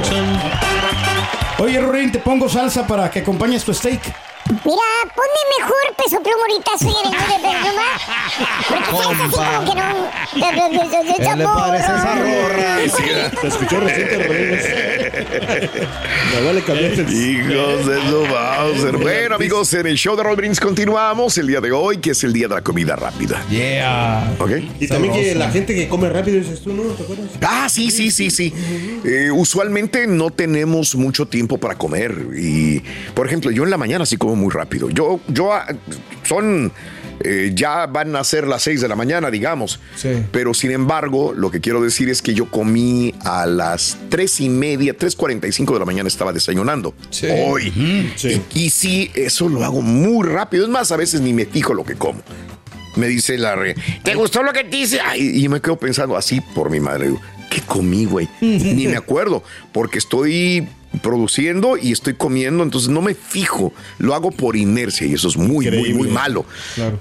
Oye, 1.63 1.79
Rorín, 1.79 2.11
te 2.11 2.19
pongo 2.19 2.49
salsa 2.49 2.85
para 2.87 3.09
que 3.11 3.19
acompañes 3.19 3.63
tu 3.63 3.73
steak. 3.73 4.01
Mira, 4.49 4.87
ponme 5.15 5.41
mejor 5.57 5.95
peso 5.97 6.21
pluma 6.21 6.41
ahorita, 6.41 6.71
soy 6.77 6.93
el 7.03 7.11
de 7.11 7.17
pluma. 7.61 7.87
Porque 8.67 8.89
sabes 8.91 9.19
así 9.19 9.35
como 9.35 9.59
que 9.65 9.75
no. 9.75 9.87
¿Qué 10.33 11.37
le 11.37 11.45
parece 11.45 11.91
esa 11.93 12.15
rorra? 12.15 12.71
Te 13.41 13.47
escuchó 13.47 13.79
reciente 13.79 14.27
Rodríguez. 14.27 14.63
Me 16.33 16.45
vale 16.45 16.61
cambiar 16.63 16.91
el 16.91 17.13
Hijos 17.13 17.85
de 17.85 18.01
su 18.09 18.25
Bowser. 18.27 18.97
Bueno, 18.97 19.35
amigos, 19.35 19.73
en 19.73 19.87
el 19.87 19.97
show 19.97 20.15
de 20.15 20.23
Brindis 20.35 20.59
continuamos 20.59 21.37
el 21.37 21.47
día 21.47 21.61
de 21.61 21.71
hoy, 21.71 21.97
que 21.97 22.11
es 22.11 22.23
el 22.23 22.33
día 22.33 22.47
de 22.47 22.55
la 22.55 22.61
comida 22.61 22.95
rápida. 22.95 23.45
Yeah. 23.49 24.35
¿Ok? 24.39 24.51
Y 24.79 24.87
también 24.87 25.13
que 25.13 25.35
la 25.35 25.51
gente 25.51 25.73
que 25.73 25.87
come 25.87 26.09
rápido 26.09 26.37
dices 26.37 26.61
tú, 26.61 26.73
¿no? 26.73 26.83
¿Te 26.83 27.03
acuerdas? 27.03 27.27
Ah, 27.41 27.67
sí, 27.69 27.91
sí, 27.91 28.11
sí, 28.11 28.29
sí. 28.29 28.53
Eh, 29.05 29.31
usualmente 29.31 30.07
no 30.07 30.31
tenemos 30.31 30.95
mucho 30.95 31.27
tiempo 31.27 31.57
para 31.57 31.75
comer. 31.75 32.13
Y, 32.35 32.81
por 33.13 33.27
ejemplo, 33.27 33.51
yo 33.51 33.63
en 33.63 33.69
la 33.69 33.77
mañana 33.77 34.05
sí 34.05 34.17
como 34.17 34.32
muy 34.35 34.51
rápido. 34.51 34.89
Yo, 34.89 35.19
yo, 35.27 35.53
ah, 35.53 35.65
son, 36.23 36.71
eh, 37.19 37.51
ya 37.53 37.85
van 37.85 38.15
a 38.15 38.23
ser 38.23 38.47
las 38.47 38.63
6 38.63 38.81
de 38.81 38.87
la 38.87 38.95
mañana, 38.95 39.31
digamos. 39.31 39.79
Sí. 39.95 40.09
Pero 40.31 40.53
sin 40.53 40.71
embargo, 40.71 41.33
lo 41.33 41.51
que 41.51 41.61
quiero 41.61 41.81
decir 41.81 42.09
es 42.09 42.21
que 42.21 42.33
yo 42.33 42.49
comí 42.49 43.13
a 43.23 43.45
las 43.45 43.97
3 44.09 44.41
y 44.41 44.49
media, 44.49 44.97
3.45 44.97 45.73
de 45.73 45.79
la 45.79 45.85
mañana 45.85 46.07
estaba 46.07 46.33
desayunando. 46.33 46.93
Sí. 47.09 47.27
Hoy. 47.29 48.11
sí. 48.15 48.41
Y, 48.53 48.65
y 48.65 48.69
sí, 48.69 49.11
eso 49.15 49.49
lo 49.49 49.63
hago 49.63 49.81
muy 49.81 50.27
rápido. 50.27 50.63
Es 50.63 50.69
más, 50.69 50.91
a 50.91 50.97
veces 50.97 51.21
ni 51.21 51.33
me 51.33 51.45
fijo 51.45 51.73
lo 51.73 51.83
que 51.83 51.95
como. 51.95 52.21
Me 52.95 53.07
dice 53.07 53.37
la 53.39 53.55
re, 53.55 53.75
¿te 54.03 54.13
gustó 54.13 54.43
lo 54.43 54.53
que 54.53 54.63
te 54.63 54.77
hice? 54.77 54.99
Ay, 55.01 55.43
y 55.43 55.49
me 55.49 55.59
quedo 55.59 55.77
pensando 55.77 56.15
así 56.15 56.41
por 56.41 56.69
mi 56.69 56.79
madre. 56.79 57.07
Digo, 57.07 57.21
¿qué 57.49 57.61
comí, 57.61 58.05
güey? 58.05 58.29
Ni 58.41 58.87
me 58.87 58.97
acuerdo, 58.97 59.43
porque 59.71 59.97
estoy 59.97 60.67
produciendo 61.01 61.77
y 61.77 61.91
estoy 61.91 62.13
comiendo, 62.13 62.63
entonces 62.63 62.89
no 62.89 63.01
me 63.01 63.15
fijo. 63.15 63.73
Lo 63.97 64.13
hago 64.13 64.31
por 64.31 64.55
inercia 64.55 65.07
y 65.07 65.13
eso 65.13 65.27
es 65.27 65.37
muy, 65.37 65.69
muy, 65.69 65.93
muy 65.93 66.07
malo. 66.07 66.45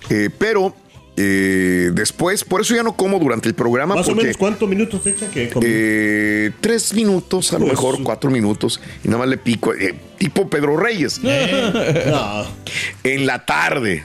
Eh, 0.08 0.30
pero 0.38 0.74
eh, 1.16 1.90
después, 1.92 2.44
por 2.44 2.62
eso 2.62 2.74
ya 2.74 2.82
no 2.82 2.96
como 2.96 3.18
durante 3.18 3.48
el 3.48 3.54
programa. 3.54 3.94
Más 3.94 4.08
o 4.08 4.14
menos, 4.14 4.36
¿cuántos 4.36 4.68
minutos 4.68 5.06
echa 5.06 5.28
que 5.30 5.52
eh, 5.62 6.50
tres 6.60 6.94
minutos, 6.94 7.52
a 7.52 7.58
lo 7.58 7.66
Pues, 7.66 7.72
mejor 7.72 8.02
cuatro 8.02 8.30
minutos, 8.30 8.80
y 9.04 9.08
nada 9.08 9.18
más 9.18 9.28
le 9.28 9.36
pico, 9.36 9.72
tipo 10.18 10.48
Pedro 10.48 10.76
Reyes. 10.76 11.20
No. 11.22 11.32
En 13.04 13.26
la 13.26 13.44
tarde, 13.44 14.04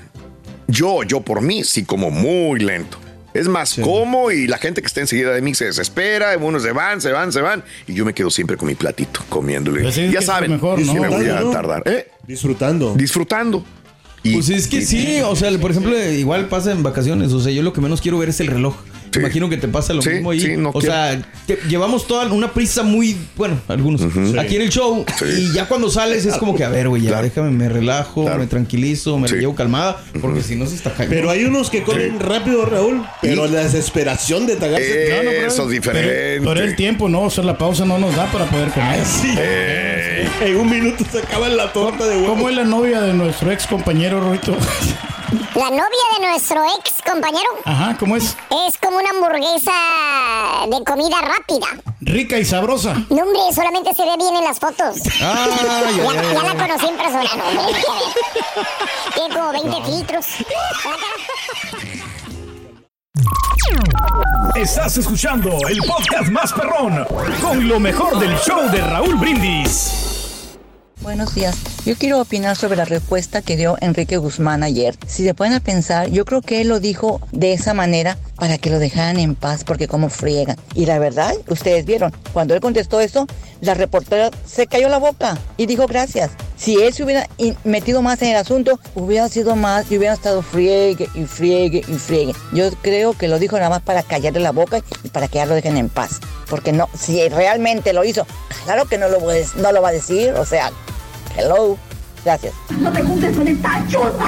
yo, 0.68 1.04
yo 1.04 1.22
por 1.22 1.42
mí, 1.42 1.64
sí 1.64 1.86
como 1.86 2.12
muy 2.12 2.60
lento. 2.60 3.00
Es 3.38 3.48
más, 3.48 3.78
como 3.84 4.32
y 4.32 4.48
la 4.48 4.58
gente 4.58 4.82
que 4.82 4.88
está 4.88 5.02
enseguida 5.02 5.32
de 5.32 5.42
mí 5.42 5.54
se 5.54 5.66
desespera, 5.66 6.36
unos 6.38 6.64
se 6.64 6.72
van, 6.72 7.02
se 7.02 7.12
van, 7.12 7.32
se 7.32 7.42
van, 7.42 7.64
y 7.88 7.94
yo 7.94 8.04
me 8.06 8.14
quedo 8.14 8.30
siempre 8.32 8.58
con 8.58 8.68
mi 8.68 8.76
platito, 8.76 9.22
comiéndole. 9.30 9.82
Pues 9.84 9.98
es 9.98 10.12
ya 10.12 10.22
saben, 10.22 10.52
mejor, 10.52 10.80
sí 10.80 10.86
¿no? 10.86 11.02
me 11.02 11.08
voy 11.08 11.26
a 11.30 11.50
tardar. 11.52 11.84
¿eh? 11.86 12.08
Disfrutando. 12.26 12.96
Disfrutando. 12.96 13.64
Y- 14.24 14.34
Pues 14.34 14.50
es 14.50 14.68
que 14.68 14.78
y- 14.78 14.86
sí, 14.86 15.22
o 15.24 15.36
sea, 15.36 15.56
por 15.60 15.72
ejemplo, 15.72 15.98
igual 16.12 16.48
pasa 16.48 16.72
en 16.72 16.82
vacaciones. 16.84 17.32
O 17.32 17.40
sea, 17.40 17.52
yo 17.54 17.62
lo 17.62 17.72
que 17.74 17.82
menos 17.82 18.02
quiero 18.02 18.18
ver 18.18 18.30
es 18.30 18.40
el 18.40 18.48
reloj. 18.48 18.76
Sí. 19.12 19.20
Imagino 19.20 19.50
que 19.50 19.58
te 19.58 19.68
pasa 19.68 19.94
lo 19.94 20.02
Sí, 20.02 20.10
mismo 20.10 20.32
ahí. 20.32 20.40
sí, 20.40 20.58
no 20.58 20.72
o 20.74 20.82
sea, 20.82 21.20
te- 21.46 21.58
llevamos 21.70 22.08
toda 22.08 22.28
una 22.32 22.52
prisa 22.52 22.84
muy, 22.84 23.18
bueno, 23.36 23.60
algunos, 23.68 24.02
aquí 24.38 24.56
en 24.58 24.62
el 24.64 24.70
show. 24.70 25.06
Y 25.38 25.54
ya 25.54 25.68
cuando 25.68 25.90
sales 25.90 26.26
es 26.26 26.36
como 26.38 26.56
que, 26.56 26.64
a 26.64 26.70
ver, 26.70 26.90
güey, 26.90 27.02
ya 27.04 27.10
Claro. 27.12 27.24
déjame, 27.24 27.52
me 27.52 27.70
relajo, 27.70 28.24
Claro. 28.24 28.40
me 28.40 28.48
tranquilizo, 28.48 29.18
me 29.18 29.28
Sí. 29.28 29.36
la 29.36 29.42
llevo 29.42 29.56
calmada, 29.56 29.98
porque 30.22 30.42
si 30.44 30.56
no 30.56 30.66
se 30.66 30.76
está 30.76 30.92
cayendo. 30.92 31.16
Pero 31.16 31.30
hay 31.30 31.46
unos 31.46 31.70
que 31.70 31.84
comen 31.84 32.20
rápido, 32.20 32.66
Raúl. 32.66 33.02
Pero 33.22 33.48
la 33.48 33.64
desesperación 33.64 34.46
de 34.46 34.56
tragarse. 34.58 35.08
No, 35.10 35.24
no, 35.24 35.30
pero- 35.32 35.48
Eso 35.48 35.64
es 35.64 35.70
diferente. 35.70 36.10
Pero, 36.40 36.44
pero 36.54 36.66
el 36.66 36.76
tiempo, 36.76 37.10
¿no? 37.10 37.22
O 37.24 37.30
sea, 37.30 37.44
la 37.44 37.58
pausa 37.58 37.86
no 37.86 37.98
nos 37.98 38.16
da 38.16 38.32
para 38.32 38.46
poder 38.46 38.70
comer. 38.70 39.00
Sí. 39.06 39.34
En 40.42 40.56
un 40.58 40.70
minuto 40.70 41.04
se 41.12 41.20
acaba 41.20 41.48
la 41.50 41.72
torta 41.74 42.06
de 42.06 42.16
huevo. 42.18 42.28
¿Cómo 42.28 42.50
es 42.50 42.56
la 42.56 42.64
novia 42.66 43.02
de 43.02 43.14
nuestro 43.14 43.52
ex 43.52 43.66
compañero, 43.66 44.20
Rorito? 44.20 44.56
La 45.56 45.70
novia 45.70 46.06
de 46.20 46.28
nuestro 46.28 46.64
ex 46.80 47.02
compañero 47.06 47.50
Ajá, 47.66 47.98
¿cómo 48.00 48.16
es? 48.16 48.38
es 48.68 48.78
como 48.78 48.98
una 48.98 49.10
hamburguesa 49.10 49.72
de 50.70 50.84
comida 50.86 51.18
rápida. 51.22 51.68
Rica 52.02 52.38
y 52.38 52.46
sabrosa. 52.46 52.94
No, 53.10 53.24
hombre, 53.24 53.40
solamente 53.54 53.94
se 53.94 54.04
ve 54.06 54.16
bien 54.18 54.36
en 54.36 54.44
las 54.46 54.60
fotos. 54.60 54.98
Ay, 55.22 55.98
ya, 55.98 56.44
la 56.44 56.56
conocí 56.56 56.86
en 56.88 56.98
persona, 56.98 57.30
no, 57.36 57.60
hombre. 57.62 57.82
Tiene 59.16 59.36
como 59.36 59.52
20 59.52 59.92
filtros. 59.92 60.26
Estás 64.56 64.98
escuchando 64.98 65.50
el 65.68 65.80
podcast 65.80 66.30
más 66.32 66.54
perrón 66.54 67.06
con 67.42 67.68
lo 67.68 67.80
mejor 67.80 68.18
del 68.20 68.38
show 68.40 68.70
de 68.72 68.82
Raúl 68.82 69.16
Brindis. 69.16 70.17
Buenos 71.02 71.36
días. 71.36 71.56
Yo 71.86 71.96
quiero 71.96 72.20
opinar 72.20 72.56
sobre 72.58 72.76
la 72.76 72.84
respuesta 72.84 73.42
que 73.42 73.56
dio 73.56 73.78
Enrique 73.82 74.18
Guzmán 74.18 74.64
ayer. 74.64 74.96
Si 75.06 75.24
se 75.24 75.34
pueden 75.34 75.60
pensar, 75.62 76.10
yo 76.10 76.26
creo 76.26 76.42
que 76.42 76.60
él 76.62 76.68
lo 76.68 76.80
dijo 76.80 77.22
de 77.32 77.54
esa 77.54 77.74
manera 77.74 78.18
para 78.36 78.58
que 78.58 78.70
lo 78.70 78.80
dejaran 78.80 79.20
en 79.20 79.36
paz, 79.36 79.64
porque 79.64 79.88
como 79.88 80.10
friegan. 80.10 80.58
Y 80.74 80.86
la 80.86 81.00
verdad, 81.00 81.34
ustedes 81.48 81.86
vieron, 81.86 82.12
cuando 82.34 82.56
él 82.56 82.62
contestó 82.62 83.00
eso, 83.00 83.28
la 83.62 83.74
reportera 83.74 84.32
se 84.46 84.68
cayó 84.68 84.90
la 84.90 84.98
boca 84.98 85.38
y 85.56 85.66
dijo 85.66 85.88
gracias. 85.88 86.32
Si 86.58 86.76
él 86.82 86.94
se 86.94 87.04
hubiera 87.04 87.30
metido 87.64 88.02
más 88.02 88.22
en 88.24 88.30
el 88.30 88.38
asunto, 88.38 88.80
hubiera 88.96 89.30
sido 89.30 89.56
más 89.56 89.92
y 89.92 89.98
hubiera 89.98 90.16
estado 90.16 90.42
friegue 90.42 91.08
y 91.14 91.26
friegue 91.26 91.84
y 91.88 91.94
friegue. 91.94 92.34
Yo 92.54 92.70
creo 92.82 93.14
que 93.14 93.28
lo 93.28 93.40
dijo 93.40 93.56
nada 93.58 93.70
más 93.70 93.82
para 93.82 94.04
callarle 94.04 94.40
la 94.40 94.52
boca 94.52 94.82
y 95.04 95.10
para 95.10 95.28
que 95.28 95.36
ya 95.36 95.46
lo 95.46 95.56
dejen 95.56 95.78
en 95.78 95.90
paz. 95.90 96.20
Porque 96.50 96.72
no, 96.72 96.90
si 96.98 97.28
realmente 97.30 97.92
lo 97.94 98.04
hizo, 98.04 98.26
claro 98.66 98.86
que 98.86 98.98
no 98.98 99.10
lo, 99.10 99.20
va 99.26 99.34
a 99.34 99.36
dec- 99.38 99.54
no 99.56 99.72
lo 99.72 99.82
va 99.82 99.90
a 99.90 99.94
decir. 99.94 100.34
O 100.34 100.46
sea, 100.46 100.72
hello. 101.36 101.78
Gracias. 102.26 102.54
No 102.80 102.92
te 102.92 103.04
juntes 103.04 103.36
con 103.38 103.48
esta 103.48 103.84
chota. 103.90 104.26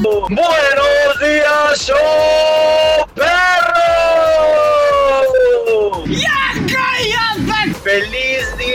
Buenos 0.00 1.20
días, 1.20 1.78
show 1.80 3.06
perro. 3.14 3.24
¡Ya 6.06 6.52
cállate! 6.66 7.74
Feliz 7.82 8.27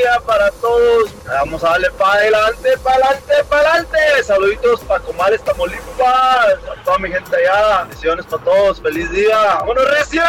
día 0.04 0.20
para 0.26 0.52
todos. 0.52 1.10
Vamos 1.26 1.64
a 1.64 1.70
darle 1.72 1.90
para 1.92 2.14
adelante, 2.14 2.78
para 2.84 2.96
adelante, 2.96 3.34
para 3.50 3.70
adelante. 3.70 3.98
Saluditos 4.24 4.80
para 4.82 5.00
Comales, 5.04 5.44
Tamaulipas. 5.44 6.06
A 6.06 6.84
toda 6.84 6.98
mi 7.00 7.10
gente 7.10 7.36
allá. 7.36 7.84
Bendiciones 7.84 8.26
para 8.26 8.44
todos. 8.44 8.82
Feliz 8.82 9.10
día. 9.12 9.38
¡Vámonos, 9.60 9.90
recio! 9.92 10.24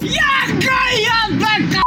¡Ya 0.00 0.46
cállate! 0.48 1.80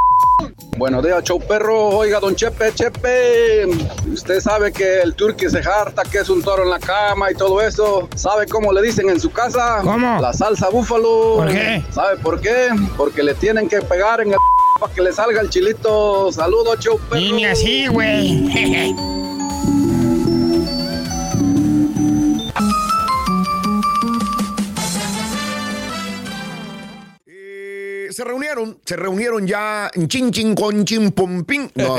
Buenos 0.77 1.03
días, 1.03 1.23
show 1.23 1.39
perro. 1.39 1.87
Oiga, 1.89 2.19
don 2.19 2.35
Chepe, 2.35 2.71
Chepe. 2.71 3.65
Usted 4.13 4.39
sabe 4.39 4.71
que 4.71 5.01
el 5.01 5.15
turqui 5.15 5.49
se 5.49 5.63
jarta, 5.63 6.03
que 6.03 6.19
es 6.19 6.29
un 6.29 6.43
toro 6.43 6.63
en 6.63 6.69
la 6.69 6.79
cama 6.79 7.31
y 7.31 7.33
todo 7.33 7.59
eso. 7.61 8.07
¿Sabe 8.15 8.45
cómo 8.45 8.71
le 8.71 8.83
dicen 8.83 9.09
en 9.09 9.19
su 9.19 9.31
casa? 9.31 9.79
¿Cómo? 9.81 10.21
La 10.21 10.33
salsa 10.33 10.69
búfalo. 10.69 11.37
¿Por 11.37 11.47
qué? 11.47 11.83
¿Sabe 11.89 12.17
por 12.17 12.39
qué? 12.39 12.69
Porque 12.95 13.23
le 13.23 13.33
tienen 13.33 13.67
que 13.67 13.81
pegar 13.81 14.21
en 14.21 14.33
el 14.33 14.37
para 14.77 14.93
que 14.93 15.01
le 15.01 15.11
salga 15.11 15.41
el 15.41 15.49
chilito. 15.49 16.31
Saludos, 16.31 16.79
show 16.79 16.99
perro. 17.09 17.21
Ni 17.21 17.45
así, 17.45 17.87
güey. 17.87 18.47
Eh, 27.25 28.07
se 28.11 28.23
reunieron, 28.23 28.79
se 28.85 28.95
reunieron 28.95 29.47
ya 29.47 29.89
en 29.93 30.07
chin 30.07 30.31
chin 30.31 30.55
con 30.55 30.85
chin 30.85 31.11
pum 31.11 31.43
ping. 31.43 31.69
No, 31.75 31.97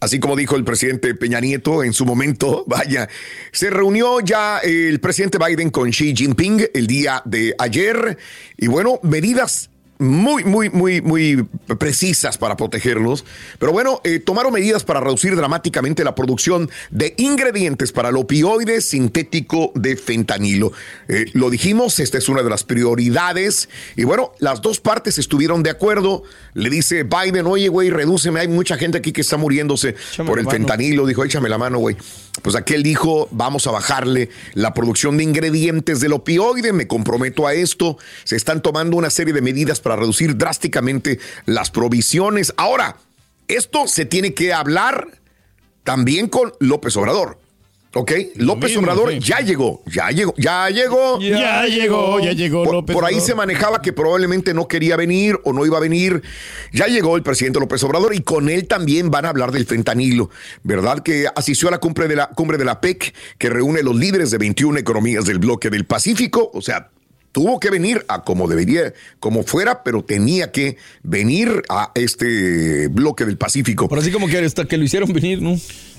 así 0.00 0.20
como 0.20 0.36
dijo 0.36 0.56
el 0.56 0.64
presidente 0.64 1.14
Peña 1.14 1.40
Nieto 1.40 1.82
en 1.82 1.92
su 1.92 2.04
momento, 2.04 2.64
vaya, 2.68 3.08
se 3.52 3.70
reunió 3.70 4.20
ya 4.20 4.58
el 4.58 5.00
presidente 5.00 5.38
Biden 5.38 5.70
con 5.70 5.90
Xi 5.90 6.14
Jinping 6.14 6.68
el 6.72 6.86
día 6.86 7.22
de 7.24 7.54
ayer 7.58 8.18
y 8.56 8.66
bueno, 8.66 9.00
medidas 9.02 9.70
muy, 9.98 10.44
muy, 10.44 10.70
muy, 10.70 11.00
muy 11.00 11.46
precisas 11.78 12.38
para 12.38 12.56
protegerlos. 12.56 13.24
Pero 13.58 13.72
bueno, 13.72 14.00
eh, 14.04 14.18
tomaron 14.18 14.52
medidas 14.52 14.84
para 14.84 15.00
reducir 15.00 15.36
dramáticamente 15.36 16.04
la 16.04 16.14
producción 16.14 16.70
de 16.90 17.14
ingredientes 17.16 17.92
para 17.92 18.08
el 18.08 18.16
opioide 18.16 18.80
sintético 18.80 19.72
de 19.74 19.96
fentanilo. 19.96 20.72
Eh, 21.08 21.26
lo 21.32 21.50
dijimos, 21.50 22.00
esta 22.00 22.18
es 22.18 22.28
una 22.28 22.42
de 22.42 22.50
las 22.50 22.64
prioridades. 22.64 23.68
Y 23.96 24.04
bueno, 24.04 24.32
las 24.38 24.62
dos 24.62 24.80
partes 24.80 25.18
estuvieron 25.18 25.62
de 25.62 25.70
acuerdo. 25.70 26.22
Le 26.54 26.70
dice 26.70 27.04
Biden, 27.04 27.46
oye, 27.46 27.68
güey, 27.68 27.90
redúceme, 27.90 28.40
hay 28.40 28.48
mucha 28.48 28.76
gente 28.76 28.98
aquí 28.98 29.12
que 29.12 29.20
está 29.20 29.36
muriéndose 29.36 29.94
Échame 30.12 30.28
por 30.28 30.38
el 30.38 30.44
mano. 30.44 30.56
fentanilo. 30.56 31.06
Dijo, 31.06 31.24
échame 31.24 31.48
la 31.48 31.58
mano, 31.58 31.78
güey. 31.78 31.96
Pues 32.42 32.56
aquel 32.56 32.82
dijo, 32.82 33.28
vamos 33.30 33.66
a 33.66 33.70
bajarle 33.70 34.28
la 34.54 34.74
producción 34.74 35.16
de 35.16 35.22
ingredientes 35.22 36.00
del 36.00 36.12
opioide, 36.12 36.72
me 36.72 36.88
comprometo 36.88 37.46
a 37.46 37.54
esto. 37.54 37.96
Se 38.24 38.34
están 38.34 38.60
tomando 38.60 38.96
una 38.96 39.10
serie 39.10 39.32
de 39.32 39.40
medidas 39.40 39.80
para 39.84 39.94
reducir 39.96 40.36
drásticamente 40.36 41.20
las 41.46 41.70
provisiones. 41.70 42.52
Ahora, 42.56 42.96
esto 43.46 43.86
se 43.86 44.04
tiene 44.06 44.34
que 44.34 44.52
hablar 44.52 45.06
también 45.84 46.28
con 46.28 46.52
López 46.58 46.96
Obrador. 46.96 47.38
¿Ok? 47.96 48.10
López 48.34 48.70
mismo, 48.70 48.82
Obrador 48.82 49.12
sí. 49.12 49.20
ya 49.20 49.38
llegó, 49.38 49.80
ya 49.86 50.10
llegó, 50.10 50.34
ya 50.36 50.68
llegó. 50.68 51.20
Ya 51.20 51.64
llegó, 51.66 52.18
ya 52.18 52.32
llegó 52.32 52.64
Por, 52.64 52.74
López. 52.74 52.92
por 52.92 53.04
ahí 53.04 53.14
Obrador. 53.14 53.28
se 53.28 53.34
manejaba 53.36 53.82
que 53.82 53.92
probablemente 53.92 54.52
no 54.52 54.66
quería 54.66 54.96
venir 54.96 55.38
o 55.44 55.52
no 55.52 55.64
iba 55.64 55.76
a 55.76 55.80
venir. 55.80 56.20
Ya 56.72 56.88
llegó 56.88 57.16
el 57.16 57.22
presidente 57.22 57.60
López 57.60 57.84
Obrador 57.84 58.12
y 58.12 58.22
con 58.22 58.48
él 58.48 58.66
también 58.66 59.12
van 59.12 59.26
a 59.26 59.28
hablar 59.28 59.52
del 59.52 59.64
fentanilo, 59.64 60.28
¿verdad? 60.64 61.04
Que 61.04 61.28
asistió 61.36 61.68
a 61.68 61.70
la 61.70 61.78
cumbre 61.78 62.08
de 62.08 62.16
la 62.16 62.30
cumbre 62.30 62.58
de 62.58 62.64
la 62.64 62.80
PEC 62.80 63.14
que 63.38 63.48
reúne 63.48 63.84
los 63.84 63.94
líderes 63.94 64.32
de 64.32 64.38
21 64.38 64.76
economías 64.76 65.24
del 65.24 65.38
bloque 65.38 65.70
del 65.70 65.84
Pacífico, 65.86 66.50
o 66.52 66.62
sea, 66.62 66.90
tuvo 67.34 67.58
que 67.58 67.68
venir 67.68 68.04
a 68.06 68.22
como 68.22 68.46
debería, 68.46 68.94
como 69.18 69.42
fuera, 69.42 69.82
pero 69.82 70.04
tenía 70.04 70.52
que 70.52 70.76
venir 71.02 71.62
a 71.68 71.90
este 71.96 72.86
bloque 72.88 73.24
del 73.24 73.36
Pacífico. 73.36 73.88
Por 73.88 73.98
así 73.98 74.12
como 74.12 74.28
que 74.28 74.38
hasta 74.38 74.64
que 74.66 74.76
lo 74.78 74.84
hicieron 74.84 75.12
venir, 75.12 75.42
¿no? 75.42 75.58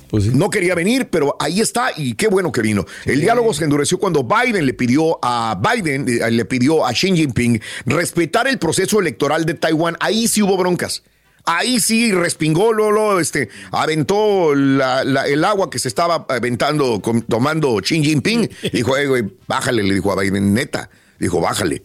Pues 0.09 0.23
sí. 0.23 0.31
No 0.33 0.49
quería 0.49 0.75
venir, 0.75 1.09
pero 1.09 1.35
ahí 1.39 1.59
está 1.59 1.89
y 1.97 2.13
qué 2.13 2.27
bueno 2.27 2.51
que 2.53 2.61
vino. 2.61 2.85
El 3.05 3.19
diálogo 3.19 3.53
se 3.53 3.65
endureció 3.65 3.97
cuando 3.97 4.23
Biden 4.23 4.65
le 4.65 4.73
pidió 4.73 5.19
a 5.21 5.59
Biden, 5.61 6.05
eh, 6.07 6.31
le 6.31 6.45
pidió 6.45 6.85
a 6.85 6.93
Xi 6.93 7.13
Jinping 7.15 7.59
respetar 7.85 8.47
el 8.47 8.57
proceso 8.57 8.99
electoral 9.01 9.45
de 9.45 9.55
Taiwán. 9.55 9.97
Ahí 9.99 10.27
sí 10.29 10.41
hubo 10.41 10.55
broncas. 10.57 11.03
Ahí 11.43 11.79
sí 11.79 12.11
respingó 12.11 12.71
Lolo, 12.71 13.19
este, 13.19 13.49
aventó 13.71 14.55
la- 14.55 15.03
la- 15.03 15.27
el 15.27 15.43
agua 15.43 15.69
que 15.69 15.79
se 15.79 15.87
estaba 15.89 16.25
aventando, 16.29 17.01
con- 17.01 17.21
tomando 17.23 17.75
Xi 17.81 18.03
Jinping. 18.03 18.49
Dijo, 18.73 18.95
eh, 18.97 19.07
güey, 19.07 19.23
bájale, 19.47 19.83
le 19.83 19.95
dijo 19.95 20.11
a 20.11 20.21
Biden, 20.21 20.53
neta. 20.53 20.89
Dijo, 21.19 21.39
bájale. 21.41 21.81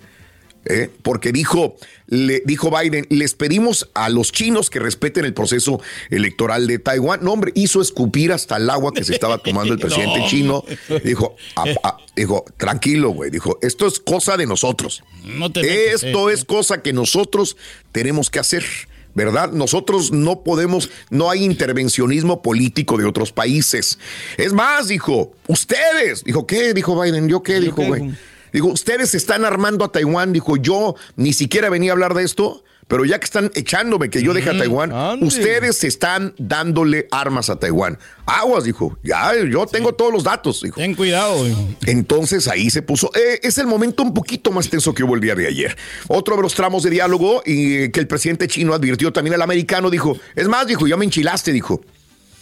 ¿eh? 0.67 0.91
Porque 1.03 1.33
dijo, 1.33 1.77
le 2.07 2.43
dijo 2.45 2.71
Biden, 2.71 3.07
les 3.09 3.33
pedimos 3.35 3.89
a 3.95 4.11
los 4.11 4.31
chinos 4.31 4.69
que 4.69 4.79
respeten 4.79 5.25
el 5.25 5.33
proceso 5.33 5.81
electoral 6.11 6.67
de 6.67 6.79
Taiwán. 6.79 7.21
No, 7.23 7.33
hombre, 7.33 7.53
hizo 7.55 7.81
escupir 7.81 8.31
hasta 8.33 8.59
el 8.59 8.69
agua 8.69 8.93
que 8.93 9.03
se 9.05 9.15
estaba 9.15 9.39
tomando 9.39 9.73
el 9.73 9.79
presidente 9.81 10.19
No. 10.19 10.27
chino. 10.29 10.65
Dijo, 11.05 11.35
"A- 11.57 11.65
a- 11.83 11.97
dijo, 12.15 12.45
tranquilo, 12.59 13.11
güey. 13.11 13.31
Dijo, 13.31 13.59
esto 13.63 13.87
es 13.87 13.99
cosa 14.01 14.37
de 14.37 14.47
nosotros. 14.47 15.03
No 15.25 15.51
te 15.51 15.63
metas, 15.63 16.03
Esto 16.05 16.29
eh. 16.29 16.35
es 16.35 16.45
cosa 16.45 16.83
que 16.83 16.93
nosotros 16.93 17.57
tenemos 17.93 18.29
que 18.31 18.39
hacer. 18.39 18.65
¿Verdad? 19.13 19.51
Nosotros 19.51 20.13
no 20.13 20.45
podemos, 20.45 20.89
no 21.11 21.31
hay 21.31 21.43
intervencionismo 21.45 22.43
político 22.43 22.97
de 22.97 23.07
otros 23.07 23.33
países. 23.33 23.99
Es 24.37 24.53
más, 24.53 24.87
dijo, 24.87 25.33
ustedes, 25.49 26.23
dijo, 26.23 26.47
¿qué? 26.47 26.75
Dijo 26.75 27.01
Biden, 27.01 27.29
¿yo 27.29 27.43
qué? 27.43 27.59
Dijo, 27.59 27.83
güey. 27.83 28.13
Digo, 28.53 28.69
ustedes 28.69 29.15
están 29.15 29.45
armando 29.45 29.85
a 29.85 29.93
Taiwán. 29.93 30.33
Dijo, 30.33 30.57
yo 30.57 30.95
ni 31.17 31.33
siquiera 31.33 31.69
venía 31.71 31.93
a 31.93 31.95
hablar 31.95 32.15
de 32.15 32.25
esto, 32.25 32.63
pero 32.89 33.05
ya 33.05 33.21
que 33.21 33.25
están 33.25 33.53
echándome 33.55 34.11
que 34.11 34.21
yo 34.21 34.35
deje 34.35 34.51
a 34.51 34.59
Taiwán, 34.59 34.91
ande. 34.93 35.25
ustedes 35.25 35.85
están 35.85 36.35
dándole 36.39 37.07
armas 37.13 37.49
a 37.49 37.55
Taiwán. 37.57 37.99
Aguas, 38.27 38.65
dijo. 38.65 38.99
Ya, 39.05 39.33
yo 39.49 39.65
tengo 39.67 39.95
todos 39.95 40.13
los 40.13 40.25
datos, 40.25 40.61
dijo. 40.63 40.75
Ten 40.77 40.95
cuidado, 40.95 41.39
güey. 41.39 41.55
Entonces 41.87 42.49
ahí 42.49 42.69
se 42.69 42.83
puso. 42.83 43.13
eh, 43.15 43.39
es 43.45 43.59
el 43.59 43.69
momento 43.69 44.03
un 44.03 44.13
poquito 44.13 44.51
más 44.51 44.69
tenso 44.69 44.93
que 44.93 45.05
hubo 45.05 45.15
el 45.15 45.21
día 45.21 45.37
de 45.37 45.47
ayer. 45.47 45.77
Otro 46.09 46.35
de 46.35 46.43
los 46.43 46.55
tramos 46.55 46.83
de 46.83 46.91
diálogo 46.91 47.43
y 47.47 47.91
que 47.91 48.01
el 48.01 48.09
presidente 48.09 48.49
chino 48.49 48.75
advirtió 48.75 49.13
también 49.13 49.35
al 49.35 49.43
americano, 49.43 49.89
dijo, 49.89 50.19
es 50.35 50.49
más, 50.49 50.67
dijo, 50.67 50.89
ya 50.89 50.97
me 50.97 51.05
enchilaste, 51.05 51.53
dijo. 51.53 51.81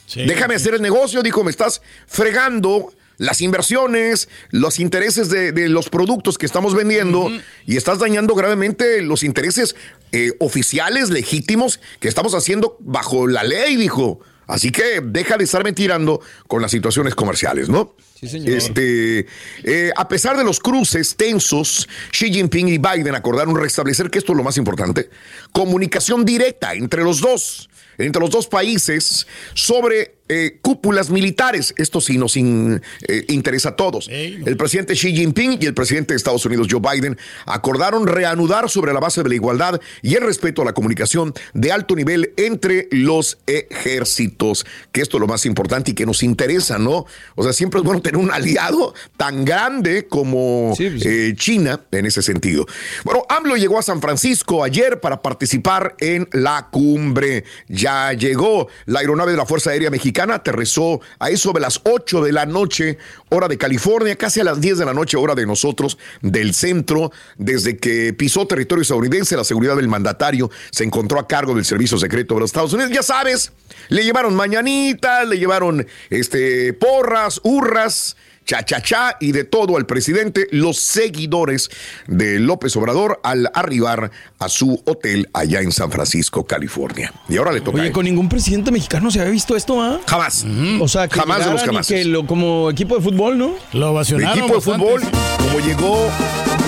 Sí. 0.06 0.24
Déjame 0.24 0.54
hacer 0.54 0.72
el 0.72 0.80
negocio, 0.80 1.22
dijo, 1.22 1.44
me 1.44 1.50
estás 1.50 1.82
fregando 2.06 2.90
las 3.18 3.40
inversiones, 3.42 4.28
los 4.50 4.78
intereses 4.78 5.28
de, 5.28 5.52
de 5.52 5.68
los 5.68 5.90
productos 5.90 6.38
que 6.38 6.46
estamos 6.46 6.74
vendiendo 6.74 7.30
y 7.66 7.76
estás 7.76 7.98
dañando 7.98 8.34
gravemente 8.34 9.02
los 9.02 9.22
intereses 9.22 9.76
eh, 10.12 10.32
oficiales, 10.38 11.10
legítimos 11.10 11.80
que 12.00 12.08
estamos 12.08 12.34
haciendo 12.34 12.76
bajo 12.80 13.26
la 13.26 13.42
ley, 13.42 13.76
dijo. 13.76 14.20
Así 14.46 14.70
que 14.70 15.02
deja 15.04 15.36
de 15.36 15.44
estarme 15.44 15.74
tirando 15.74 16.22
con 16.46 16.62
las 16.62 16.70
situaciones 16.70 17.14
comerciales, 17.14 17.68
¿no? 17.68 17.94
Sí, 18.18 18.28
señor. 18.28 18.56
Este, 18.56 19.26
eh, 19.62 19.92
a 19.94 20.08
pesar 20.08 20.38
de 20.38 20.44
los 20.44 20.58
cruces 20.58 21.16
tensos, 21.16 21.86
Xi 22.10 22.32
Jinping 22.32 22.68
y 22.68 22.78
Biden 22.78 23.14
acordaron 23.14 23.54
restablecer, 23.56 24.10
que 24.10 24.18
esto 24.18 24.32
es 24.32 24.38
lo 24.38 24.42
más 24.42 24.56
importante, 24.56 25.10
comunicación 25.52 26.24
directa 26.24 26.72
entre 26.72 27.04
los 27.04 27.20
dos, 27.20 27.68
entre 27.98 28.22
los 28.22 28.30
dos 28.30 28.46
países 28.46 29.26
sobre 29.52 30.17
eh, 30.28 30.58
cúpulas 30.62 31.10
militares. 31.10 31.74
Esto 31.76 32.00
sí 32.00 32.18
nos 32.18 32.36
in- 32.36 32.80
eh, 33.06 33.24
interesa 33.28 33.70
a 33.70 33.76
todos. 33.76 34.08
El 34.08 34.56
presidente 34.56 34.94
Xi 34.94 35.14
Jinping 35.14 35.58
y 35.60 35.66
el 35.66 35.74
presidente 35.74 36.12
de 36.14 36.16
Estados 36.18 36.44
Unidos 36.46 36.68
Joe 36.70 36.80
Biden 36.80 37.16
acordaron 37.46 38.06
reanudar 38.06 38.68
sobre 38.70 38.92
la 38.92 39.00
base 39.00 39.22
de 39.22 39.28
la 39.28 39.34
igualdad 39.34 39.80
y 40.02 40.14
el 40.14 40.22
respeto 40.22 40.62
a 40.62 40.64
la 40.64 40.72
comunicación 40.72 41.34
de 41.54 41.72
alto 41.72 41.94
nivel 41.96 42.32
entre 42.36 42.88
los 42.90 43.38
ejércitos, 43.46 44.66
que 44.92 45.00
esto 45.00 45.16
es 45.16 45.20
lo 45.20 45.26
más 45.26 45.46
importante 45.46 45.92
y 45.92 45.94
que 45.94 46.06
nos 46.06 46.22
interesa, 46.22 46.78
¿no? 46.78 47.06
O 47.34 47.42
sea, 47.42 47.52
siempre 47.52 47.80
es 47.80 47.84
bueno 47.84 48.02
tener 48.02 48.18
un 48.20 48.30
aliado 48.30 48.94
tan 49.16 49.44
grande 49.44 50.06
como 50.06 50.74
eh, 50.78 51.34
China 51.36 51.80
en 51.90 52.06
ese 52.06 52.22
sentido. 52.22 52.66
Bueno, 53.04 53.24
AMLO 53.28 53.56
llegó 53.56 53.78
a 53.78 53.82
San 53.82 54.00
Francisco 54.00 54.62
ayer 54.64 55.00
para 55.00 55.22
participar 55.22 55.94
en 56.00 56.28
la 56.32 56.68
cumbre. 56.70 57.44
Ya 57.68 58.12
llegó 58.12 58.68
la 58.86 59.00
aeronave 59.00 59.32
de 59.32 59.38
la 59.38 59.46
Fuerza 59.46 59.70
Aérea 59.70 59.90
Mexicana, 59.90 60.17
aterrizó 60.22 61.00
a 61.18 61.30
eso 61.30 61.52
de 61.52 61.60
las 61.60 61.80
8 61.84 62.22
de 62.22 62.32
la 62.32 62.46
noche, 62.46 62.98
hora 63.30 63.48
de 63.48 63.58
California, 63.58 64.16
casi 64.16 64.40
a 64.40 64.44
las 64.44 64.60
10 64.60 64.78
de 64.78 64.84
la 64.84 64.94
noche, 64.94 65.16
hora 65.16 65.34
de 65.34 65.46
nosotros, 65.46 65.98
del 66.20 66.54
centro. 66.54 67.12
Desde 67.36 67.76
que 67.76 68.12
pisó 68.12 68.46
territorio 68.46 68.82
estadounidense, 68.82 69.36
la 69.36 69.44
seguridad 69.44 69.76
del 69.76 69.88
mandatario 69.88 70.50
se 70.70 70.84
encontró 70.84 71.18
a 71.18 71.26
cargo 71.26 71.54
del 71.54 71.64
Servicio 71.64 71.98
Secreto 71.98 72.34
de 72.34 72.40
los 72.40 72.50
Estados 72.50 72.72
Unidos. 72.72 72.92
Ya 72.92 73.02
sabes, 73.02 73.52
le 73.88 74.04
llevaron 74.04 74.34
mañanitas, 74.34 75.26
le 75.28 75.38
llevaron 75.38 75.86
este, 76.10 76.72
porras, 76.72 77.40
hurras 77.42 78.16
cha 78.48 78.64
cha 78.64 78.80
cha 78.80 79.16
y 79.20 79.32
de 79.32 79.44
todo 79.44 79.76
al 79.76 79.84
presidente, 79.84 80.46
los 80.52 80.78
seguidores 80.78 81.68
de 82.06 82.38
López 82.38 82.74
Obrador 82.76 83.20
al 83.22 83.50
arribar 83.52 84.10
a 84.38 84.48
su 84.48 84.82
hotel 84.86 85.28
allá 85.34 85.60
en 85.60 85.70
San 85.70 85.90
Francisco, 85.92 86.46
California. 86.46 87.12
Y 87.28 87.36
ahora 87.36 87.52
le 87.52 87.60
toca 87.60 87.76
a 87.76 87.80
Oye, 87.80 87.88
él. 87.88 87.92
con 87.92 88.06
ningún 88.06 88.30
presidente 88.30 88.70
mexicano 88.70 89.10
se 89.10 89.20
había 89.20 89.32
visto 89.32 89.54
esto, 89.54 89.82
¿ah? 89.82 90.00
Jamás. 90.06 90.46
O 90.80 90.88
sea, 90.88 91.08
que 91.08 91.20
Jamás 91.20 91.44
de 91.44 91.72
los 91.72 91.86
que 91.86 92.04
lo- 92.06 92.26
como 92.26 92.70
equipo 92.70 92.96
de 92.96 93.02
fútbol, 93.02 93.36
¿no? 93.36 93.54
Lo 93.74 94.00
El 94.00 94.24
equipo 94.24 94.54
de 94.54 94.60
fútbol, 94.62 95.02
como 95.36 95.60
llegó 95.60 96.08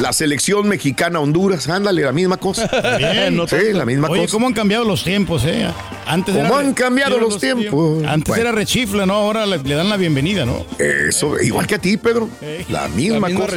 la 0.01 0.13
selección 0.13 0.67
mexicana 0.69 1.21
Honduras, 1.21 1.69
ándale, 1.69 2.03
la 2.03 2.13
misma 2.13 2.37
cosa. 2.39 2.69
Bien. 2.99 3.41
sí, 3.49 3.57
la 3.73 3.85
misma 3.85 4.09
Oye, 4.09 4.23
cosa. 4.23 4.33
¿cómo 4.33 4.47
han 4.47 4.53
cambiado 4.55 4.85
los 4.85 5.05
tiempos, 5.05 5.45
eh? 5.45 5.67
Antes 6.07 6.35
¿Cómo 6.35 6.47
era- 6.59 6.59
han 6.69 6.75
cambiado 6.75 7.19
los 7.19 7.39
tiempos? 7.39 8.03
Antes 8.05 8.29
Bueno. 8.29 8.43
era 8.43 8.53
rechifla, 8.53 9.07
¿no? 9.07 9.15
Ahora 9.15 9.47
le, 9.47 9.59
le 9.59 9.75
dan 9.75 9.89
la 9.89 9.97
bienvenida, 9.97 10.47
¿no? 10.47 10.65
Eso, 10.79 11.39
igual 11.41 11.67
que 11.67 11.75
a 11.77 11.79
ti, 11.79 11.97
Pedro. 11.97 12.29
La 12.69 12.89
misma, 12.89 13.29
misma 13.29 13.45
cosa. 13.47 13.57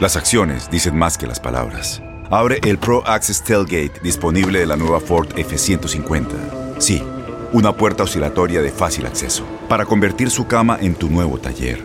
Las 0.00 0.16
acciones 0.16 0.70
dicen 0.70 0.96
más 0.96 1.16
que 1.18 1.26
las 1.26 1.40
palabras. 1.40 2.02
Abre 2.30 2.58
el 2.64 2.78
Pro 2.78 3.06
Access 3.06 3.42
Tailgate 3.44 4.00
disponible 4.02 4.58
de 4.58 4.66
la 4.66 4.76
nueva 4.76 5.00
Ford 5.00 5.28
F-150. 5.36 6.26
Sí, 6.78 7.02
una 7.52 7.76
puerta 7.76 8.02
oscilatoria 8.02 8.60
de 8.62 8.70
fácil 8.70 9.06
acceso 9.06 9.44
para 9.68 9.84
convertir 9.86 10.30
su 10.30 10.46
cama 10.46 10.76
en 10.80 10.94
tu 10.96 11.08
nuevo 11.08 11.38
taller. 11.38 11.84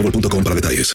boostmobile.com 0.01 0.43
para 0.43 0.55
detalles. 0.55 0.93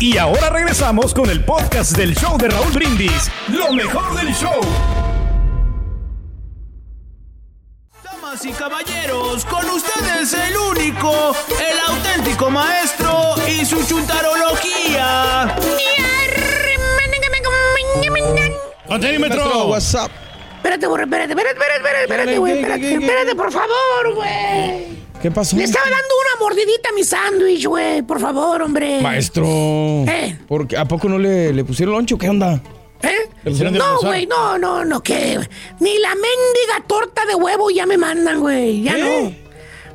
Y 0.00 0.18
ahora 0.18 0.50
regresamos 0.50 1.14
con 1.14 1.30
el 1.30 1.44
podcast 1.44 1.96
del 1.96 2.14
show 2.14 2.36
de 2.36 2.48
Raúl 2.48 2.72
Brindis. 2.72 3.30
Lo 3.48 3.72
mejor 3.72 4.14
del 4.16 4.34
show. 4.34 4.60
Damas 8.02 8.44
y 8.44 8.52
caballeros, 8.52 9.44
con 9.44 9.64
ustedes 9.70 10.34
el 10.34 10.56
único, 10.56 11.34
el 11.48 11.94
auténtico 11.94 12.50
maestro 12.50 13.34
y 13.48 13.64
su 13.64 13.82
chuntarología. 13.86 15.56
Contenímetro. 18.86 19.66
WhatsApp. 19.68 20.10
Espérate, 20.56 20.86
borre, 20.86 21.04
espérate, 21.04 21.32
espérate, 21.32 21.58
espérate, 21.58 21.76
espérate, 21.76 22.02
espérate, 22.02 22.38
güey, 22.38 22.58
espérate, 22.58 22.94
espérate, 22.94 23.34
por 23.34 23.52
favor, 23.52 24.14
güey. 24.14 25.03
¿Qué 25.24 25.30
pasó? 25.30 25.56
Le 25.56 25.64
estaba 25.64 25.86
dando 25.86 25.96
una 26.20 26.44
mordidita 26.44 26.90
a 26.90 26.92
mi 26.92 27.02
sándwich, 27.02 27.64
güey, 27.64 28.02
por 28.02 28.20
favor, 28.20 28.60
hombre. 28.60 29.00
Maestro. 29.00 29.46
¿Eh? 30.06 30.38
¿por 30.46 30.68
qué- 30.68 30.76
¿A 30.76 30.84
poco 30.84 31.08
no 31.08 31.18
le, 31.18 31.50
le 31.50 31.64
pusieron 31.64 31.94
loncho? 31.94 32.18
¿Qué 32.18 32.28
onda? 32.28 32.60
¿Eh? 33.02 33.08
¿Le 33.42 33.50
pusieron 33.50 33.72
de 33.72 33.78
No, 33.78 34.00
güey, 34.02 34.26
no, 34.26 34.58
no, 34.58 34.84
no, 34.84 35.02
¿qué? 35.02 35.40
Ni 35.80 35.98
la 35.98 36.10
mendiga 36.10 36.86
torta 36.86 37.24
de 37.24 37.36
huevo 37.36 37.70
ya 37.70 37.86
me 37.86 37.96
mandan, 37.96 38.40
güey, 38.40 38.82
ya 38.82 38.98
no. 38.98 39.32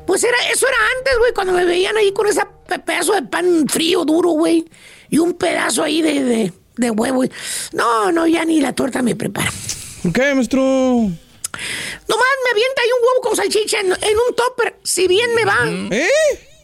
Pues 0.04 0.24
era, 0.24 0.36
eso 0.52 0.66
era 0.66 0.76
antes, 0.98 1.16
güey, 1.20 1.32
cuando 1.32 1.52
me 1.52 1.64
veían 1.64 1.96
ahí 1.96 2.10
con 2.12 2.26
ese 2.26 2.42
pe- 2.66 2.80
pedazo 2.80 3.12
de 3.12 3.22
pan 3.22 3.66
frío, 3.68 4.04
duro, 4.04 4.30
güey, 4.30 4.64
y 5.10 5.18
un 5.18 5.34
pedazo 5.34 5.84
ahí 5.84 6.02
de, 6.02 6.24
de, 6.24 6.52
de 6.76 6.90
huevo. 6.90 7.18
güey. 7.18 7.30
No, 7.72 8.10
no, 8.10 8.26
ya 8.26 8.44
ni 8.44 8.60
la 8.60 8.72
torta 8.72 9.00
me 9.00 9.14
prepara. 9.14 9.52
¿Por 10.02 10.12
qué, 10.12 10.34
maestro? 10.34 11.08
Nomás 12.08 12.26
me 12.44 12.50
avienta 12.50 12.82
ahí 12.82 12.88
un 12.98 13.06
huevo 13.06 13.20
con 13.22 13.36
salchicha 13.36 13.80
en, 13.80 13.86
en 13.86 14.18
un 14.28 14.34
topper, 14.34 14.76
si 14.82 15.06
bien 15.08 15.34
me 15.34 15.44
va. 15.44 15.58
¿Eh? 15.90 16.08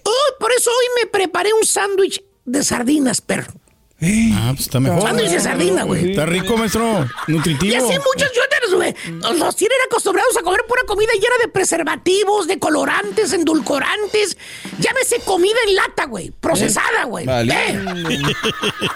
Oh, 0.05 0.39
por 0.39 0.53
eso 0.53 0.71
hoy 0.71 0.87
me 1.03 1.07
preparé 1.07 1.53
un 1.53 1.65
sándwich 1.65 2.23
de 2.45 2.63
sardinas, 2.63 3.21
perro. 3.21 3.53
Ah, 4.03 4.53
pues 4.55 4.67
está 4.67 4.79
mejor. 4.79 5.03
Sándwich 5.03 5.31
de 5.31 5.41
sardina, 5.41 5.85
güey. 5.85 6.11
Está 6.11 6.27
rico, 6.27 6.57
maestro. 6.57 7.09
Nutritivo. 7.29 7.73
Y 7.73 7.77
así 7.77 7.87
muchos 7.87 8.31
youtubers, 8.33 8.75
güey. 8.75 9.39
Los 9.39 9.57
tienen 9.57 9.79
acostumbrados 9.87 10.37
a 10.37 10.43
comer 10.43 10.65
pura 10.69 10.83
comida 10.87 11.13
llena 11.15 11.37
de 11.43 11.49
preservativos, 11.49 12.47
de 12.47 12.59
colorantes, 12.59 13.33
endulcorantes. 13.33 14.37
Llámese 14.79 15.21
comida 15.21 15.57
en 15.67 15.77
lata, 15.77 16.05
güey. 16.05 16.31
Procesada, 16.31 17.05
güey. 17.05 17.25
Vale. 17.25 17.55
Eh. 17.55 17.85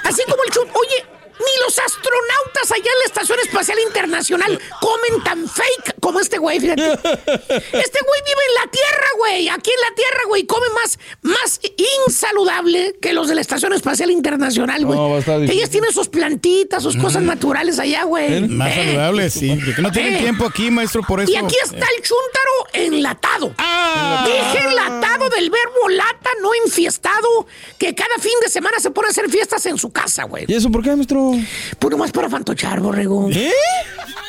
Así 0.05 0.23
como 0.29 0.45
el 0.45 0.51
chut. 0.51 0.69
Oye, 0.75 1.07
ni 1.41 1.65
los 1.65 1.79
astronautas 1.79 2.71
allá 2.71 2.91
en 2.93 2.99
la 3.01 3.05
Estación 3.07 3.39
Espacial 3.41 3.79
Internacional 3.81 4.61
comen 4.81 5.25
tan 5.25 5.49
fake 5.49 5.95
como 6.01 6.21
este 6.21 6.39
güey, 6.39 6.61
fíjate. 6.61 6.83
Este 6.83 6.99
güey 7.01 8.21
vive 8.27 8.43
en 8.49 8.55
la 8.65 8.71
Tierra, 8.71 9.07
güey. 9.19 9.49
Aquí 9.49 9.71
en 9.71 9.81
la 9.89 9.95
Tierra, 9.95 10.21
güey. 10.29 10.45
Come 10.47 10.67
más, 10.83 10.99
más 11.23 11.61
insaludable 12.07 12.97
que 13.01 13.13
los 13.13 13.29
de 13.29 13.35
la 13.35 13.41
Estación 13.41 13.73
Espacial 13.73 14.11
Internacional, 14.11 14.85
güey. 14.85 14.99
No, 14.99 15.11
va 15.11 15.17
a 15.17 15.19
estar 15.21 15.39
difícil. 15.41 15.59
Ellas 15.59 15.71
tienen 15.71 15.93
sus 15.93 16.09
plantitas, 16.09 16.83
sus 16.83 16.97
cosas 16.97 17.23
naturales 17.23 17.79
allá, 17.79 18.05
güey. 18.05 18.41
Más 18.49 18.71
Eh. 18.73 18.85
saludable, 18.87 19.31
sí. 19.31 19.59
Que 19.77 19.83
no 19.83 19.91
tienen 19.93 20.15
Eh. 20.17 20.19
tiempo 20.21 20.47
aquí, 20.47 20.71
maestro, 20.71 21.03
por 21.03 21.21
eso. 21.21 21.31
Y 21.31 21.37
aquí 21.37 21.57
está 21.63 21.87
el 21.97 22.03
chúntaro 22.03 22.51
enlatado. 22.73 23.55
Ah. 23.59 24.25
Dije 24.27 24.67
enlatado 24.67 25.29
del 25.31 25.51
verbo 25.51 25.89
lata, 25.91 26.31
no 26.43 26.51
enfiestado, 26.65 27.47
que 27.79 27.95
cada 27.95 28.17
fin 28.21 28.33
de 28.43 28.49
semana 28.51 28.79
se 28.81 28.91
pone 28.91 29.09
a 29.09 29.11
hacer 29.11 29.29
fiestas 29.31 29.65
en 29.67 29.79
su 29.79 29.91
casa, 29.93 30.25
güey. 30.25 30.45
¿Y 30.49 30.55
eso 30.55 30.71
por 30.71 30.83
qué, 30.83 30.95
maestro? 30.97 31.30
Pues 31.79 31.91
nomás 31.91 32.13
para 32.13 32.29
fantochar, 32.29 32.81
borrego. 32.81 33.29
¿Eh? 33.31 33.51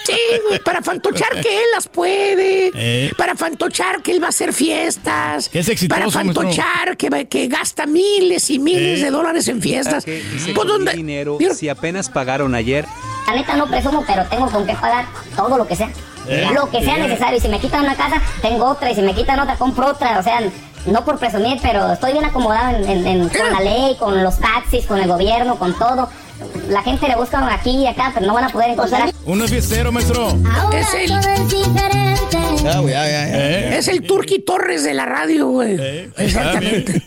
Sí, 0.05 0.13
güey, 0.47 0.59
para 0.59 0.81
fantochar 0.81 1.29
que 1.41 1.57
él 1.57 1.63
las 1.75 1.87
puede. 1.87 2.71
Eh. 2.73 3.11
Para 3.17 3.35
fantochar 3.35 4.01
que 4.01 4.11
él 4.11 4.21
va 4.21 4.27
a 4.27 4.29
hacer 4.29 4.51
fiestas. 4.51 5.49
Es 5.53 5.69
exitoso, 5.69 5.99
Para 5.99 6.11
fantochar 6.11 6.97
que, 6.97 7.09
va- 7.09 7.23
que 7.25 7.47
gasta 7.47 7.85
miles 7.85 8.49
y 8.49 8.57
miles 8.57 8.99
Eh. 8.99 9.03
de 9.05 9.11
dólares 9.11 9.47
en 9.47 9.61
fiestas. 9.61 10.03
Dice 10.05 10.23
Pues, 10.53 10.65
que 10.67 10.71
¿dónde? 10.73 10.93
dinero 10.93 11.37
Mira, 11.39 11.53
si 11.53 11.69
apenas 11.69 12.09
pagaron 12.09 12.55
ayer. 12.55 12.85
La 13.27 13.33
neta 13.35 13.55
no 13.55 13.67
presumo, 13.67 14.03
pero 14.07 14.25
tengo 14.25 14.49
con 14.49 14.65
qué 14.65 14.73
pagar 14.73 15.05
todo 15.35 15.55
lo 15.57 15.67
que 15.67 15.75
sea. 15.75 15.91
¿Eh? 16.27 16.47
Lo 16.53 16.69
que 16.69 16.83
sea 16.83 16.97
¿Eh? 16.97 17.07
necesario. 17.07 17.37
Y 17.37 17.41
si 17.41 17.47
me 17.47 17.59
quitan 17.59 17.81
una 17.83 17.95
casa, 17.95 18.21
tengo 18.41 18.65
otra. 18.65 18.91
Y 18.91 18.95
si 18.95 19.01
me 19.01 19.13
quitan 19.13 19.39
otra, 19.39 19.55
compro 19.55 19.87
otra. 19.87 20.19
O 20.19 20.23
sea, 20.23 20.41
no 20.87 21.05
por 21.05 21.19
presumir, 21.19 21.59
pero 21.61 21.91
estoy 21.93 22.13
bien 22.13 22.25
acomodado 22.25 22.75
en- 22.77 22.89
en- 22.89 23.07
en- 23.07 23.29
con 23.29 23.51
la 23.53 23.59
ley, 23.61 23.95
con 23.99 24.23
los 24.23 24.39
taxis, 24.39 24.85
con 24.87 24.99
el 24.99 25.07
gobierno, 25.07 25.57
con 25.57 25.77
todo. 25.77 26.09
La 26.69 26.81
gente 26.83 27.07
le 27.07 27.15
busca 27.15 27.53
aquí 27.53 27.71
y 27.83 27.87
acá, 27.87 28.11
pero 28.13 28.25
no 28.25 28.33
van 28.33 28.45
a 28.45 28.49
poder 28.49 28.71
encontrar. 28.71 29.11
Uno 29.25 29.45
es 29.45 29.51
fiestero, 29.51 29.91
maestro. 29.91 30.29
Es 30.73 30.93
el... 30.93 31.11
Ya, 32.63 32.79
güey, 32.79 32.93
ya, 32.93 33.05
ya, 33.07 33.27
ya. 33.27 33.77
Es 33.77 33.87
el 33.87 34.03
Turqui 34.03 34.39
Torres 34.39 34.83
de 34.83 34.93
la 34.93 35.05
radio, 35.05 35.47
güey. 35.47 35.79
Exactamente. 36.17 37.01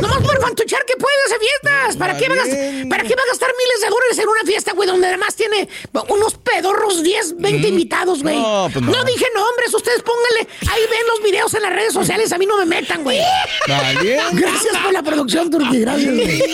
Nomás 0.00 0.18
por 0.18 0.40
fantuchar 0.40 0.84
que 0.84 0.96
puede 0.96 1.14
hacer 1.26 1.38
fiestas. 1.38 1.96
¿Para 1.96 2.16
qué, 2.16 2.28
va 2.28 2.34
a 2.34 2.36
gastar, 2.38 2.88
¿Para 2.88 3.02
qué 3.02 3.14
va 3.14 3.22
a 3.22 3.26
gastar 3.28 3.50
miles 3.56 3.80
de 3.80 3.88
dólares 3.88 4.18
en 4.18 4.28
una 4.28 4.42
fiesta, 4.44 4.72
güey, 4.72 4.88
donde 4.88 5.06
además 5.06 5.34
tiene 5.34 5.68
unos 6.08 6.34
pedorros 6.34 7.02
10, 7.02 7.38
20 7.38 7.68
invitados, 7.68 8.22
güey? 8.22 8.36
No, 8.38 8.68
pues 8.72 8.84
no. 8.84 9.04
dije 9.04 9.26
nombres, 9.34 9.72
ustedes 9.74 10.02
pónganle. 10.02 10.48
Ahí 10.70 10.82
ven 10.90 11.06
los 11.08 11.22
videos 11.22 11.54
en 11.54 11.62
las 11.62 11.72
redes 11.72 11.94
sociales, 11.94 12.32
a 12.32 12.38
mí 12.38 12.46
no 12.46 12.58
me 12.58 12.66
metan, 12.66 13.02
güey. 13.02 13.18
Gracias 13.66 14.76
por 14.82 14.92
la 14.92 15.02
producción, 15.02 15.50
Turqui. 15.50 15.80
Gracias, 15.80 16.14
güey. 16.14 16.52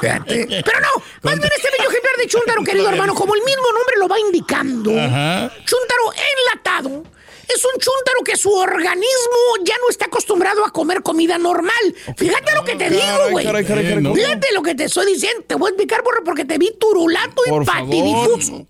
Pero 0.00 0.80
no, 0.80 1.02
más 1.22 1.38
bien 1.38 1.50
este 1.54 1.68
bello 1.76 1.90
ejemplar 1.90 2.16
de 2.18 2.26
Chuntaro, 2.26 2.64
querido 2.64 2.88
hermano, 2.88 3.14
como 3.14 3.34
el 3.34 3.42
mismo 3.42 3.64
nombre 3.72 3.96
lo 3.98 4.08
va 4.08 4.18
indicando. 4.18 4.90
Ajá. 4.98 5.52
Chuntaro 5.64 6.12
enlatado. 6.52 7.04
Es 7.48 7.62
un 7.64 7.72
chúntaro 7.72 8.20
que 8.24 8.36
su 8.36 8.50
organismo 8.50 9.64
ya 9.64 9.74
no 9.78 9.90
está 9.90 10.06
acostumbrado 10.06 10.64
a 10.64 10.70
comer 10.70 11.02
comida 11.02 11.36
normal. 11.38 11.94
Fíjate 12.16 12.54
lo 12.54 12.64
que 12.64 12.76
te 12.76 12.88
digo, 12.88 13.30
güey. 13.30 13.46
Fíjate 13.46 14.52
lo 14.54 14.62
que 14.62 14.74
te 14.74 14.84
estoy 14.84 15.06
diciendo. 15.12 15.44
Te 15.46 15.54
voy 15.56 15.68
a 15.68 15.70
explicar, 15.70 16.02
borre, 16.02 16.20
porque 16.24 16.44
te 16.44 16.56
vi 16.56 16.72
turulato 16.78 17.42
y 17.46 17.50
Por 17.50 17.64
favor. 17.66 17.88
patidifuso. 17.90 18.66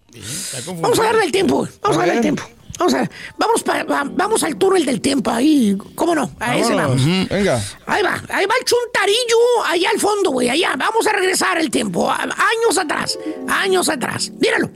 Vamos 0.81 0.99
a 0.99 1.03
darle 1.05 1.25
el 1.25 1.33
tiempo, 1.33 1.57
güey. 1.59 1.71
Vamos 1.83 1.97
a, 1.97 2.01
darle 2.01 2.15
el 2.15 2.21
tiempo. 2.23 2.43
Vamos 2.79 2.95
a 2.95 3.11
vamos, 3.37 3.63
pa- 3.63 3.85
va- 3.85 4.05
vamos 4.11 4.43
al 4.43 4.57
túnel 4.57 4.85
del 4.85 5.01
tiempo 5.01 5.31
ahí. 5.31 5.77
¿Cómo 5.95 6.15
no? 6.15 6.35
A 6.41 6.57
ese 6.57 6.75
vamos. 6.75 7.05
Venga. 7.29 7.63
Ahí 7.87 8.03
va, 8.03 8.15
ahí 8.31 8.47
va 8.47 8.55
el 8.59 8.65
chuntarillo, 8.65 9.37
allá 9.67 9.91
al 9.91 10.01
fondo, 10.01 10.31
güey, 10.31 10.49
allá. 10.49 10.75
Vamos 10.77 11.07
a 11.07 11.13
regresar 11.13 11.59
el 11.59 11.71
tiempo, 11.71 12.11
a- 12.11 12.23
años 12.23 12.79
atrás, 12.79 13.19
años 13.49 13.89
atrás. 13.89 14.33
Míralo. 14.41 14.71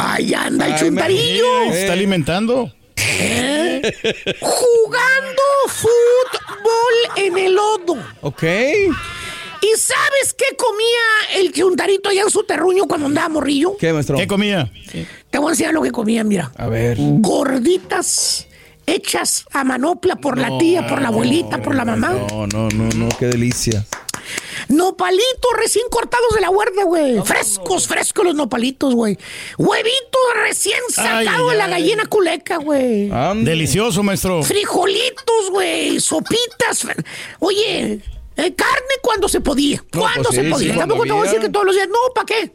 Allá 0.00 0.44
anda 0.44 0.66
el 0.66 0.72
Ay, 0.72 0.78
chuntarillo. 0.80 1.44
Se 1.72 1.80
está 1.82 1.92
alimentando. 1.92 2.72
¿Eh? 2.96 3.82
Jugando 4.40 5.42
fútbol 5.68 7.16
en 7.16 7.38
el 7.38 7.54
lodo. 7.54 7.96
Ok. 8.22 8.42
¿Y 8.42 9.76
sabes 9.76 10.34
qué 10.36 10.56
comía 10.56 11.40
el 11.42 11.52
chuntarito 11.52 12.08
allá 12.08 12.22
en 12.22 12.30
su 12.30 12.44
terruño 12.44 12.84
cuando 12.86 13.06
andaba 13.06 13.28
morrillo? 13.28 13.76
¿Qué, 13.78 13.92
maestro? 13.92 14.16
¿Qué 14.16 14.26
comía? 14.26 14.72
Te 15.30 15.38
voy 15.38 15.48
a 15.48 15.50
enseñar 15.50 15.74
lo 15.74 15.82
que 15.82 15.90
comía, 15.90 16.24
mira. 16.24 16.50
A 16.56 16.66
ver. 16.68 16.96
Gorditas 16.98 18.46
hechas 18.86 19.44
a 19.52 19.64
manopla 19.64 20.16
por 20.16 20.38
la 20.38 20.56
tía, 20.58 20.86
por 20.86 21.02
la 21.02 21.08
abuelita, 21.08 21.60
por 21.62 21.74
la 21.74 21.84
mamá. 21.84 22.14
No, 22.30 22.46
no, 22.46 22.68
no, 22.70 22.88
no, 22.94 23.08
qué 23.18 23.26
delicia. 23.26 23.84
Nopalitos 24.70 25.50
recién 25.56 25.84
cortados 25.90 26.32
de 26.34 26.40
la 26.40 26.48
huerta, 26.50 26.84
güey. 26.84 27.20
Frescos, 27.24 27.88
frescos 27.88 28.24
los 28.24 28.34
nopalitos, 28.36 28.94
güey. 28.94 29.18
Huevitos 29.58 30.20
recién 30.42 30.78
sacados 30.90 31.50
de 31.50 31.56
la 31.56 31.66
gallina 31.66 32.06
culeca, 32.06 32.58
güey. 32.58 33.10
Delicioso, 33.42 34.02
maestro. 34.04 34.42
Frijolitos, 34.44 35.50
güey. 35.50 35.98
Sopitas. 36.00 36.86
Oye, 37.40 38.00
eh, 38.36 38.54
carne 38.54 38.94
cuando 39.02 39.28
se 39.28 39.40
podía. 39.40 39.84
No, 39.92 40.00
Cuando 40.00 40.30
pues 40.30 40.36
se 40.36 40.44
podía. 40.44 40.72
sí, 40.72 40.78
Tampoco 40.78 41.02
te 41.04 41.12
voy 41.12 41.20
a 41.20 41.24
decir 41.24 41.40
que 41.40 41.48
todos 41.48 41.66
los 41.66 41.74
días. 41.74 41.88
No, 41.88 42.14
¿para 42.14 42.26
qué? 42.26 42.52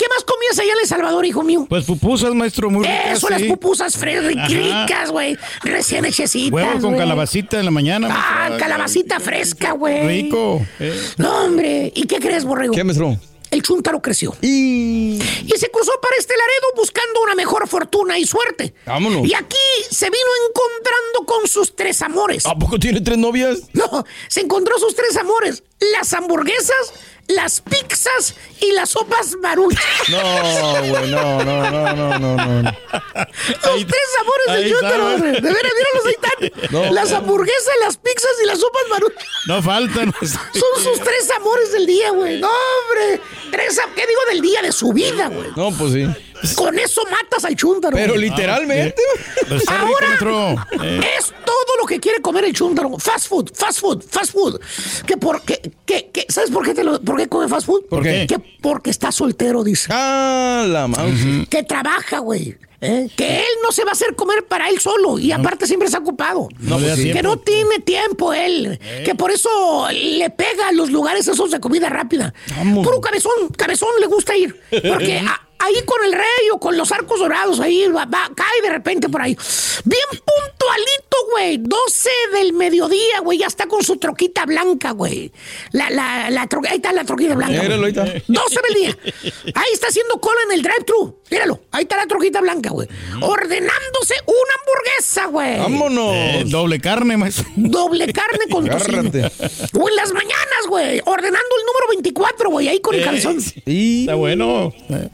¿Qué 0.00 0.08
más 0.08 0.24
comías 0.24 0.58
allá 0.58 0.72
en 0.72 0.78
El 0.80 0.86
Salvador, 0.88 1.26
hijo 1.26 1.42
mío? 1.42 1.66
Pues 1.68 1.84
pupusas, 1.84 2.32
maestro, 2.34 2.70
muy 2.70 2.86
ricas. 2.86 3.18
Eso, 3.18 3.28
las 3.28 3.42
pupusas 3.42 4.00
fre- 4.00 4.34
Ajá. 4.34 4.48
ricas, 4.48 5.10
güey. 5.10 5.36
Recién 5.62 6.06
hechecitas. 6.06 6.50
Huevo 6.52 6.80
con 6.80 6.96
calabacita 6.96 7.58
en 7.58 7.66
la 7.66 7.70
mañana. 7.70 8.08
Ah, 8.10 8.36
maestro. 8.48 8.58
calabacita 8.60 9.20
fresca, 9.20 9.72
güey. 9.72 10.06
Rico. 10.22 10.66
eh. 10.78 10.98
No, 11.18 11.44
hombre. 11.44 11.92
¿Y 11.94 12.04
qué 12.06 12.18
crees, 12.18 12.44
borrego? 12.46 12.72
¿Qué, 12.72 12.82
maestro? 12.82 13.14
El 13.50 13.62
chúntaro 13.62 14.00
creció. 14.00 14.34
Y... 14.40 15.18
Y 15.18 15.52
se 15.58 15.70
cruzó 15.70 15.90
para 16.00 16.16
este 16.18 16.32
Laredo 16.34 16.66
buscando 16.76 17.20
una 17.24 17.34
mejor 17.34 17.68
fortuna 17.68 18.16
y 18.18 18.24
suerte. 18.24 18.72
Vámonos. 18.86 19.28
Y 19.28 19.34
aquí 19.34 19.56
se 19.90 20.06
vino 20.06 20.30
encontrando 20.48 21.26
con 21.26 21.46
sus 21.46 21.76
tres 21.76 22.00
amores. 22.00 22.46
¿A 22.46 22.54
poco 22.54 22.78
tiene 22.78 23.00
tres 23.02 23.18
novias? 23.18 23.58
No, 23.74 24.04
se 24.28 24.40
encontró 24.40 24.78
sus 24.78 24.94
tres 24.94 25.16
amores. 25.16 25.62
Las 25.80 26.12
hamburguesas, 26.12 26.92
las 27.26 27.60
pizzas 27.62 28.34
y 28.60 28.72
las 28.72 28.90
sopas 28.90 29.34
maruchas. 29.40 29.82
No, 30.08 30.20
güey, 30.88 31.10
no, 31.10 31.44
no, 31.44 31.70
no, 31.70 31.94
no, 31.94 32.18
no, 32.18 32.62
no. 32.62 32.62
Los 32.62 33.86
tres 33.86 34.08
amores 34.20 34.48
ahí 34.48 34.64
del 34.64 35.00
hombre. 35.00 35.32
De 35.32 35.40
veras, 35.40 35.72
míralos 35.78 36.06
ahí 36.06 36.16
están. 36.22 36.70
No. 36.70 36.92
Las 36.92 37.12
hamburguesas, 37.12 37.74
las 37.82 37.96
pizzas 37.96 38.30
y 38.42 38.46
las 38.46 38.60
sopas 38.60 38.82
maruchas. 38.90 39.24
No 39.46 39.62
faltan. 39.62 40.14
Son 40.20 40.84
sus 40.84 41.00
tres 41.00 41.30
amores 41.30 41.72
del 41.72 41.86
día, 41.86 42.10
güey. 42.10 42.40
No, 42.40 42.48
hombre. 42.48 43.20
Tres, 43.50 43.80
¿qué 43.94 44.06
digo 44.06 44.20
del 44.28 44.40
día? 44.42 44.62
De 44.62 44.72
su 44.72 44.92
vida, 44.92 45.28
güey. 45.28 45.48
No, 45.56 45.70
pues 45.76 45.92
sí. 45.92 46.06
Con 46.56 46.78
eso 46.78 47.02
matas 47.10 47.44
al 47.44 47.54
chúntaro. 47.56 47.96
Pero 47.96 48.16
literalmente. 48.16 48.94
Pues 49.48 49.62
está 49.62 49.84
rico, 49.84 50.26
Ahora. 50.30 50.66
Eh. 50.82 51.00
es 51.18 51.26
todo 51.44 51.76
lo 51.80 51.86
que 51.86 52.00
quiere 52.00 52.20
comer 52.20 52.44
el 52.44 52.52
chúntaro. 52.52 52.96
Fast 52.98 53.28
food, 53.28 53.50
fast 53.54 53.80
food, 53.80 54.02
fast 54.08 54.32
food. 54.32 54.60
Que 55.06 55.16
por, 55.16 55.42
que, 55.42 55.60
que- 55.84 56.10
que- 56.12 56.26
¿Sabes 56.28 56.50
por 56.50 56.64
qué, 56.64 56.74
te 56.74 56.84
lo- 56.84 57.00
por 57.00 57.16
qué 57.16 57.28
come 57.28 57.48
fast 57.48 57.66
food? 57.66 57.84
¿Por 57.88 58.02
qué? 58.02 58.26
Que 58.28 58.38
porque 58.60 58.90
está 58.90 59.12
soltero, 59.12 59.62
dice. 59.64 59.88
Ah, 59.92 60.64
la 60.68 60.86
mouse. 60.86 61.46
Que 61.48 61.62
trabaja, 61.62 62.18
güey. 62.20 62.56
¿eh? 62.82 63.08
Que 63.14 63.38
él 63.40 63.44
no 63.62 63.72
se 63.72 63.84
va 63.84 63.90
a 63.90 63.92
hacer 63.92 64.14
comer 64.14 64.46
para 64.46 64.68
él 64.70 64.80
solo. 64.80 65.18
Y 65.18 65.32
aparte 65.32 65.66
siempre 65.66 65.86
está 65.86 65.98
ocupado. 65.98 66.48
No 66.60 66.80
da 66.80 66.94
que 66.96 67.22
no 67.22 67.38
tiene 67.38 67.78
tiempo 67.80 68.32
él. 68.32 68.78
Que 69.04 69.14
por 69.14 69.30
eso 69.30 69.86
le 69.92 70.30
pega 70.30 70.68
a 70.68 70.72
los 70.72 70.90
lugares 70.90 71.28
esos 71.28 71.50
de 71.50 71.60
comida 71.60 71.88
rápida. 71.90 72.32
Vamos. 72.56 72.86
Puro 72.86 73.00
cabezón, 73.00 73.48
cabezón 73.56 73.90
le 74.00 74.06
gusta 74.06 74.34
ir. 74.36 74.58
Porque 74.70 75.18
a- 75.26 75.46
ahí 75.60 75.82
con 75.84 76.04
el 76.04 76.12
rey 76.12 76.50
o 76.52 76.58
con 76.58 76.76
los 76.76 76.90
arcos 76.92 77.20
dorados, 77.20 77.60
ahí 77.60 77.86
va, 77.88 78.04
va- 78.06 78.30
cae 78.34 78.62
de 78.62 78.70
repente 78.70 79.08
por 79.08 79.22
ahí. 79.22 79.36
Bien 79.84 80.02
puntualito, 80.10 81.16
güey. 81.32 81.58
12 81.58 82.10
del 82.34 82.52
mediodía, 82.52 83.20
güey. 83.22 83.38
Ya 83.38 83.46
está 83.46 83.66
con 83.66 83.82
su 83.82 83.96
troquita 83.96 84.44
blanca, 84.46 84.90
güey. 84.92 85.32
La, 85.72 85.90
la, 85.90 86.30
la 86.30 86.48
tro- 86.48 86.66
ahí 86.68 86.76
está 86.76 86.92
la 86.92 87.04
troquita 87.04 87.34
blanca. 87.34 87.62
Míralo, 87.62 87.84
ahí 87.86 87.90
está. 87.92 88.04
12 88.04 88.60
del 88.68 88.74
día. 88.74 88.98
Ahí 89.54 89.72
está 89.72 89.88
haciendo 89.88 90.20
cola 90.20 90.40
en 90.46 90.52
el 90.52 90.62
drive-thru. 90.62 91.18
Míralo. 91.30 91.60
Ahí 91.70 91.82
está 91.82 91.96
la 91.96 92.06
troquita 92.06 92.40
blanca, 92.40 92.70
güey. 92.70 92.88
Ordenándose 93.20 94.14
una 94.26 94.54
hamburguesa, 94.60 95.26
güey. 95.26 95.58
Vámonos. 95.58 96.14
Eh, 96.14 96.44
doble 96.46 96.80
carne, 96.80 97.16
maestro. 97.16 97.46
Doble 97.56 98.12
carne 98.12 98.46
con 98.50 98.68
tocino. 98.68 99.00
O 99.00 99.88
en 99.88 99.96
las 99.96 100.12
mañanas, 100.12 100.66
güey. 100.68 101.00
Ordenando 101.04 101.38
el 101.58 101.66
número 101.66 101.86
24, 101.90 102.50
güey. 102.50 102.68
Ahí 102.68 102.80
con 102.80 102.94
el 102.94 103.04
cabezón. 103.04 103.38
Y... 103.66 104.00
Está 104.02 104.14
bueno. 104.16 104.72
Eh. 104.88 105.08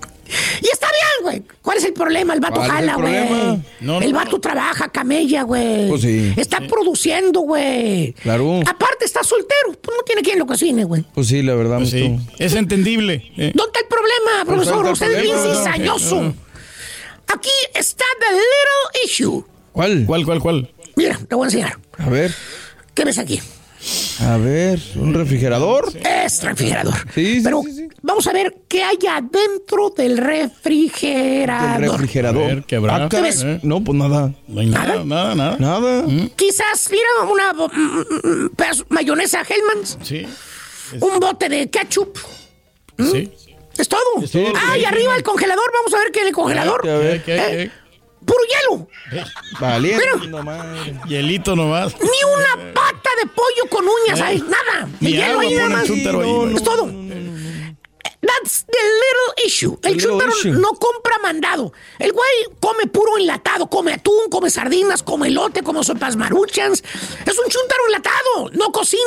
Y 0.62 0.66
está 0.72 0.88
bien, 0.88 1.22
güey. 1.22 1.42
¿Cuál 1.62 1.78
es 1.78 1.84
el 1.84 1.92
problema? 1.92 2.34
El 2.34 2.40
vato 2.40 2.56
¿Cuál 2.56 2.64
es 2.64 2.70
el 2.70 2.90
jala, 2.90 2.94
güey. 2.96 3.62
No, 3.80 4.00
el 4.00 4.12
no, 4.12 4.18
vato 4.18 4.40
trabaja, 4.40 4.88
camella, 4.90 5.42
güey. 5.42 5.88
Pues 5.88 6.02
sí. 6.02 6.32
Está 6.36 6.60
produciendo, 6.60 7.40
güey. 7.40 8.12
Claro. 8.22 8.60
Aparte 8.66 9.04
está 9.04 9.22
soltero. 9.22 9.72
Pues 9.80 9.96
no 9.96 10.02
tiene 10.04 10.22
quien 10.22 10.38
lo 10.38 10.46
cocine, 10.46 10.84
güey. 10.84 11.04
Pues 11.14 11.28
sí, 11.28 11.42
la 11.42 11.54
verdad, 11.54 11.78
Pues 11.78 11.90
sí. 11.90 12.18
Es 12.38 12.54
entendible. 12.54 13.30
eh. 13.36 13.52
¿Dónde 13.54 13.72
está 13.72 13.80
el 13.80 13.86
problema, 13.86 14.44
profesor? 14.44 14.74
¿dónde 14.76 14.92
está 14.92 15.06
Usted 15.06 15.18
el 15.18 15.26
es 15.26 15.42
bien 15.42 15.54
cizañoso. 15.56 16.34
Aquí 17.28 17.50
está 17.74 18.04
the 18.20 18.32
little 18.34 19.04
issue. 19.04 19.44
¿Cuál? 19.72 20.04
¿Cuál, 20.06 20.24
cuál, 20.24 20.40
cuál? 20.40 20.74
Mira, 20.94 21.18
te 21.28 21.34
voy 21.34 21.44
a 21.44 21.46
enseñar. 21.48 21.78
A 21.98 22.08
ver. 22.08 22.32
¿Qué 22.94 23.04
ves 23.04 23.18
aquí? 23.18 23.40
A 24.20 24.36
ver, 24.38 24.80
¿un 24.96 25.14
refrigerador? 25.14 25.92
Es 26.24 26.42
refrigerador. 26.42 26.94
Sí, 27.14 27.36
sí, 27.36 27.40
Pero 27.44 27.62
sí, 27.64 27.72
sí. 27.72 27.88
vamos 28.02 28.26
a 28.26 28.32
ver 28.32 28.56
qué 28.68 28.82
hay 28.82 28.98
adentro 29.08 29.90
del 29.96 30.16
refrigerador. 30.18 31.84
El 31.84 31.90
refrigerador. 31.92 32.42
A 32.42 32.46
ver, 32.46 32.64
¿qué 32.64 32.76
habrá? 32.76 32.96
Ah, 33.04 33.08
¿Qué 33.08 33.20
ves? 33.20 33.42
eh, 33.44 33.60
No, 33.62 33.82
pues 33.84 33.96
nada. 33.98 34.32
No 34.48 34.60
hay 34.60 34.66
nada, 34.66 35.04
nada, 35.04 35.34
nada. 35.34 35.56
Nada. 35.58 36.04
Quizás, 36.36 36.88
mira, 36.90 37.30
una 37.30 37.52
mm, 37.52 37.68
mm, 37.68 38.84
mayonesa 38.88 39.42
Hellmann's, 39.42 39.98
Sí. 40.02 40.26
un 41.00 41.20
bote 41.20 41.48
de 41.48 41.68
ketchup. 41.70 42.16
Sí. 42.98 43.30
Es 43.76 43.88
todo. 43.88 44.00
Es 44.22 44.30
todo 44.30 44.52
ah, 44.56 44.76
y 44.76 44.80
hay. 44.80 44.84
arriba 44.86 45.14
el 45.16 45.22
congelador. 45.22 45.70
Vamos 45.72 45.92
a 45.94 45.98
ver 45.98 46.10
qué 46.10 46.20
hay 46.20 46.22
en 46.24 46.28
el 46.28 46.34
congelador. 46.34 46.88
A 46.88 46.96
ver. 46.98 47.22
¿Qué, 47.22 47.36
qué, 47.36 47.36
Eh, 47.36 47.70
qué? 47.70 47.85
Puro 48.26 48.40
hielo. 48.44 48.88
Valiente. 49.60 50.28
Madre. 50.42 51.00
Hielito 51.06 51.54
nomás. 51.54 51.94
Ni 52.00 52.08
una 52.08 52.72
pata 52.74 53.10
de 53.22 53.26
pollo 53.28 53.70
con 53.70 53.84
uñas 53.86 54.20
ahí. 54.20 54.38
Nada. 54.40 54.88
Ni 55.00 55.12
el 55.12 55.14
hielo 55.14 55.30
agua 55.30 55.42
ahí 55.42 55.54
nada 55.54 55.68
más. 55.68 55.88
Es 55.88 56.04
no, 56.04 56.60
todo. 56.60 57.06
That's 58.26 58.64
the 58.64 58.82
little 58.82 59.46
issue. 59.46 59.78
El 59.84 59.96
issue. 59.96 60.52
no 60.52 60.70
compra 60.70 61.18
mandado. 61.22 61.72
El 61.98 62.12
güey 62.12 62.58
come 62.58 62.86
puro 62.86 63.18
enlatado. 63.18 63.68
Come 63.68 63.92
atún, 63.92 64.28
come 64.30 64.50
sardinas, 64.50 65.02
come 65.02 65.28
elote, 65.28 65.62
come 65.62 65.84
sopas 65.84 66.16
maruchans. 66.16 66.82
Es 67.24 67.38
un 67.38 67.48
chúntaro 67.48 67.86
enlatado. 67.86 68.50
No 68.52 68.72
cocina, 68.72 69.02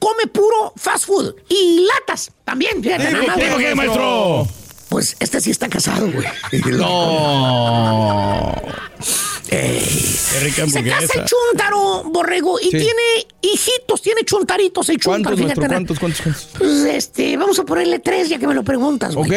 come 0.00 0.26
puro 0.28 0.72
fast 0.76 1.04
food. 1.06 1.34
Y 1.48 1.86
latas 1.86 2.32
también. 2.44 2.82
Fíjate, 2.82 3.10
nada 3.10 3.26
más, 3.26 3.36
¿Digo 3.36 3.58
qué, 3.58 3.74
maestro? 3.74 4.46
Pues 4.94 5.16
este 5.18 5.40
sí 5.40 5.50
está 5.50 5.68
casado, 5.68 6.08
güey. 6.08 6.24
No. 6.78 8.54
Qué 9.50 10.40
rica 10.40 10.66
Se 10.68 10.82
casa 10.84 11.20
el 11.20 11.24
chuntaro, 11.26 12.04
borrego, 12.04 12.58
y 12.60 12.64
Sí. 12.64 12.70
tiene 12.70 13.26
hijitos, 13.40 14.02
tiene 14.02 14.22
chuntaritos 14.24 14.88
el 14.88 14.98
chuntaro. 14.98 15.36
¿Cuántos, 15.36 15.56
fíjate, 15.56 15.68
¿Cuántos, 15.68 15.98
cuántos, 15.98 16.20
cuántos? 16.22 16.48
Pues, 16.58 16.70
este, 16.94 17.36
vamos 17.36 17.58
a 17.58 17.64
ponerle 17.64 17.98
tres 17.98 18.28
ya 18.28 18.38
que 18.38 18.46
me 18.46 18.54
lo 18.54 18.62
preguntas, 18.64 19.14
güey. 19.16 19.30
Ok. 19.30 19.36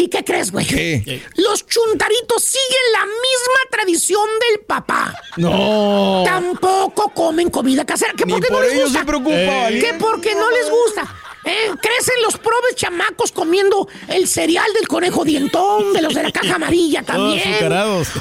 ¿Y 0.00 0.08
qué 0.08 0.24
crees, 0.24 0.52
güey? 0.52 0.66
¿Qué? 0.66 1.22
Los 1.36 1.66
chuntaritos 1.66 2.42
siguen 2.42 2.92
la 2.92 3.04
misma 3.06 3.60
tradición 3.70 4.28
del 4.50 4.60
papá. 4.66 5.14
No. 5.38 6.22
Tampoco 6.24 7.12
comen 7.14 7.48
comida 7.50 7.84
casera. 7.86 8.12
¿Que 8.14 8.24
Ni 8.26 8.32
por 8.34 8.42
qué 8.42 8.50
no 8.52 8.60
les 8.60 8.72
ello 8.74 8.82
gusta? 8.84 8.98
se 9.00 9.04
preocupa, 9.06 9.70
Eh. 9.70 9.78
¿Que 9.80 9.94
porque 9.94 10.34
no 10.34 10.50
les 10.50 10.70
gusta? 10.70 11.14
Eh, 11.48 11.70
crecen 11.80 12.14
los 12.22 12.36
probes 12.36 12.74
chamacos 12.74 13.32
comiendo 13.32 13.88
el 14.08 14.28
cereal 14.28 14.70
del 14.74 14.86
conejo 14.86 15.24
dientón, 15.24 15.92
de 15.92 16.02
los 16.02 16.14
de 16.14 16.22
la 16.22 16.30
caja 16.30 16.56
amarilla 16.56 17.02
también. 17.02 17.42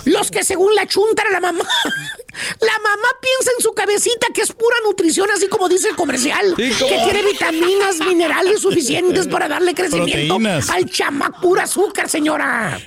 Los 0.05 0.31
que 0.31 0.43
según 0.43 0.73
la 0.75 0.87
chuntara 0.87 1.29
la 1.29 1.41
mamá, 1.41 1.65
la 2.61 2.79
mamá 2.79 3.07
piensa 3.21 3.51
en 3.57 3.63
su 3.63 3.73
cabecita 3.73 4.27
que 4.33 4.41
es 4.41 4.51
pura 4.53 4.75
nutrición, 4.85 5.27
así 5.35 5.47
como 5.47 5.67
dice 5.67 5.89
el 5.89 5.95
comercial, 5.95 6.53
que 6.55 6.69
tiene 7.03 7.23
vitaminas, 7.23 7.99
minerales 7.99 8.61
suficientes 8.61 9.27
para 9.31 9.47
darle 9.47 9.73
crecimiento 9.73 10.35
Proteínas. 10.35 10.69
al 10.69 10.89
chamac 10.89 11.41
pura 11.41 11.63
azúcar, 11.63 12.09
señora. 12.09 12.79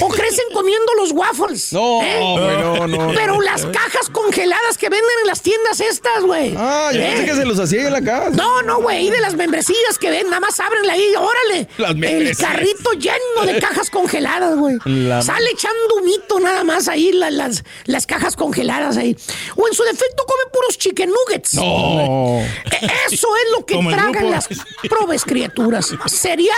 o 0.00 0.08
crecen 0.08 0.44
comiendo 0.52 0.94
los 0.94 1.12
waffles. 1.12 1.72
No, 1.72 2.02
¿eh? 2.02 2.18
no, 2.20 2.86
no. 2.86 3.12
Pero 3.14 3.40
las 3.40 3.64
cajas 3.66 4.08
congeladas 4.10 4.78
que 4.78 4.88
venden 4.88 5.10
en 5.22 5.26
las 5.26 5.42
tiendas 5.42 5.80
estas, 5.80 6.22
güey. 6.22 6.54
Ah, 6.56 6.90
yo 6.92 7.00
¿Eh? 7.00 7.06
pensé 7.08 7.24
que 7.26 7.34
se 7.34 7.44
los 7.44 7.58
hacía 7.58 7.86
en 7.86 7.92
la 7.92 8.02
casa. 8.02 8.30
No, 8.30 8.62
no, 8.62 8.80
güey, 8.82 8.91
de 9.00 9.20
las 9.20 9.34
membresías 9.34 9.98
que 9.98 10.10
ven, 10.10 10.26
nada 10.26 10.40
más 10.40 10.58
ábrenla 10.60 10.92
ahí, 10.92 11.12
órale. 11.16 11.68
Las 11.78 11.90
El 11.96 12.36
carrito 12.36 12.92
lleno 12.92 13.46
de 13.46 13.58
cajas 13.60 13.90
congeladas, 13.90 14.56
güey. 14.56 14.76
La- 14.84 15.22
Sale 15.22 15.50
echando 15.50 15.96
humito 16.00 16.38
nada 16.40 16.64
más 16.64 16.88
ahí, 16.88 17.12
la- 17.12 17.30
las, 17.30 17.64
las 17.84 18.06
cajas 18.06 18.36
congeladas 18.36 18.96
ahí. 18.96 19.16
O 19.56 19.66
en 19.68 19.74
su 19.74 19.82
defecto 19.84 20.24
come 20.26 20.42
puros 20.52 20.78
chicken 20.78 21.10
nuggets. 21.10 21.54
No. 21.54 22.40
E- 22.40 22.90
Eso 23.10 23.28
es 23.36 23.50
lo 23.58 23.64
que 23.66 23.74
Como 23.74 23.90
tragan 23.90 24.30
las 24.30 24.48
probes 24.88 25.24
criaturas. 25.24 25.92
Cereal, 26.06 26.56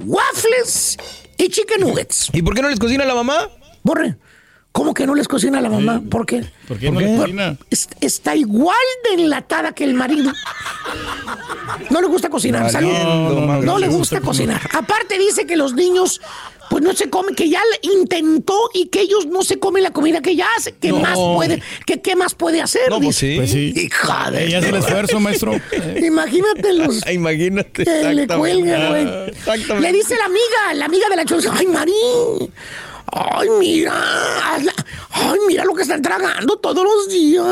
waffles 0.00 0.96
y 1.36 1.48
chicken 1.48 1.80
nuggets. 1.80 2.28
¿Y 2.32 2.42
por 2.42 2.54
qué 2.54 2.62
no 2.62 2.68
les 2.68 2.78
cocina 2.78 3.04
la 3.04 3.14
mamá? 3.14 3.48
Borre, 3.82 4.16
¿cómo 4.74 4.92
que 4.92 5.06
no 5.06 5.14
les 5.14 5.28
cocina 5.28 5.60
la 5.60 5.70
mamá? 5.70 6.02
¿Por 6.10 6.26
qué? 6.26 6.44
¿Por 6.66 6.78
qué 6.78 6.90
no 6.90 6.98
le 7.00 7.16
cocina? 7.16 7.56
Es- 7.70 7.88
está 8.00 8.34
igual 8.34 8.76
de 9.08 9.22
enlatada 9.22 9.72
que 9.72 9.84
el 9.84 9.94
marido. 9.94 10.32
No 11.90 12.00
le 12.00 12.08
gusta 12.08 12.28
cocinar, 12.28 12.70
No, 12.82 13.40
madre. 13.46 13.78
le 13.80 13.88
gusta 13.88 14.20
cocinar. 14.20 14.60
Aparte 14.72 15.16
dice 15.18 15.46
que 15.46 15.56
los 15.56 15.74
niños, 15.74 16.20
pues 16.70 16.82
no 16.82 16.92
se 16.92 17.08
comen, 17.08 17.34
que 17.36 17.48
ya 17.48 17.60
le 17.60 17.88
intentó 17.94 18.56
y 18.74 18.86
que 18.88 19.02
ellos 19.02 19.26
no 19.26 19.42
se 19.44 19.58
comen 19.60 19.84
la 19.84 19.92
comida 19.92 20.20
que 20.20 20.30
ella 20.30 20.46
hace. 20.56 20.72
¿Qué 20.72 20.88
No. 20.88 20.98
más 20.98 21.16
puede, 21.16 21.62
que, 21.86 22.00
qué 22.00 22.16
más 22.16 22.34
puede 22.34 22.60
hacer? 22.60 22.90
No, 22.90 23.00
pues 23.00 23.14
sí. 23.16 23.34
Pues 23.36 23.52
sí. 23.52 23.72
Hija 23.76 24.30
de... 24.32 24.46
Ella 24.46 24.58
hace 24.58 24.70
el 24.70 24.76
esfuerzo, 24.76 25.20
maestro. 25.20 25.52
Imagínate 26.02 26.72
los 26.74 27.06
Ah, 27.06 27.12
Imagínate. 27.12 27.70
que 27.70 27.84
le 27.84 28.00
exactamente. 28.22 28.36
cuelgan, 28.36 28.88
güey. 28.90 29.04
Ah, 29.06 29.24
Exactamente. 29.28 29.80
Le 29.92 29.96
dice 29.98 30.16
la 30.16 30.24
amiga, 30.24 30.74
la 30.74 30.84
amiga 30.86 31.08
de 31.08 31.16
la 31.16 31.24
chonza, 31.24 31.52
ay, 31.56 31.66
Marí, 31.68 31.92
ay, 33.14 33.48
mira, 33.58 33.92
hazla- 34.54 34.74
ay, 35.10 35.38
mira 35.46 35.64
lo 35.64 35.74
que 35.74 35.82
están 35.82 36.02
tragando 36.02 36.56
todos 36.56 36.82
los 36.84 37.08
días. 37.08 37.44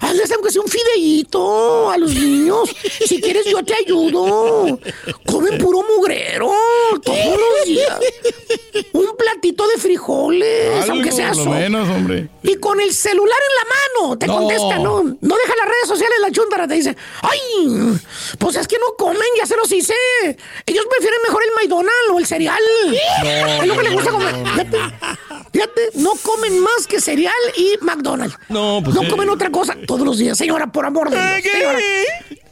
Hazles 0.00 0.30
aunque 0.32 0.50
sea 0.50 0.62
un 0.62 0.68
fideíto 0.68 1.90
a 1.90 1.98
los 1.98 2.14
niños. 2.14 2.70
Si 3.06 3.20
quieres, 3.20 3.44
yo 3.46 3.62
te 3.64 3.74
ayudo. 3.74 4.78
Comen 5.26 5.58
puro 5.58 5.82
mugrero 5.96 6.50
todos 7.02 7.26
los 7.38 7.64
días. 7.66 7.98
Un 8.92 9.16
platito 9.18 9.66
de 9.68 9.76
frijoles, 9.76 10.82
Algo, 10.82 10.92
aunque 10.94 11.12
sea 11.12 11.28
por 11.28 11.36
lo 11.38 11.44
sopa. 11.44 11.56
menos, 11.56 11.88
hombre. 11.88 12.28
Y 12.42 12.56
con 12.56 12.80
el 12.80 12.92
celular 12.94 13.38
en 13.50 13.54
la 13.56 13.64
mano, 14.08 14.18
te 14.18 14.26
No. 14.26 14.34
contesta, 14.38 14.78
no. 14.78 15.02
No 15.02 15.36
deja 15.36 15.54
las 15.56 15.66
redes 15.68 15.88
sociales, 15.88 16.18
la 16.20 16.30
chuntara 16.30 16.66
te 16.68 16.74
dice, 16.74 16.96
ay, 17.22 17.98
pues 18.38 18.56
es 18.56 18.66
que 18.68 18.78
no 18.78 18.94
comen, 18.96 19.20
ya 19.38 19.46
se 19.46 19.56
los 19.56 19.70
hice. 19.72 19.94
Ellos 20.66 20.86
prefieren 20.88 21.20
mejor 21.26 21.42
el 21.42 21.50
McDonald's 21.60 22.10
o 22.12 22.18
el 22.18 22.26
cereal. 22.26 22.62
es 23.60 23.66
lo 23.66 23.76
que 23.76 23.82
les 23.82 23.92
gusta 23.92 24.10
comer. 24.10 24.37
Fíjate, 24.44 24.78
fíjate, 25.52 25.90
no 25.94 26.12
comen 26.22 26.60
más 26.60 26.86
que 26.86 27.00
cereal 27.00 27.34
y 27.56 27.76
McDonald's. 27.80 28.36
No, 28.48 28.80
pues 28.84 28.94
No 28.96 29.08
comen 29.08 29.28
otra 29.30 29.50
cosa 29.50 29.76
todos 29.86 30.06
los 30.06 30.18
días, 30.18 30.36
señora, 30.38 30.66
por 30.66 30.84
amor 30.86 31.10
de 31.10 31.16
Dios. 31.40 31.52
señora. 31.52 31.78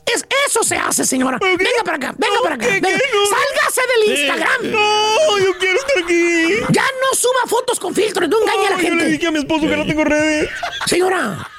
Es, 0.07 0.25
eso 0.49 0.63
se 0.63 0.77
hace, 0.77 1.05
señora. 1.05 1.39
Venga 1.41 1.83
para 1.85 1.97
acá, 1.97 2.15
venga 2.17 2.37
para 2.43 2.55
acá. 2.55 2.65
¿qué, 2.67 2.75
venga. 2.81 2.91
No. 2.91 3.27
Sálgase 3.27 3.81
del 4.07 4.17
Instagram. 4.19 4.71
No, 4.71 5.39
yo 5.39 5.59
quiero 5.59 5.79
estar 5.81 6.05
aquí. 6.05 6.55
Ya 6.73 6.85
no 6.85 7.17
suba 7.17 7.41
fotos 7.49 7.81
con 7.81 7.93
filtros, 7.93 8.29
no 8.29 8.41
engañe 8.41 8.67
a 8.69 8.71
la 8.71 8.77
Yo 8.77 8.83
le 8.83 8.89
gente. 8.89 9.05
dije 9.07 9.27
a 9.27 9.31
mi 9.33 9.41
esposo 9.41 9.67
que 9.67 9.77
no 9.77 9.85
tengo 9.85 10.05
redes. 10.05 10.49
Señora. 10.87 11.51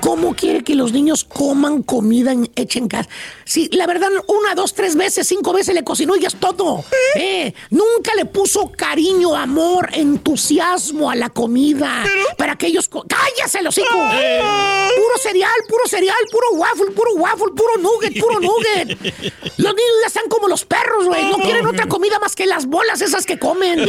¿Cómo 0.00 0.34
quiere 0.34 0.62
que 0.62 0.74
los 0.74 0.92
niños 0.92 1.24
coman 1.24 1.82
comida 1.82 2.32
en- 2.32 2.50
hecha 2.56 2.78
en 2.78 2.88
casa? 2.88 3.08
Si 3.44 3.68
la 3.70 3.86
verdad, 3.86 4.08
una, 4.28 4.54
dos, 4.54 4.74
tres 4.74 4.96
veces, 4.96 5.26
cinco 5.28 5.52
veces 5.52 5.74
le 5.74 5.84
cocinó 5.84 6.16
y 6.16 6.20
ya 6.20 6.28
es 6.28 6.36
todo. 6.40 6.84
Eh, 7.14 7.52
nunca 7.70 8.14
le 8.14 8.24
puso 8.26 8.70
cariño, 8.72 9.34
amor, 9.36 9.88
entusiasmo 9.92 11.10
a 11.10 11.16
la 11.16 11.30
comida. 11.30 12.04
Para 12.36 12.56
que 12.56 12.66
ellos. 12.68 12.88
co- 12.88 13.04
¡Cállese, 13.08 13.62
los 13.62 13.76
hijos! 13.78 13.90
Puro 13.92 15.18
cereal, 15.22 15.50
puro 15.68 15.86
cereal, 15.86 16.16
puro 16.30 16.46
waffle, 16.52 16.90
puro 16.92 17.14
waffle, 17.14 17.52
puro 17.54 17.76
nugget, 17.78 18.20
puro 18.20 18.40
nugget. 18.40 18.88
Los 19.58 19.74
niños 19.74 19.96
ya 20.02 20.06
están 20.08 20.28
como 20.28 20.48
los 20.48 20.64
perros, 20.64 21.04
güey. 21.06 21.24
No 21.30 21.38
quieren 21.38 21.66
otra 21.66 21.86
comida 21.86 22.18
más 22.18 22.34
que 22.34 22.46
las 22.46 22.66
bolas 22.66 23.00
esas 23.00 23.24
que 23.26 23.38
comen. 23.38 23.86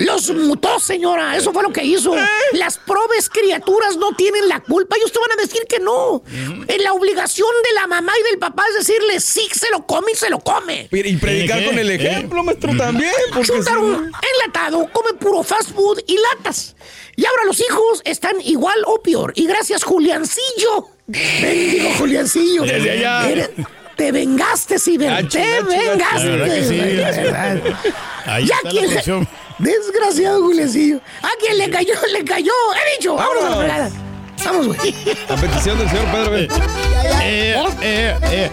Los 0.00 0.30
mutó, 0.30 0.78
señora. 0.78 1.36
Eso 1.36 1.52
fue 1.52 1.62
lo 1.62 1.72
que 1.72 1.84
hizo. 1.84 2.14
Las 2.52 2.78
probes 2.78 3.28
criaturas 3.56 3.96
no 3.96 4.14
tienen 4.14 4.48
la 4.48 4.60
culpa. 4.60 4.96
Ellos 4.96 5.12
te 5.12 5.18
van 5.18 5.32
a 5.38 5.42
decir 5.42 5.62
que 5.68 5.78
no. 5.80 6.22
En 6.68 6.82
la 6.82 6.92
obligación 6.92 7.48
de 7.68 7.74
la 7.74 7.86
mamá 7.86 8.12
y 8.20 8.30
del 8.30 8.38
papá 8.38 8.64
es 8.70 8.86
decirle 8.86 9.20
sí, 9.20 9.48
se 9.52 9.70
lo 9.70 9.86
come 9.86 10.12
y 10.12 10.16
se 10.16 10.28
lo 10.30 10.40
come. 10.40 10.88
Y 10.92 11.16
predicar 11.16 11.64
con 11.64 11.78
el 11.78 11.88
¿Qué? 11.98 12.06
ejemplo, 12.06 12.42
maestro, 12.42 12.76
también. 12.76 13.12
Chuntaro 13.42 13.82
no- 13.82 14.10
enlatado 14.42 14.88
come 14.92 15.14
puro 15.18 15.42
fast 15.42 15.70
food 15.72 16.00
y 16.06 16.16
latas. 16.18 16.76
Y 17.16 17.24
ahora 17.24 17.44
los 17.46 17.58
hijos 17.60 18.02
están 18.04 18.34
igual 18.42 18.76
o 18.86 19.00
peor. 19.02 19.32
Y 19.36 19.46
gracias, 19.46 19.84
Juliancillo. 19.84 20.88
Bendigo, 21.06 21.90
Juliancillo. 21.98 22.62
Desde 22.64 22.90
allá. 22.90 23.48
Te 23.96 24.12
vengaste, 24.12 24.78
si 24.78 24.98
Gacho, 24.98 25.38
te 25.38 25.62
vengaste. 25.62 26.24
La 26.28 26.36
verdad 26.36 26.54
que 26.54 26.64
sí. 26.64 26.80
Ahí 28.26 28.46
Ya 28.46 28.56
está 28.56 28.70
la. 28.72 29.28
Desgraciado 29.58 30.42
Juliancillo. 30.42 31.00
A 31.22 31.28
quien 31.40 31.56
le 31.58 31.70
cayó, 31.70 31.94
le 32.12 32.24
cayó. 32.24 32.52
He 32.74 32.96
dicho, 32.98 33.14
vámonos 33.16 33.44
a 33.44 33.50
la 33.50 33.56
fregada. 33.56 33.90
Vamos, 34.44 34.66
güey. 34.76 34.94
A 35.28 35.34
petición 35.36 35.78
del 35.78 35.88
señor 35.88 36.04
Pedro. 36.12 36.36
Eh, 36.36 36.48
eh, 37.82 38.18
eh. 38.30 38.50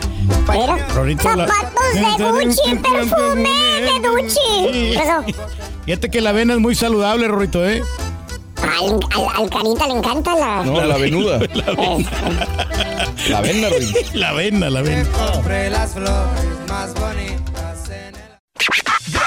La- 1.36 1.48
zapatos 1.48 1.94
de 1.94 2.02
Gucci, 2.46 2.76
perfume 2.76 3.50
de 4.02 4.08
Gucci. 4.10 4.98
Fíjate 5.86 6.10
que 6.10 6.22
la 6.22 6.30
avena 6.30 6.54
es 6.54 6.60
muy 6.60 6.74
saludable, 6.76 7.28
Rorito, 7.28 7.68
¿eh? 7.68 7.84
Al, 8.62 8.98
al, 9.14 9.42
al 9.44 9.50
canita 9.50 9.88
le 9.88 9.94
encanta 9.96 10.36
la... 10.36 10.64
No, 10.64 10.82
la 10.86 10.98
venuda. 10.98 11.40
Eh, 11.44 11.50
La 13.30 13.42
venda, 13.42 13.70
Ruin. 13.70 13.94
La 14.14 14.30
avena, 14.30 14.70
la 14.70 14.80
avena. 14.80 15.06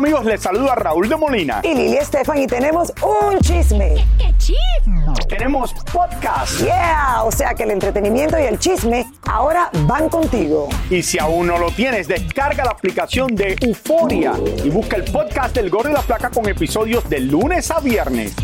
Amigos, 0.00 0.24
les 0.24 0.40
saluda 0.40 0.74
Raúl 0.76 1.10
de 1.10 1.16
Molina. 1.16 1.60
Y 1.62 1.74
Lili 1.74 1.98
Estefan 1.98 2.38
y 2.38 2.46
tenemos 2.46 2.90
un 3.02 3.38
chisme. 3.40 3.96
¡Qué 4.16 4.34
chisme! 4.38 5.12
Tenemos 5.28 5.74
podcast. 5.92 6.58
Yeah, 6.62 7.22
o 7.22 7.30
sea 7.30 7.52
que 7.52 7.64
el 7.64 7.72
entretenimiento 7.72 8.38
y 8.38 8.44
el 8.44 8.58
chisme 8.58 9.04
ahora 9.26 9.68
van 9.82 10.08
contigo. 10.08 10.70
Y 10.88 11.02
si 11.02 11.18
aún 11.18 11.48
no 11.48 11.58
lo 11.58 11.70
tienes, 11.70 12.08
descarga 12.08 12.64
la 12.64 12.70
aplicación 12.70 13.36
de 13.36 13.56
Euforia 13.60 14.32
y 14.64 14.70
busca 14.70 14.96
el 14.96 15.04
podcast 15.04 15.54
del 15.54 15.68
Gordo 15.68 15.90
y 15.90 15.92
la 15.92 16.00
Placa 16.00 16.30
con 16.30 16.48
episodios 16.48 17.06
de 17.10 17.20
lunes 17.20 17.70
a 17.70 17.80
viernes. 17.80 18.34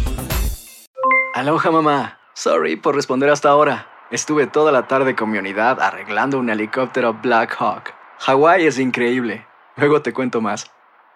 Aloha 1.32 1.70
mamá. 1.70 2.18
Sorry 2.34 2.76
por 2.76 2.94
responder 2.94 3.30
hasta 3.30 3.48
ahora. 3.48 3.86
Estuve 4.10 4.46
toda 4.46 4.72
la 4.72 4.86
tarde 4.86 5.16
con 5.16 5.30
mi 5.30 5.38
unidad 5.38 5.80
arreglando 5.80 6.38
un 6.38 6.50
helicóptero 6.50 7.14
Black 7.14 7.56
Hawk. 7.58 7.94
Hawái 8.18 8.66
es 8.66 8.78
increíble. 8.78 9.46
Luego 9.76 10.02
te 10.02 10.12
cuento 10.12 10.42
más. 10.42 10.70